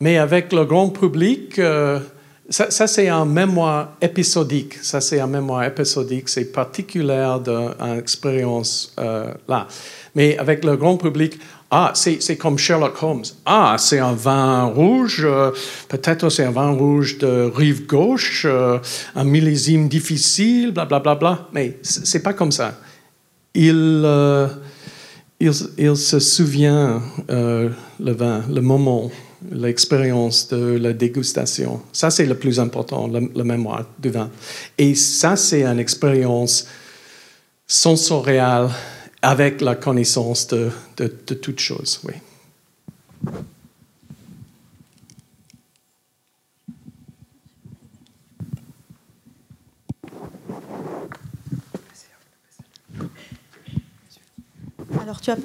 Mais 0.00 0.18
avec 0.18 0.52
le 0.52 0.64
grand 0.64 0.90
public, 0.90 1.58
euh, 1.58 2.00
ça, 2.48 2.86
c'est 2.86 3.08
un 3.08 3.24
mémoire 3.24 3.96
épisodique. 4.00 4.74
Ça, 4.82 5.00
c'est 5.00 5.20
un 5.20 5.26
mémoire 5.26 5.64
épisodique. 5.64 6.28
C'est 6.28 6.52
particulier 6.52 7.36
d'une 7.44 7.98
expérience 7.98 8.94
là. 8.96 9.66
Mais 10.14 10.38
avec 10.38 10.64
le 10.64 10.76
grand 10.76 10.96
public, 10.96 11.38
ah, 11.70 11.92
c'est 11.94 12.36
comme 12.36 12.56
Sherlock 12.56 13.02
Holmes. 13.02 13.24
Ah, 13.44 13.76
c'est 13.78 13.98
un 13.98 14.14
vin 14.14 14.64
rouge, 14.64 15.26
peut-être 15.88 16.30
c'est 16.30 16.44
un 16.44 16.50
vin 16.50 16.70
rouge 16.70 17.18
de 17.18 17.52
rive 17.54 17.86
gauche, 17.86 18.46
un 18.46 19.24
millésime 19.24 19.88
difficile, 19.88 20.72
bla 20.72 20.86
bla 20.86 21.00
bla 21.00 21.14
bla. 21.14 21.48
Mais 21.52 21.78
c'est 21.82 22.22
pas 22.22 22.32
comme 22.32 22.52
ça. 22.52 22.74
Euh, 23.56 24.48
il, 25.40 25.52
il, 25.78 25.96
se 25.96 26.18
souvient 26.18 27.02
euh, 27.30 27.70
le 28.00 28.12
vin, 28.12 28.42
le 28.48 28.60
moment, 28.60 29.10
l'expérience 29.50 30.48
de 30.48 30.78
la 30.78 30.92
dégustation. 30.92 31.80
Ça, 31.92 32.10
c'est 32.10 32.26
le 32.26 32.36
plus 32.36 32.58
important, 32.60 33.08
la, 33.08 33.44
mémoire 33.44 33.86
du 33.98 34.10
vin. 34.10 34.30
Et 34.76 34.94
ça, 34.94 35.36
c'est 35.36 35.64
une 35.64 35.78
expérience 35.78 36.66
sensorielle 37.66 38.68
avec 39.22 39.60
la 39.60 39.74
connaissance 39.74 40.46
de, 40.48 40.70
de, 40.96 41.12
de 41.26 41.34
toutes 41.34 41.60
choses. 41.60 42.00
Oui. 42.04 42.14
Alors, 55.00 55.20
tu 55.20 55.30
as 55.30 55.36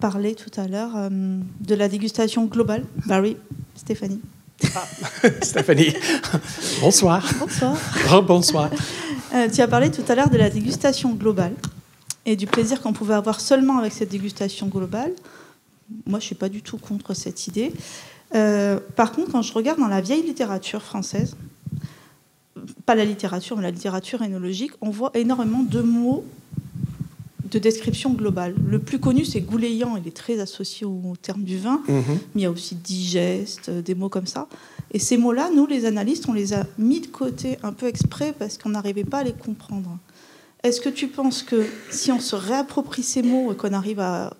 parlé 0.00 0.34
tout 0.34 0.50
à 0.58 0.66
l'heure 0.66 0.92
euh, 0.96 1.10
de 1.60 1.74
la 1.74 1.88
dégustation 1.88 2.46
globale. 2.46 2.84
Barry, 3.06 3.36
Stéphanie. 3.76 4.20
Ah, 4.74 4.84
Stéphanie, 5.42 5.94
bonsoir. 6.80 7.26
Bonsoir. 7.38 8.22
bonsoir. 8.22 8.70
Euh, 9.34 9.48
tu 9.52 9.60
as 9.60 9.68
parlé 9.68 9.90
tout 9.90 10.04
à 10.08 10.14
l'heure 10.14 10.30
de 10.30 10.38
la 10.38 10.50
dégustation 10.50 11.12
globale 11.12 11.52
et 12.26 12.34
du 12.34 12.46
plaisir 12.46 12.80
qu'on 12.80 12.92
pouvait 12.92 13.14
avoir 13.14 13.40
seulement 13.40 13.78
avec 13.78 13.92
cette 13.92 14.10
dégustation 14.10 14.66
globale. 14.66 15.12
Moi, 16.06 16.18
je 16.18 16.24
ne 16.24 16.28
suis 16.28 16.34
pas 16.34 16.48
du 16.48 16.62
tout 16.62 16.78
contre 16.78 17.14
cette 17.14 17.46
idée. 17.46 17.72
Euh, 18.34 18.78
par 18.96 19.12
contre, 19.12 19.32
quand 19.32 19.42
je 19.42 19.52
regarde 19.52 19.78
dans 19.78 19.88
la 19.88 20.00
vieille 20.00 20.22
littérature 20.22 20.82
française, 20.82 21.36
pas 22.86 22.94
la 22.94 23.04
littérature, 23.04 23.56
mais 23.56 23.62
la 23.62 23.70
littérature 23.70 24.22
énologique, 24.22 24.72
on 24.80 24.90
voit 24.90 25.10
énormément 25.14 25.62
de 25.62 25.80
mots 25.80 26.24
de 27.50 27.58
description 27.58 28.12
globale. 28.12 28.54
Le 28.66 28.78
plus 28.78 28.98
connu, 28.98 29.24
c'est 29.24 29.40
gouléant, 29.40 29.96
il 29.96 30.06
est 30.06 30.16
très 30.16 30.38
associé 30.40 30.86
au 30.86 31.14
terme 31.20 31.42
du 31.42 31.58
vin, 31.58 31.82
mhm. 31.88 32.02
mais 32.34 32.40
il 32.40 32.42
y 32.42 32.46
a 32.46 32.50
aussi 32.50 32.74
digeste, 32.74 33.68
euh, 33.68 33.82
des 33.82 33.94
mots 33.94 34.08
comme 34.08 34.26
ça. 34.26 34.48
Et 34.92 34.98
ces 34.98 35.16
mots-là, 35.16 35.50
nous, 35.54 35.66
les 35.66 35.84
analystes, 35.84 36.28
on 36.28 36.32
les 36.32 36.52
a 36.52 36.66
mis 36.78 37.00
de 37.00 37.06
côté 37.06 37.58
un 37.62 37.72
peu 37.72 37.86
exprès 37.86 38.34
parce 38.38 38.58
qu'on 38.58 38.70
n'arrivait 38.70 39.04
pas 39.04 39.18
à 39.18 39.24
les 39.24 39.32
comprendre. 39.32 39.98
Est-ce 40.62 40.80
que 40.80 40.88
tu 40.88 41.08
penses 41.08 41.42
que 41.42 41.64
si 41.90 42.12
on 42.12 42.20
se 42.20 42.36
réapproprie 42.36 43.02
ces 43.02 43.22
mots 43.22 43.52
et 43.52 43.56
qu'on 43.56 43.72
arrive 43.72 44.00
à 44.00 44.34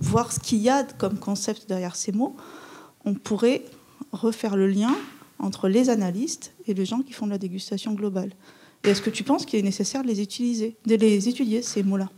voir 0.00 0.32
ce 0.32 0.38
qu'il 0.38 0.58
y 0.58 0.68
a 0.68 0.84
comme 0.84 1.18
concept 1.18 1.68
derrière 1.68 1.96
ces 1.96 2.12
mots, 2.12 2.36
on 3.04 3.14
pourrait 3.14 3.64
refaire 4.12 4.56
le 4.56 4.66
lien 4.66 4.94
entre 5.38 5.68
les 5.68 5.88
analystes 5.88 6.52
et 6.66 6.74
les 6.74 6.84
gens 6.84 7.00
qui 7.00 7.12
font 7.12 7.26
de 7.26 7.30
la 7.30 7.38
dégustation 7.38 7.94
globale 7.94 8.30
et 8.84 8.90
est-ce 8.90 9.02
que 9.02 9.10
tu 9.10 9.24
penses 9.24 9.44
qu'il 9.44 9.58
est 9.58 9.62
nécessaire 9.62 10.02
de 10.02 10.08
les 10.08 10.20
utiliser, 10.20 10.76
de 10.86 10.94
les 10.94 11.28
étudier, 11.28 11.62
ces 11.62 11.82
mots-là 11.82 12.08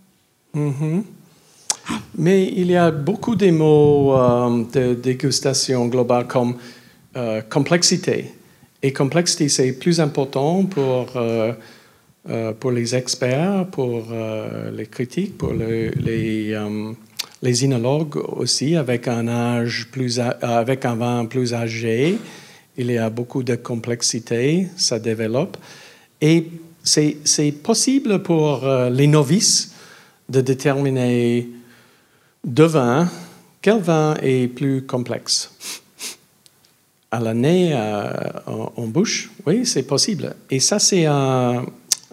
mm-hmm. 0.55 1.03
Mais 2.17 2.49
il 2.49 2.71
y 2.71 2.77
a 2.77 2.91
beaucoup 2.91 3.35
de 3.35 3.51
mots 3.51 4.17
euh, 4.17 4.65
de 4.73 4.95
dégustation 4.95 5.87
globale 5.87 6.27
comme 6.27 6.57
euh, 7.17 7.41
complexité. 7.43 8.33
Et 8.83 8.93
complexité, 8.93 9.49
c'est 9.49 9.73
plus 9.73 10.01
important 10.01 10.65
pour, 10.65 11.13
euh, 11.17 11.53
pour 12.59 12.71
les 12.71 12.95
experts, 12.95 13.67
pour 13.71 14.07
les 14.73 14.87
critiques, 14.87 15.37
pour 15.37 15.53
les, 15.53 15.91
les 17.43 17.65
inologues 17.65 18.17
aussi, 18.17 18.77
avec 18.77 19.07
un 19.07 19.29
âge 19.29 19.89
plus, 19.93 20.19
avec 20.19 20.87
un 20.87 20.95
vin 20.95 21.27
plus 21.27 21.53
âgé. 21.53 22.17
Il 22.79 22.91
y 22.91 22.97
a 22.97 23.11
beaucoup 23.11 23.43
de 23.43 23.55
complexité, 23.55 24.69
ça 24.77 24.99
développe. 24.99 25.59
Et 26.21 26.47
c'est 26.83 27.53
possible 27.63 28.23
pour 28.23 28.65
euh, 28.65 28.91
les 28.91 29.07
novices 29.07 29.73
de 30.29 30.41
déterminer 30.41 31.49
de 32.45 32.65
vin 32.65 33.09
quel 33.63 33.81
vin 33.81 34.17
est 34.23 34.49
plus 34.49 34.83
complexe. 34.83 35.53
À 37.11 37.21
l'année, 37.21 37.73
euh, 37.75 38.13
en, 38.47 38.87
bouche, 38.87 39.31
oui, 39.45 39.67
c'est 39.67 39.83
possible. 39.83 40.35
Et 40.49 40.61
ça, 40.61 40.79
c'est 40.79 41.07
un, 41.07 41.67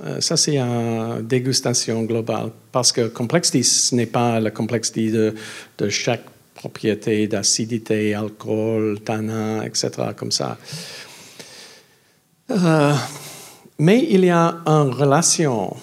euh, 0.03 0.19
ça, 0.19 0.35
c'est 0.35 0.57
une 0.57 1.25
dégustation 1.25 2.03
globale. 2.03 2.51
Parce 2.71 2.91
que 2.91 3.07
complexité, 3.07 3.63
ce 3.63 3.95
n'est 3.95 4.07
pas 4.07 4.39
la 4.39 4.51
complexité 4.51 5.11
de, 5.11 5.35
de 5.77 5.89
chaque 5.89 6.25
propriété 6.55 7.27
d'acidité, 7.27 8.13
alcool, 8.15 8.99
tanin, 9.05 9.61
etc., 9.61 9.91
comme 10.15 10.31
ça. 10.31 10.57
Mais 13.79 14.07
il 14.09 14.25
y 14.25 14.29
a 14.31 14.57
une 14.65 14.89
relation, 14.89 15.75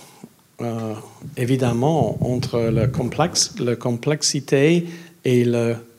euh, 0.61 0.95
évidemment, 1.37 2.19
entre 2.21 2.59
la 2.59 2.89
complexité 3.77 4.87
et 5.25 5.45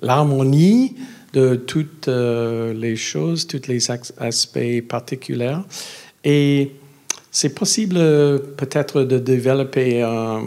l'harmonie 0.02 0.96
de 1.32 1.56
toutes 1.56 2.10
euh, 2.10 2.74
les 2.74 2.98
choses, 2.98 3.48
tous 3.48 3.68
les 3.68 3.90
aspects 3.90 4.82
particuliers. 4.90 5.58
Et 6.26 6.72
c'est 7.32 7.56
possible 7.56 7.96
peut-être 8.58 9.04
de 9.04 9.18
développer 9.18 10.04
euh, 10.04 10.40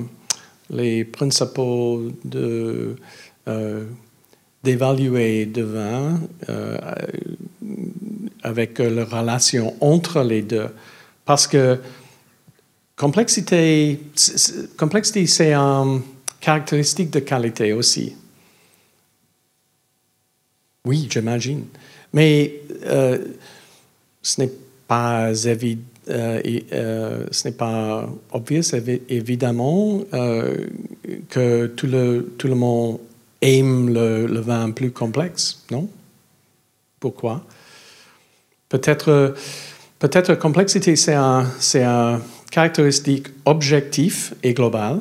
les 0.71 1.05
principes 1.05 1.61
d'évaluer 4.65 5.47
de 5.47 5.63
vin 5.63 6.21
avec 8.43 8.79
la 8.79 9.05
relation 9.07 9.75
entre 9.81 10.23
les 10.23 10.43
deux. 10.43 10.69
Parce 11.29 11.47
que 11.47 11.79
complexité, 12.97 14.01
complexité 14.79 15.27
c'est 15.27 15.53
une 15.53 16.01
caractéristique 16.41 17.11
de 17.11 17.19
qualité 17.19 17.75
aussi. 17.75 18.17
Oui, 20.87 21.07
j'imagine. 21.11 21.67
Mais 22.15 22.63
euh, 22.87 23.19
ce 24.23 24.41
n'est 24.41 24.53
pas 24.87 25.31
évident. 25.45 25.83
Euh, 26.09 26.41
euh, 26.73 27.27
ce 27.31 27.49
n'est 27.49 27.55
pas 27.55 28.09
obvious, 28.33 28.63
évidemment, 29.11 30.01
que 31.29 31.67
tout 31.67 31.87
le, 31.87 32.33
tout 32.39 32.49
le 32.49 32.55
monde 32.55 33.01
aime 33.43 33.93
le, 33.93 34.27
le 34.27 34.41
vin 34.41 34.71
plus 34.71 34.93
complexe, 34.93 35.63
non? 35.71 35.91
Pourquoi? 36.99 37.45
Peut-être 38.71 39.35
Peut-être 39.99 40.37
complexité, 40.37 40.95
c'est 40.95 41.15
un, 41.15 41.47
un, 41.75 42.21
caractéristique 42.51 43.27
objectif 43.45 44.33
et 44.43 44.55
global, 44.55 45.01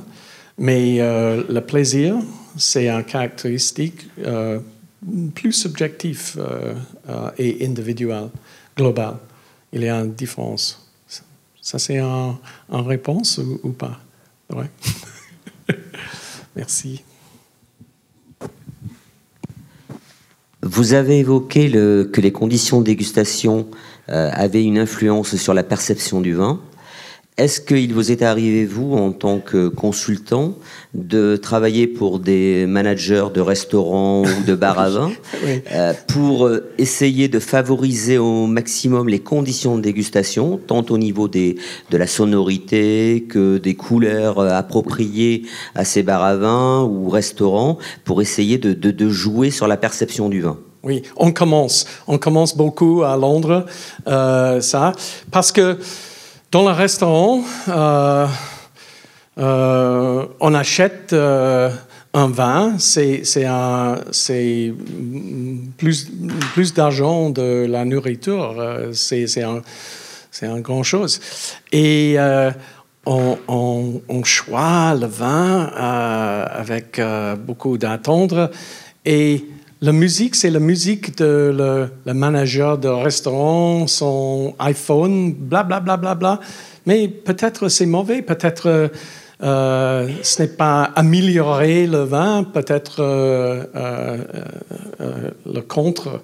mais 0.57 0.99
euh, 0.99 1.43
le 1.47 1.61
plaisir, 1.61 2.15
c'est 2.57 2.89
un 2.89 3.03
caractéristique 3.03 4.07
euh, 4.25 4.59
plus 5.35 5.53
subjectif 5.53 6.35
euh, 6.39 6.73
et 7.37 7.63
individuel, 7.65 8.29
global. 8.75 9.17
Il 9.71 9.83
y 9.83 9.89
a 9.89 9.97
une 9.97 10.13
différence. 10.13 10.83
Ça, 11.61 11.77
c'est 11.77 11.99
une 11.99 12.35
un 12.71 12.81
réponse 12.81 13.39
ou, 13.63 13.69
pas? 13.69 13.99
Ouais. 14.49 14.69
Merci. 16.55 17.03
Vous 20.63 20.93
avez 20.93 21.19
évoqué 21.19 21.69
le, 21.69 22.09
que 22.11 22.19
les 22.19 22.31
conditions 22.31 22.79
de 22.79 22.85
dégustation 22.85 23.67
euh, 24.09 24.29
avaient 24.33 24.63
une 24.63 24.77
influence 24.77 25.35
sur 25.35 25.53
la 25.53 25.63
perception 25.63 26.21
du 26.21 26.33
vin. 26.33 26.59
Est-ce 27.37 27.61
qu'il 27.61 27.93
vous 27.93 28.11
est 28.11 28.23
arrivé, 28.23 28.65
vous, 28.65 28.95
en 28.95 29.11
tant 29.11 29.37
que 29.37 29.67
consultant, 29.67 30.55
de 30.95 31.35
travailler 31.35 31.85
pour 31.85 32.17
des 32.17 32.65
managers 32.65 33.27
de 33.31 33.41
restaurants 33.41 34.23
ou 34.23 34.43
de 34.43 34.55
bars 34.55 34.79
à 34.79 34.89
vin 34.89 35.11
euh, 35.71 35.93
pour 36.07 36.47
euh, 36.47 36.73
essayer 36.79 37.27
de 37.27 37.37
favoriser 37.37 38.17
au 38.17 38.47
maximum 38.47 39.07
les 39.07 39.19
conditions 39.19 39.77
de 39.77 39.83
dégustation, 39.83 40.57
tant 40.57 40.83
au 40.89 40.97
niveau 40.97 41.27
des, 41.27 41.57
de 41.91 41.97
la 41.97 42.07
sonorité 42.07 43.27
que 43.29 43.59
des 43.59 43.75
couleurs 43.75 44.39
euh, 44.39 44.49
appropriées 44.49 45.43
à 45.75 45.85
ces 45.85 46.01
bars 46.01 46.23
à 46.23 46.35
vin 46.37 46.81
ou 46.85 47.07
restaurants, 47.07 47.77
pour 48.03 48.23
essayer 48.23 48.57
de, 48.57 48.73
de, 48.73 49.09
jouer 49.09 49.51
sur 49.51 49.67
la 49.67 49.77
perception 49.77 50.27
du 50.27 50.41
vin? 50.41 50.57
Oui, 50.83 51.03
on 51.15 51.31
commence. 51.31 51.85
On 52.07 52.17
commence 52.17 52.55
beaucoup 52.55 53.03
à 53.03 53.17
Londres, 53.17 53.65
ça, 54.05 54.91
parce 55.31 55.51
que 55.51 55.77
dans 56.49 56.65
le 56.65 56.73
restaurant, 56.73 57.43
euh, 57.67 58.25
euh, 59.37 60.25
on 60.39 60.53
achète 60.53 61.11
euh, 61.11 61.69
un 62.13 62.29
vin, 62.29 62.77
c'est 62.79 63.21
plus, 65.77 66.09
plus 66.53 66.73
d'argent 66.73 67.29
de 67.31 67.65
la 67.69 67.83
nourriture, 67.83 68.55
c'est 68.93 69.43
un, 69.43 69.61
un 70.41 70.59
grand 70.61 70.83
chose. 70.83 71.19
Et 71.73 72.15
on, 73.05 73.37
on, 73.49 74.01
on, 74.07 74.23
choisit 74.23 75.01
le 75.01 75.07
vin 75.07 75.65
avec 75.65 77.01
beaucoup 77.45 77.77
d'attendre 77.77 78.51
et 79.03 79.45
la 79.81 79.91
musique, 79.91 80.35
c'est 80.35 80.49
la 80.49 80.59
musique 80.59 81.17
de 81.17 81.89
le, 82.05 82.13
manager 82.13 82.77
de 82.77 82.87
restaurant, 82.87 83.87
son 83.87 84.55
iPhone, 84.59 85.33
bla 85.33 85.63
bla 85.63 85.79
bla 85.79 85.97
bla 85.97 86.15
bla. 86.15 86.39
Mais 86.85 87.07
peut-être 87.07 87.69
c'est 87.69 87.85
mauvais, 87.85 88.21
peut-être 88.21 88.89
euh, 89.43 90.09
ce 90.23 90.41
n'est 90.41 90.47
pas 90.47 90.83
améliorer 90.95 91.85
le 91.85 91.99
vin, 91.99 92.43
peut-être 92.43 93.01
euh, 93.01 93.63
euh, 93.75 95.31
le 95.45 95.61
contre. 95.61 96.21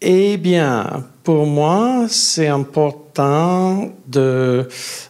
Eh 0.00 0.36
bien, 0.36 1.04
pour 1.24 1.46
moi, 1.46 2.06
c'est 2.08 2.46
important 2.46 3.90
de, 4.06 4.68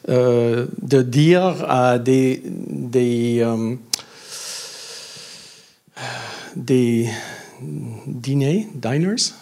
de 0.09 1.03
dire 1.03 1.66
à 1.68 1.99
des, 1.99 2.43
des 2.47 3.45
des 6.59 7.09
dîners, 8.07 8.69
diners, 8.75 9.33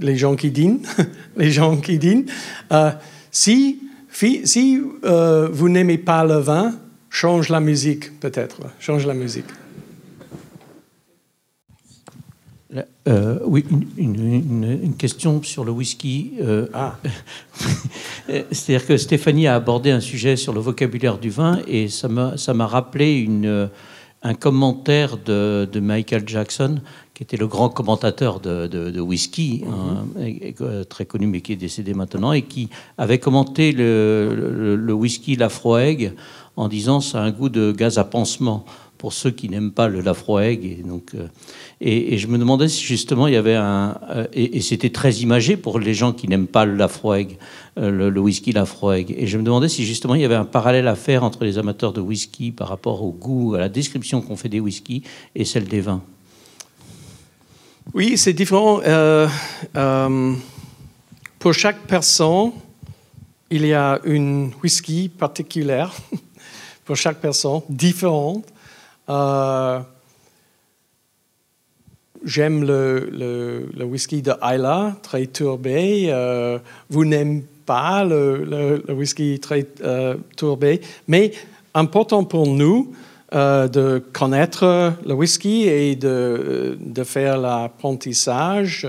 les 0.00 0.16
gens 0.16 0.36
qui 0.36 0.50
dînent, 0.50 0.80
les 1.36 1.50
gens 1.50 1.76
qui 1.76 1.98
dînent. 1.98 2.26
Euh, 2.72 2.90
si 3.30 3.78
si 4.12 4.82
euh, 5.04 5.48
vous 5.52 5.68
n'aimez 5.68 5.96
pas 5.96 6.24
le 6.24 6.38
vin, 6.38 6.74
change 7.10 7.48
la 7.48 7.60
musique 7.60 8.18
peut-être, 8.18 8.60
change 8.80 9.06
la 9.06 9.14
musique. 9.14 9.46
Euh, 13.08 13.38
oui, 13.44 13.64
une, 13.96 14.94
question 14.98 15.42
sur 15.42 15.64
le 15.64 15.70
whisky. 15.70 16.32
ah. 16.74 16.98
C'est-à-dire 18.28 18.86
que 18.86 18.96
Stéphanie 18.96 19.46
a 19.46 19.54
abordé 19.54 19.90
un 19.90 20.00
sujet 20.00 20.36
sur 20.36 20.52
le 20.52 20.60
vocabulaire 20.60 21.18
du 21.18 21.30
vin 21.30 21.60
et 21.66 21.88
ça 21.88 22.08
m'a 22.08 22.66
rappelé 22.66 23.14
une, 23.14 23.70
un 24.22 24.34
commentaire 24.34 25.16
de, 25.16 25.68
Michael 25.80 26.28
Jackson, 26.28 26.80
qui 27.14 27.22
était 27.22 27.36
le 27.36 27.46
grand 27.46 27.68
commentateur 27.68 28.40
de, 28.40 29.00
whisky, 29.00 29.64
hein, 29.66 30.06
mhm. 30.16 30.84
très 30.86 31.06
connu 31.06 31.26
mais 31.26 31.40
qui 31.40 31.52
est 31.52 31.56
décédé 31.56 31.94
maintenant, 31.94 32.32
et 32.32 32.42
qui 32.42 32.68
avait 32.98 33.18
commenté 33.18 33.72
le, 33.72 34.92
whisky 34.92 35.36
Lafroig 35.36 36.12
en 36.56 36.68
disant 36.68 37.00
ça 37.00 37.22
a 37.22 37.24
un 37.24 37.30
goût 37.30 37.48
de 37.48 37.72
gaz 37.72 37.98
à 37.98 38.04
pansement 38.04 38.64
pour 39.00 39.14
ceux 39.14 39.30
qui 39.30 39.48
n'aiment 39.48 39.72
pas 39.72 39.88
le 39.88 40.02
Lafroig. 40.02 40.62
Et, 40.62 40.82
donc, 40.84 41.12
euh, 41.14 41.26
et, 41.80 42.18
je 42.18 42.26
me 42.26 42.36
demandais 42.36 42.68
si 42.68 42.84
justement 42.84 43.28
il 43.28 43.32
y 43.32 43.36
avait 43.36 43.54
un. 43.54 43.98
Euh, 44.10 44.26
et, 44.34 44.60
c'était 44.60 44.90
très 44.90 45.14
imagé 45.14 45.56
pour 45.56 45.78
les 45.80 45.94
gens 45.94 46.12
qui 46.12 46.28
n'aiment 46.28 46.46
pas 46.46 46.66
le 46.66 46.74
Lafroig, 46.74 47.38
euh, 47.78 48.10
le, 48.10 48.20
whisky 48.20 48.52
Lafroig. 48.52 49.06
Et 49.16 49.26
je 49.26 49.38
me 49.38 49.42
demandais 49.42 49.70
si 49.70 49.86
justement 49.86 50.14
il 50.16 50.20
y 50.20 50.24
avait 50.26 50.34
un 50.34 50.44
parallèle 50.44 50.86
à 50.86 50.96
faire 50.96 51.24
entre 51.24 51.44
les 51.44 51.56
amateurs 51.56 51.94
de 51.94 52.02
whisky 52.02 52.52
par 52.52 52.68
rapport 52.68 53.02
au 53.02 53.10
goût, 53.10 53.54
à 53.54 53.58
la 53.58 53.70
description 53.70 54.20
qu'on 54.20 54.36
fait 54.36 54.50
des 54.50 54.60
whiskies 54.60 55.02
et 55.34 55.46
celle 55.46 55.64
des 55.64 55.80
vins. 55.80 56.02
Oui, 57.94 58.18
c'est 58.18 58.34
différent. 58.34 58.80
pour 61.38 61.54
chaque 61.54 61.86
personne, 61.86 62.52
il 63.50 63.64
y 63.64 63.72
a 63.72 63.98
une 64.04 64.50
whisky 64.62 65.08
particulière 65.08 65.90
pour 66.84 66.96
chaque 66.96 67.18
personne, 67.18 67.62
différente. 67.70 68.44
Euh, 69.10 69.80
j'aime 72.24 72.64
le, 72.64 73.68
whisky 73.82 74.22
de 74.22 74.32
Isla, 74.42 74.96
très 75.02 75.26
tourbé. 75.26 76.06
Euh, 76.08 76.58
vous 76.88 77.04
n'aimez 77.04 77.44
pas 77.66 78.04
le, 78.04 78.84
whisky 78.88 79.40
très 79.40 79.66
euh, 79.82 80.14
tourbé, 80.36 80.80
mais 81.08 81.32
important 81.74 82.24
pour 82.24 82.46
nous 82.46 82.94
de 83.32 84.02
connaître 84.12 84.94
le 85.06 85.14
whisky 85.14 85.68
et 85.68 85.94
de 85.94 87.04
faire 87.04 87.38
l'apprentissage 87.38 88.84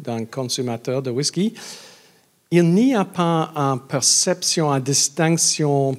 d'un 0.00 0.24
consommateur 0.24 1.02
de 1.02 1.10
whisky. 1.10 1.54
Il 2.50 2.74
n'y 2.74 2.96
a 2.96 3.04
pas 3.04 3.52
une 3.54 3.78
perception, 3.78 4.72
une 4.72 4.82
distinction 4.82 5.94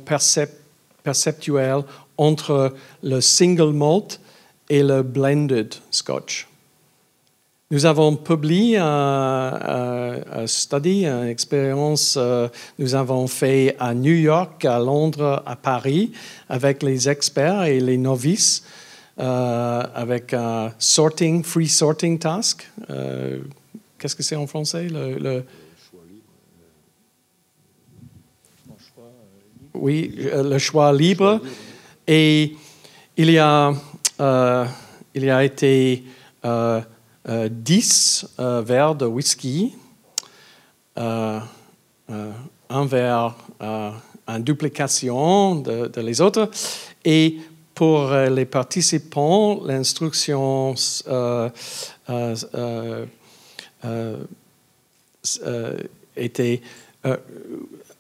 perceptuelle 1.04 1.84
entre 2.18 2.74
le 3.04 3.22
single 3.22 3.74
malt 3.74 4.20
et 4.70 4.84
le 4.84 5.04
blended 5.04 5.76
scotch. 5.92 6.48
Nous 7.72 7.88
avons 7.88 8.16
publié 8.16 8.78
un, 8.78 10.22
study, 10.46 11.06
une 11.08 11.28
expérience, 11.28 12.16
euh, 12.16 12.48
nous 12.78 12.94
avons 12.94 13.26
fait 13.26 13.76
à 13.80 13.96
New 13.96 14.14
York, 14.14 14.64
à 14.66 14.78
Londres, 14.78 15.42
à 15.48 15.56
Paris, 15.56 16.12
avec 16.48 16.84
les 16.84 17.10
experts 17.10 17.64
et 17.64 17.80
les 17.80 17.98
novices, 17.98 18.64
euh, 19.20 19.84
avec 19.96 20.36
un 20.36 20.74
sorting, 20.78 21.44
free 21.44 21.68
sorting 21.68 22.20
task. 22.20 22.70
Euh, 22.92 23.40
qu'est-ce 23.98 24.16
que 24.16 24.22
c'est 24.22 24.36
en 24.36 24.46
français 24.46 24.88
le, 24.88 25.44
Oui, 29.74 30.16
le 30.16 30.58
choix 30.60 30.94
libre. 30.94 31.42
Et 32.08 32.56
il 33.18 33.32
y 33.32 33.40
a, 33.40 33.74
euh, 34.20 34.66
il 35.14 35.24
y 35.24 35.30
a 35.30 35.44
été 35.44 36.04
euh, 36.46 36.82
10 37.50 38.28
euh, 38.40 38.44
euh, 38.44 38.62
verres 38.62 38.94
de 38.94 39.06
whisky, 39.06 39.74
un 40.96 41.42
verre 42.70 43.36
en 43.60 44.40
duplication 44.40 45.56
de, 45.56 46.02
les 46.02 46.22
autres. 46.22 46.52
Et 47.04 47.38
pour 47.74 48.12
les 48.12 48.46
participants, 48.46 49.62
l'instruction 49.66 50.76
était 56.16 56.62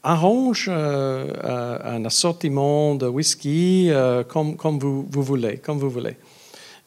arrange 0.05 0.67
euh, 0.69 1.27
euh, 1.43 1.77
un 1.83 2.05
assortiment 2.05 2.95
de 2.95 3.07
whisky 3.07 3.89
euh, 3.89 4.23
comme, 4.23 4.55
vous, 4.79 5.05
voulez, 5.09 5.57
comme 5.57 5.79
vous 5.79 5.89
voulez. 5.89 6.15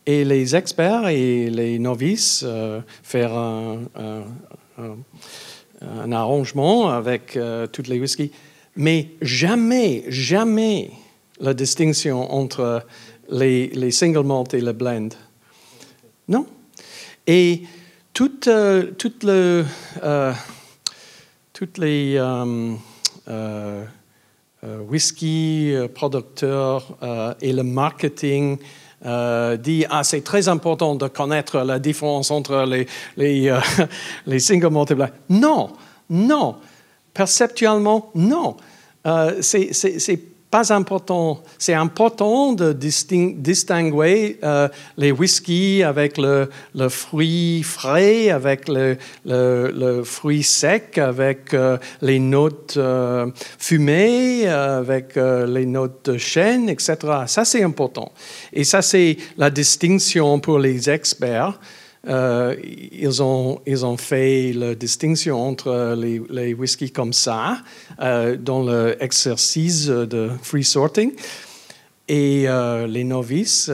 Et 0.07 0.25
les 0.25 0.57
experts 0.57 1.09
et 1.09 1.51
les 1.51 1.79
novices 1.79 2.43
faire 3.03 3.37
un, 3.37 3.83
arrangement 6.11 6.89
avec 6.89 7.39
toutes 7.73 7.89
les 7.89 8.01
whiskies. 8.01 8.33
Mais 8.77 9.09
jamais, 9.21 10.05
jamais 10.09 10.91
la 11.41 11.53
distinction 11.53 12.33
entre 12.33 12.87
les, 13.29 13.91
single 13.91 14.25
malt 14.25 14.55
et 14.55 14.62
le 14.62 14.73
blend. 14.73 15.11
Non. 16.27 16.47
Et 17.27 17.64
le, 18.19 18.95
toutes 18.99 19.25
les 21.79 22.16
euh, 22.19 22.25
euh, 22.25 22.75
whisky 24.89 25.72
euh, 25.74 25.89
producteur 25.89 26.85
et 27.41 27.53
le 27.53 27.62
marketing 27.62 28.59
dit 29.59 29.85
ah 29.91 30.03
c'est 30.03 30.22
très 30.22 30.49
important 30.49 30.97
de 30.97 31.07
connaître 31.07 31.59
la 31.61 31.79
différence 31.79 32.31
entre 32.31 32.64
les 32.66 32.87
les, 33.16 33.57
les 34.26 34.39
single 34.41 34.70
malt 34.70 34.93
Non, 35.29 35.70
non. 36.11 36.57
perceptuellement, 37.14 38.11
non. 38.14 38.57
Euh, 39.07 39.39
c'est 39.41 40.20
pas 40.51 40.72
important. 40.72 41.42
C'est 41.59 41.74
important 41.74 42.53
de 42.53 42.72
distinguer 42.72 44.38
euh, 44.42 44.68
les 44.96 45.12
whiskies 45.12 45.82
avec 45.82 46.16
le, 46.16 46.49
fruit 46.88 47.62
frais, 47.62 48.30
avec 48.30 48.68
le, 48.68 48.96
fruit 50.05 50.42
sec, 50.42 50.96
avec 50.99 51.53
euh, 51.53 51.76
les 52.01 52.18
notes 52.18 52.74
euh, 52.76 53.30
fumées, 53.59 54.49
avec 54.49 55.16
les 55.16 55.66
notes 55.66 56.11
de 56.11 56.18
chêne, 56.18 56.68
etc. 56.68 56.96
Ça, 57.26 57.44
c'est 57.44 57.62
important. 57.62 58.12
Et 58.53 58.64
ça, 58.64 58.82
c'est 58.82 59.16
la 59.36 59.51
distinction 59.51 60.40
pour 60.40 60.59
les 60.59 60.88
experts. 60.88 61.59
Euh, 62.07 62.55
ils, 62.62 63.22
ont, 63.22 63.96
fait 63.96 64.53
la 64.53 64.74
distinction 64.74 65.40
entre 65.40 65.96
les, 65.99 66.22
les 66.30 66.55
whiskies 66.55 66.92
comme 66.92 67.12
ça, 67.12 67.59
euh, 68.01 68.36
dans 68.36 68.62
l'exercice 68.62 69.86
de 69.86 70.30
free 70.42 70.64
sorting, 70.64 71.12
et 72.07 72.44
euh, 72.46 72.86
les 72.86 73.05
novices, 73.05 73.70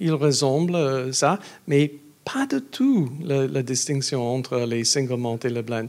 ils 0.00 0.12
ressemblent 0.12 1.12
ça, 1.12 1.38
mais 1.66 1.92
pas 2.24 2.46
du 2.46 2.62
tout 2.62 3.10
la, 3.22 3.62
distinction 3.62 4.26
entre 4.34 4.60
les 4.60 4.84
single 4.84 5.18
malt 5.18 5.44
et 5.44 5.50
le 5.50 5.62
blend. 5.62 5.86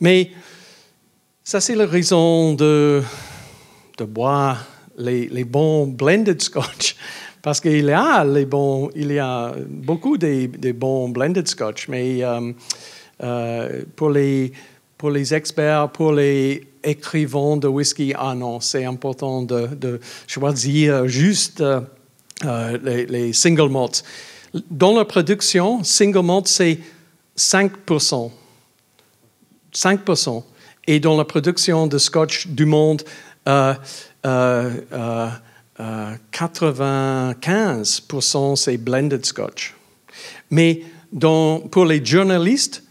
Mais 0.00 0.30
ça, 1.42 1.60
c'est 1.60 1.74
la 1.74 1.86
raison 1.86 2.52
de, 2.54 3.02
boire 4.06 4.66
les 4.98 5.44
bons 5.44 5.86
blended 5.86 6.42
scotch. 6.42 6.96
Parce 7.42 7.60
qu'il 7.60 7.84
y 7.84 7.90
a 7.90 8.24
les 8.24 8.46
bons, 8.46 8.88
il 8.94 9.12
y 9.12 9.18
a 9.18 9.52
beaucoup 9.68 10.16
de, 10.16 10.72
bons 10.72 11.08
blended 11.08 11.48
scotch, 11.48 11.88
mais 11.88 12.22
euh, 12.22 12.52
euh, 13.22 13.82
pour, 13.96 14.10
les, 14.10 14.52
pour 14.96 15.10
les 15.10 15.34
experts, 15.34 15.90
pour 15.90 16.12
les 16.12 16.64
écrivains 16.84 17.56
de 17.56 17.66
whisky, 17.66 18.14
ah 18.16 18.36
non, 18.36 18.60
c'est 18.60 18.84
important 18.84 19.42
de, 19.42 20.00
choisir 20.28 21.08
juste 21.08 21.60
euh, 21.60 22.78
les, 23.08 23.32
single 23.32 23.70
malts. 23.70 24.04
Dans 24.70 24.96
la 24.96 25.04
production, 25.04 25.82
single 25.82 26.22
malt, 26.22 26.46
c'est 26.46 26.78
5%. 27.36 28.30
5%. 29.74 30.44
Et 30.86 31.00
dans 31.00 31.16
la 31.16 31.24
production 31.24 31.88
de 31.88 31.98
scotch 31.98 32.46
du 32.46 32.66
monde, 32.66 33.02
95% 35.78 38.56
c'est 38.56 38.76
blended 38.76 39.24
scotch. 39.24 39.74
Mais 40.50 40.82
pour 41.70 41.86
les 41.86 42.04
journalistes, 42.04 42.82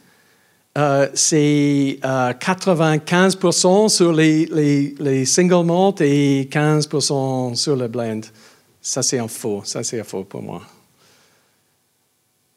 euh, 0.77 1.09
c'est 1.13 1.99
95% 2.01 3.85
euh, 3.85 3.89
sur 3.89 4.13
les, 4.13 5.25
single 5.25 5.65
malt 5.65 6.01
et 6.01 6.47
15% 6.51 7.55
sur 7.55 7.75
le 7.75 7.87
blend. 7.87 8.21
Ça, 8.81 9.03
c'est 9.03 9.19
un 9.19 9.27
faux. 9.27 9.61
Ça, 9.65 9.83
c'est 9.83 9.99
un 9.99 10.03
faux 10.03 10.23
pour 10.23 10.41
moi. 10.41 10.63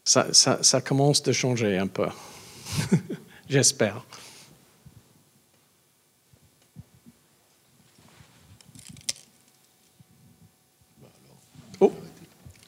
Ça 0.05 0.81
commence 0.85 1.23
de 1.23 1.33
changer 1.33 1.77
un 1.77 1.87
peu. 1.87 2.07
J'espère. 3.49 4.05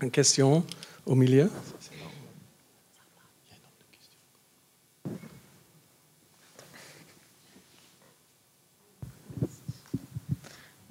Une 0.02 0.10
question 0.10 0.62
au 1.06 1.14
milieu? 1.14 1.50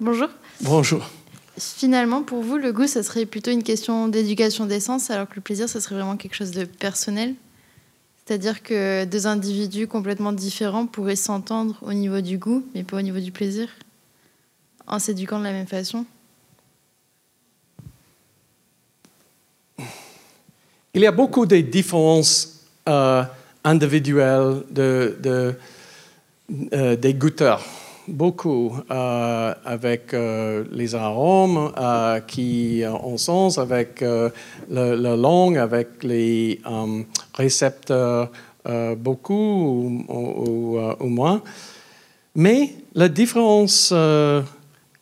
Bonjour. 0.00 0.28
Bonjour. 0.60 1.08
Finalement, 1.56 2.22
pour 2.22 2.42
vous, 2.42 2.56
le 2.56 2.72
goût, 2.72 2.86
ça 2.86 3.02
serait 3.04 3.26
plutôt 3.26 3.50
une 3.52 3.62
question 3.62 4.08
d'éducation 4.08 4.66
d'essence, 4.66 5.10
alors 5.10 5.28
que 5.28 5.36
le 5.36 5.40
plaisir, 5.40 5.68
ça 5.68 5.80
serait 5.80 5.94
vraiment 5.94 6.16
quelque 6.16 6.34
chose 6.34 6.50
de 6.50 6.64
personnel? 6.64 7.34
C'est-à-dire 8.24 8.64
que 8.64 9.04
deux 9.04 9.28
individus 9.28 9.86
complètement 9.86 10.32
différents 10.32 10.86
pourraient 10.86 11.16
s'entendre 11.16 11.78
au 11.82 11.92
niveau 11.92 12.20
du 12.20 12.38
goût, 12.38 12.66
mais 12.74 12.82
pas 12.82 12.96
au 12.96 13.02
niveau 13.02 13.20
du 13.20 13.30
plaisir, 13.30 13.68
en 14.88 14.98
s'éduquant 14.98 15.38
de 15.38 15.44
la 15.44 15.52
même 15.52 15.68
façon? 15.68 16.04
Il 20.96 21.02
y 21.02 21.06
a 21.06 21.12
beaucoup 21.12 21.44
de 21.44 21.58
différences 21.58 22.64
euh, 22.88 23.22
individuelles 23.64 24.62
de, 24.70 25.54
euh, 26.72 26.96
des 26.96 27.12
goûteurs. 27.12 27.62
Beaucoup 28.08 28.74
euh, 28.90 29.54
avec 29.62 30.16
les 30.72 30.94
arômes 30.94 31.70
qui 32.26 32.82
ont 32.86 33.18
sens, 33.18 33.58
avec 33.58 34.02
la 34.70 35.16
langue, 35.16 35.58
avec 35.58 36.02
les 36.02 36.62
récepteurs, 37.34 38.30
beaucoup 38.96 40.06
ou, 40.08 40.78
ou, 40.98 41.08
moins. 41.08 41.42
Mais 42.34 42.72
la 42.94 43.10
différence 43.10 43.92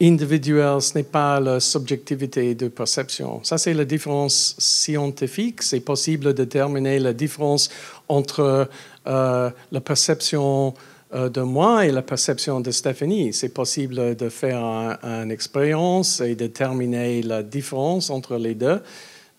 individuel, 0.01 0.81
ce 0.81 0.99
n'est 0.99 1.05
pas 1.05 1.41
la 1.41 1.61
subjectivité 1.61 2.55
de 2.55 2.69
perception. 2.69 3.41
Ça, 3.45 3.59
c'est 3.59 3.75
la 3.75 3.85
différence 3.85 4.57
scientifique. 4.59 5.63
C'est 5.63 5.81
possible 5.81 6.27
de 6.27 6.33
déterminer 6.33 6.99
la 6.99 7.13
différence 7.13 7.71
entre 8.09 8.69
euh, 9.07 9.51
la 9.71 9.81
perception 9.81 10.75
euh, 11.15 11.29
de 11.29 11.43
moi 11.43 11.87
et 11.87 11.93
la 11.93 12.03
perception 12.03 12.61
de 12.61 12.71
Stéphanie. 12.71 13.33
C'est 13.33 13.55
possible 13.55 14.17
de 14.17 14.29
faire 14.29 14.99
une 15.03 15.31
expérience 15.31 16.21
et 16.21 16.35
déterminer 16.35 17.23
la 17.23 17.43
différence 17.43 18.11
entre 18.11 18.37
les 18.37 18.55
deux. 18.55 18.81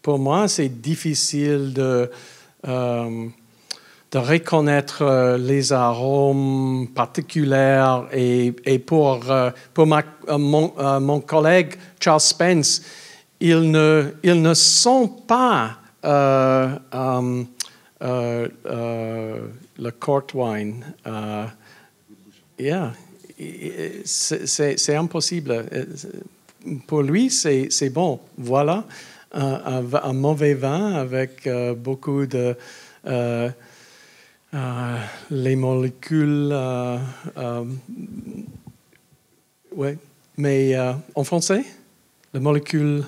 Pour 0.01 0.19
moi, 0.19 0.47
c'est 0.47 0.69
difficile 0.69 1.73
de... 1.73 2.09
Euh, 2.67 3.27
de 4.15 4.19
reconnaître 4.19 5.01
euh, 5.01 5.37
les 5.37 5.73
arômes 5.73 6.87
particuliers. 6.95 7.99
Et, 8.13 8.53
et 8.63 8.79
pour, 8.79 9.29
euh, 9.29 9.51
pour 9.73 9.85
euh, 9.93 10.37
mon, 10.37 10.73
mon, 11.01 11.19
collègue 11.19 11.75
Charles 11.99 12.21
Spence, 12.21 12.81
ils 13.41 13.69
ne, 13.69 14.13
ils 14.23 14.41
ne 14.41 14.53
sont 14.53 15.09
pas 15.09 15.79
le 16.01 17.45
court 19.99 20.27
wine. 20.33 20.85
yeah. 22.57 22.93
C'est 24.05 24.95
impossible. 24.95 25.65
Pour 26.87 27.01
lui, 27.01 27.29
c'est 27.29 27.89
bon. 27.89 28.21
Voilà 28.37 28.85
un, 29.33 30.13
mauvais 30.13 30.53
vin 30.53 30.93
avec 30.93 31.49
beaucoup 31.75 32.25
de 32.25 32.55
euh, 34.55 34.97
les 35.31 35.55
molécules. 35.57 36.49
Euh, 36.51 36.97
euh, 37.37 37.65
oui, 39.75 39.89
mais 40.37 40.75
en 41.13 41.23
français, 41.25 41.65
les 42.33 42.39
molécules. 42.39 43.03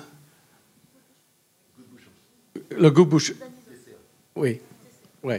Le 2.70 2.90
goût 2.90 3.06
bouchon. 3.06 3.32
Oui, 4.36 4.60
oui. 5.22 5.36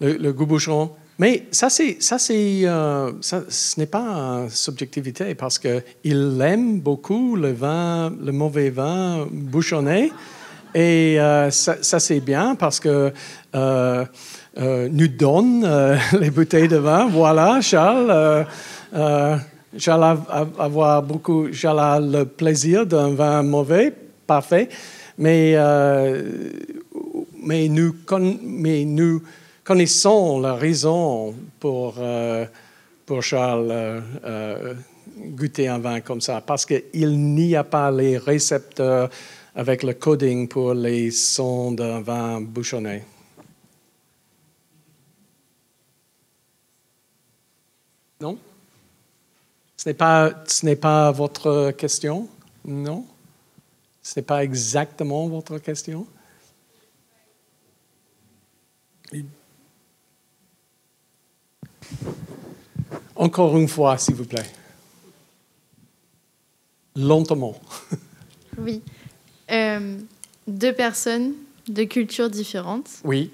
Le, 0.00 0.32
goût 0.32 0.46
bouchon. 0.46 0.92
Mais 1.18 1.46
ça, 1.50 1.68
c'est, 1.68 2.00
ça, 2.00 2.18
c'est, 2.18 2.62
ce 2.62 3.78
n'est 3.78 3.86
pas 3.86 4.46
subjectivité 4.48 5.34
parce 5.34 5.58
qu'il 5.58 6.40
aime 6.40 6.80
beaucoup 6.80 7.36
le 7.36 7.52
vin, 7.52 8.10
le 8.18 8.32
mauvais 8.32 8.70
vin 8.70 9.28
bouchonné. 9.30 10.10
Et 10.74 11.18
ça, 11.50 12.00
c'est 12.00 12.20
bien 12.20 12.54
parce 12.54 12.80
que 12.80 13.12
euh, 13.54 14.04
nous 14.56 15.08
donne 15.08 15.64
euh, 15.64 15.96
les 16.20 16.30
bouteilles 16.30 16.68
de 16.68 16.76
vin. 16.76 17.08
Voilà, 17.08 17.60
Charles. 17.60 18.46
Euh, 18.94 19.36
j'allais 19.74 20.16
avoir 20.58 21.02
beaucoup, 21.02 21.46
le 21.46 22.24
plaisir 22.24 22.86
d'un 22.86 23.14
vin 23.14 23.42
mauvais, 23.42 23.92
parfait, 24.26 24.68
mais, 25.18 25.56
mais, 27.42 27.68
nous, 27.68 27.94
mais 28.42 28.84
nous 28.84 29.22
connaissons 29.62 30.40
la 30.40 30.54
raison 30.54 31.34
pour, 31.60 31.94
pour 33.06 33.22
Charles 33.22 34.02
goûter 35.28 35.68
un 35.68 35.78
vin 35.78 36.00
comme 36.00 36.20
ça, 36.20 36.40
parce 36.40 36.66
qu'il 36.66 37.34
n'y 37.34 37.54
a 37.54 37.64
pas 37.64 37.90
les 37.90 38.18
récepteurs 38.18 39.10
avec 39.54 39.82
le 39.82 39.94
coding 39.94 40.48
pour 40.48 40.74
les 40.74 41.10
sons 41.10 41.72
d'un 41.72 42.00
vin 42.00 42.40
bouchonné. 42.40 43.02
Non? 48.20 48.38
Ce 49.76 49.88
n'est 49.88 49.94
pas, 49.94 50.32
ce 50.46 50.66
n'est 50.66 50.76
pas 50.76 51.10
votre 51.10 51.70
question? 51.70 52.28
Non? 52.66 53.06
Ce 54.02 54.18
n'est 54.18 54.24
pas 54.24 54.44
exactement 54.44 55.26
votre 55.28 55.58
question? 55.58 56.06
Encore 63.16 63.56
une 63.56 63.68
fois, 63.68 63.98
s'il 63.98 64.14
vous 64.14 64.24
plaît. 64.24 64.46
Lentement. 66.96 67.54
Oui. 68.58 68.82
Euh, 69.50 69.96
deux 70.46 70.74
personnes 70.74 71.32
de 71.66 71.84
cultures 71.84 72.28
différentes. 72.28 72.90
Oui. 73.04 73.30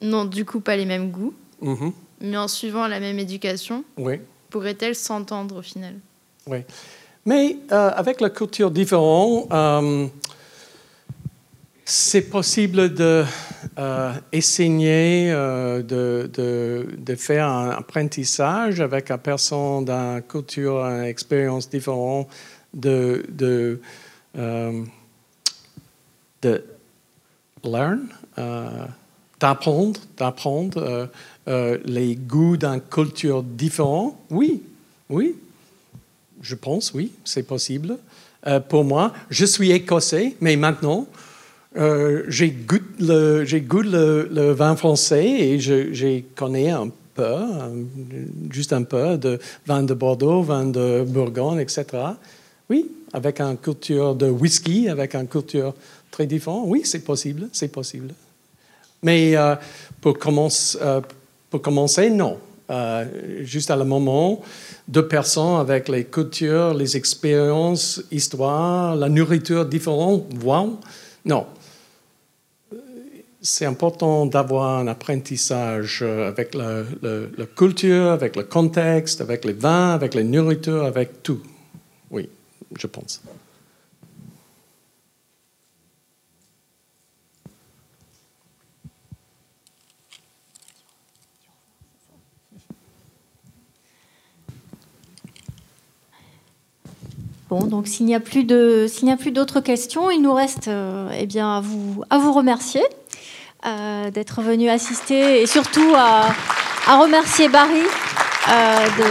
N'ont 0.00 0.24
du 0.24 0.44
coup 0.44 0.58
pas 0.60 0.74
les 0.76 0.86
mêmes 0.86 1.12
goûts, 1.12 1.34
Mhm. 1.60 1.92
Mais 2.20 2.36
en 2.36 2.48
suivant 2.48 2.86
la 2.86 3.00
même 3.00 3.18
éducation, 3.18 3.84
Oui. 3.96 4.20
pourraient-elles 4.50 4.94
s'entendre 4.94 5.56
au 5.56 5.62
final? 5.62 5.94
Oui. 6.46 6.58
Mais 7.24 7.58
euh, 7.72 7.90
avec 7.94 8.20
la 8.20 8.30
culture 8.30 8.70
différente, 8.70 9.52
euh, 9.52 10.06
c'est 11.84 12.22
possible 12.22 12.92
de 12.94 13.24
euh, 13.78 14.12
essayer 14.32 15.30
de, 15.30 15.82
de, 16.32 16.88
de 16.96 17.14
faire 17.14 17.46
un 17.46 17.70
apprentissage 17.70 18.80
avec 18.80 19.10
une 19.10 19.18
personne 19.18 19.84
d'une 19.84 20.22
culture, 20.28 20.78
une 20.84 21.04
expérience 21.04 21.68
différente, 21.68 22.28
de, 22.74 23.24
de, 23.28 23.80
de 26.42 26.64
learn, 27.64 28.08
d'apprendre, 29.40 30.00
d'apprendre 30.16 31.08
euh, 31.48 31.78
les 31.86 32.14
goûts 32.14 32.58
d'une 32.58 32.80
culture 32.90 33.42
différente. 33.42 34.16
Oui, 34.30 34.62
oui, 35.08 35.34
je 36.42 36.54
pense, 36.54 36.92
oui, 36.92 37.12
c'est 37.24 37.42
possible. 37.42 37.96
Euh, 38.46 38.60
pour 38.60 38.84
moi, 38.84 39.14
je 39.30 39.46
suis 39.46 39.70
écossais, 39.72 40.36
mais 40.42 40.56
maintenant, 40.56 41.06
euh, 41.76 42.24
j'ai 42.28 42.50
goûté 42.50 42.84
le, 43.00 44.28
le, 44.30 44.52
vin 44.52 44.76
français 44.76 45.24
et 45.24 45.58
je, 45.58 46.20
connais 46.34 46.68
un 46.70 46.90
peu, 47.14 47.36
juste 48.50 48.74
un 48.74 48.82
peu, 48.82 49.16
de 49.16 49.38
vin 49.66 49.82
de 49.82 49.94
Bordeaux, 49.94 50.42
vin 50.42 50.66
de 50.66 51.02
Bourgogne, 51.06 51.60
etc. 51.60 51.86
Oui, 52.68 52.90
avec 53.14 53.40
une 53.40 53.56
culture 53.56 54.14
de 54.14 54.28
whisky, 54.28 54.88
avec 54.88 55.14
une 55.14 55.26
culture 55.28 55.72
très 56.10 56.26
différente. 56.26 56.64
Oui, 56.66 56.82
c'est 56.84 57.04
possible, 57.04 57.48
c'est 57.52 57.72
possible. 57.72 58.12
Mais 59.02 59.34
pour, 60.00 60.18
commence- 60.18 60.76
euh, 60.80 61.00
pour 61.50 61.62
commencer, 61.62 62.10
non. 62.10 62.38
Euh, 62.70 63.06
juste 63.44 63.70
à 63.70 63.76
le 63.76 63.84
moment, 63.84 64.42
deux 64.86 65.08
personnes 65.08 65.58
avec 65.58 65.88
les 65.88 66.04
cultures, 66.04 66.74
les 66.74 66.96
expériences, 66.96 68.02
histoire, 68.10 68.94
la 68.94 69.08
nourriture 69.08 69.64
différente, 69.64 70.24
wow, 70.44 70.78
non. 71.24 71.46
C'est 73.40 73.64
important 73.64 74.26
d'avoir 74.26 74.80
un 74.80 74.88
apprentissage 74.88 76.02
avec 76.02 76.54
la 76.54 76.84
culture, 77.56 78.10
avec 78.10 78.36
le 78.36 78.42
contexte, 78.42 79.20
avec 79.22 79.44
les 79.44 79.52
vins, 79.54 79.92
avec 79.92 80.14
les 80.14 80.24
nourritures, 80.24 80.84
avec 80.84 81.22
tout. 81.22 81.40
Oui, 82.10 82.28
je 82.76 82.86
pense. 82.86 83.22
Bon, 97.48 97.60
donc 97.64 97.88
s'il 97.88 98.04
n'y 98.04 98.14
a 98.14 98.20
plus 98.20 98.44
de, 98.44 98.86
s'il 98.86 99.06
n'y 99.06 99.12
a 99.12 99.16
plus 99.16 99.30
d'autres 99.30 99.60
questions, 99.60 100.10
il 100.10 100.20
nous 100.20 100.34
reste 100.34 100.68
euh, 100.68 101.08
eh 101.18 101.24
bien 101.24 101.56
à 101.56 101.60
vous, 101.60 102.04
à 102.10 102.18
vous 102.18 102.32
remercier 102.32 102.82
euh, 103.64 104.10
d'être 104.10 104.42
venu 104.42 104.68
assister 104.68 105.40
et 105.40 105.46
surtout 105.46 105.94
à, 105.96 106.26
à 106.86 107.00
remercier 107.00 107.48
Barry 107.48 107.80
euh, 108.50 108.86
de, 108.98 109.04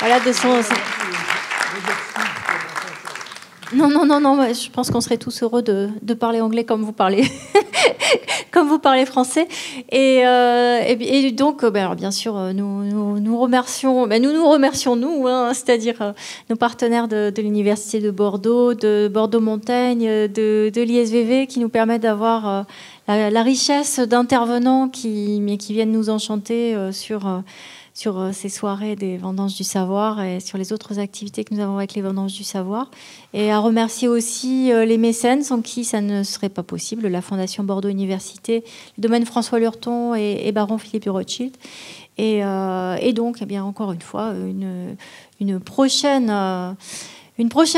voilà, 0.00 0.20
de 0.20 0.32
son. 0.32 0.60
Non, 3.74 3.88
non, 3.88 4.04
non, 4.04 4.20
non. 4.20 4.52
Je 4.52 4.70
pense 4.70 4.90
qu'on 4.90 5.00
serait 5.00 5.16
tous 5.16 5.42
heureux 5.42 5.62
de, 5.62 5.88
de 6.02 6.14
parler 6.14 6.40
anglais 6.40 6.64
comme 6.64 6.82
vous 6.82 6.92
parlez, 6.92 7.24
comme 8.50 8.68
vous 8.68 8.78
parlez 8.78 9.06
français. 9.06 9.48
Et, 9.90 10.26
euh, 10.26 10.80
et, 10.86 11.32
donc, 11.32 11.64
euh, 11.64 11.70
ben, 11.70 11.84
alors, 11.84 11.96
bien 11.96 12.10
sûr, 12.10 12.36
euh, 12.36 12.52
nous, 12.52 12.84
nous, 12.84 13.18
nous 13.18 13.38
remercions, 13.38 14.06
ben, 14.06 14.22
nous 14.22 14.32
nous 14.32 14.46
remercions 14.46 14.96
nous, 14.96 15.26
hein, 15.26 15.52
c'est-à-dire 15.54 16.02
euh, 16.02 16.12
nos 16.50 16.56
partenaires 16.56 17.08
de, 17.08 17.30
de 17.30 17.42
l'université 17.42 18.00
de 18.00 18.10
Bordeaux, 18.10 18.74
de 18.74 19.10
Bordeaux 19.12 19.40
Montagne, 19.40 20.04
de, 20.28 20.70
de 20.72 20.82
l'ISVV, 20.82 21.46
qui 21.46 21.60
nous 21.60 21.70
permettent 21.70 22.02
d'avoir 22.02 22.66
la, 23.08 23.42
richesse 23.42 24.00
d'intervenants 24.00 24.88
qui, 24.88 25.42
qui 25.58 25.72
viennent 25.72 25.92
nous 25.92 26.10
enchanter 26.10 26.76
sur 26.92 27.42
sur 27.94 28.18
euh, 28.18 28.32
ces 28.32 28.48
soirées 28.48 28.96
des 28.96 29.16
vendanges 29.16 29.54
du 29.54 29.64
savoir 29.64 30.22
et 30.22 30.40
sur 30.40 30.56
les 30.58 30.72
autres 30.72 30.98
activités 30.98 31.44
que 31.44 31.54
nous 31.54 31.60
avons 31.60 31.76
avec 31.76 31.94
les 31.94 32.02
vendanges 32.02 32.32
du 32.32 32.44
savoir. 32.44 32.90
Et 33.34 33.50
à 33.52 33.58
remercier 33.58 34.08
aussi 34.08 34.72
euh, 34.72 34.84
les 34.84 34.98
mécènes 34.98 35.42
sans 35.42 35.60
qui 35.60 35.84
ça 35.84 36.00
ne 36.00 36.22
serait 36.22 36.48
pas 36.48 36.62
possible, 36.62 37.08
la 37.08 37.20
Fondation 37.20 37.64
Bordeaux 37.64 37.90
Université, 37.90 38.64
le 38.96 39.02
domaine 39.02 39.26
François 39.26 39.58
Lurton 39.58 40.14
et, 40.14 40.50
Baron 40.52 40.78
Philippe 40.78 41.04
Rothschild. 41.06 41.56
Et, 42.18 42.44
euh, 42.44 43.12
donc, 43.12 43.38
eh 43.40 43.46
bien, 43.46 43.64
encore 43.64 43.92
une 43.92 44.00
fois, 44.00 44.32
une, 44.34 45.60
prochaine, 45.60 46.30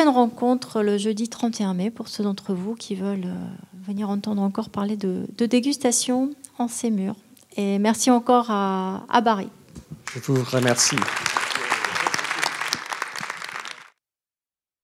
rencontre 0.09 0.83
le 0.83 0.99
jeudi 0.99 1.29
31 1.29 1.75
mai 1.75 1.91
pour 1.91 2.09
ceux 2.09 2.23
d'entre 2.23 2.55
vous 2.55 2.75
qui 2.75 2.95
veulent 2.95 3.27
venir 3.87 4.11
entendre 4.11 4.43
encore 4.43 4.71
parler 4.71 4.97
de, 4.97 5.27
dégustation 5.47 6.31
en 6.59 6.69
ces 6.69 6.91
murs. 6.91 7.17
Et 7.57 7.79
merci 7.79 8.11
encore 8.11 8.51
à 8.51 9.21
Barry. 9.25 9.49
Je 10.13 10.21
vous 10.21 10.45
remercie. 10.45 10.97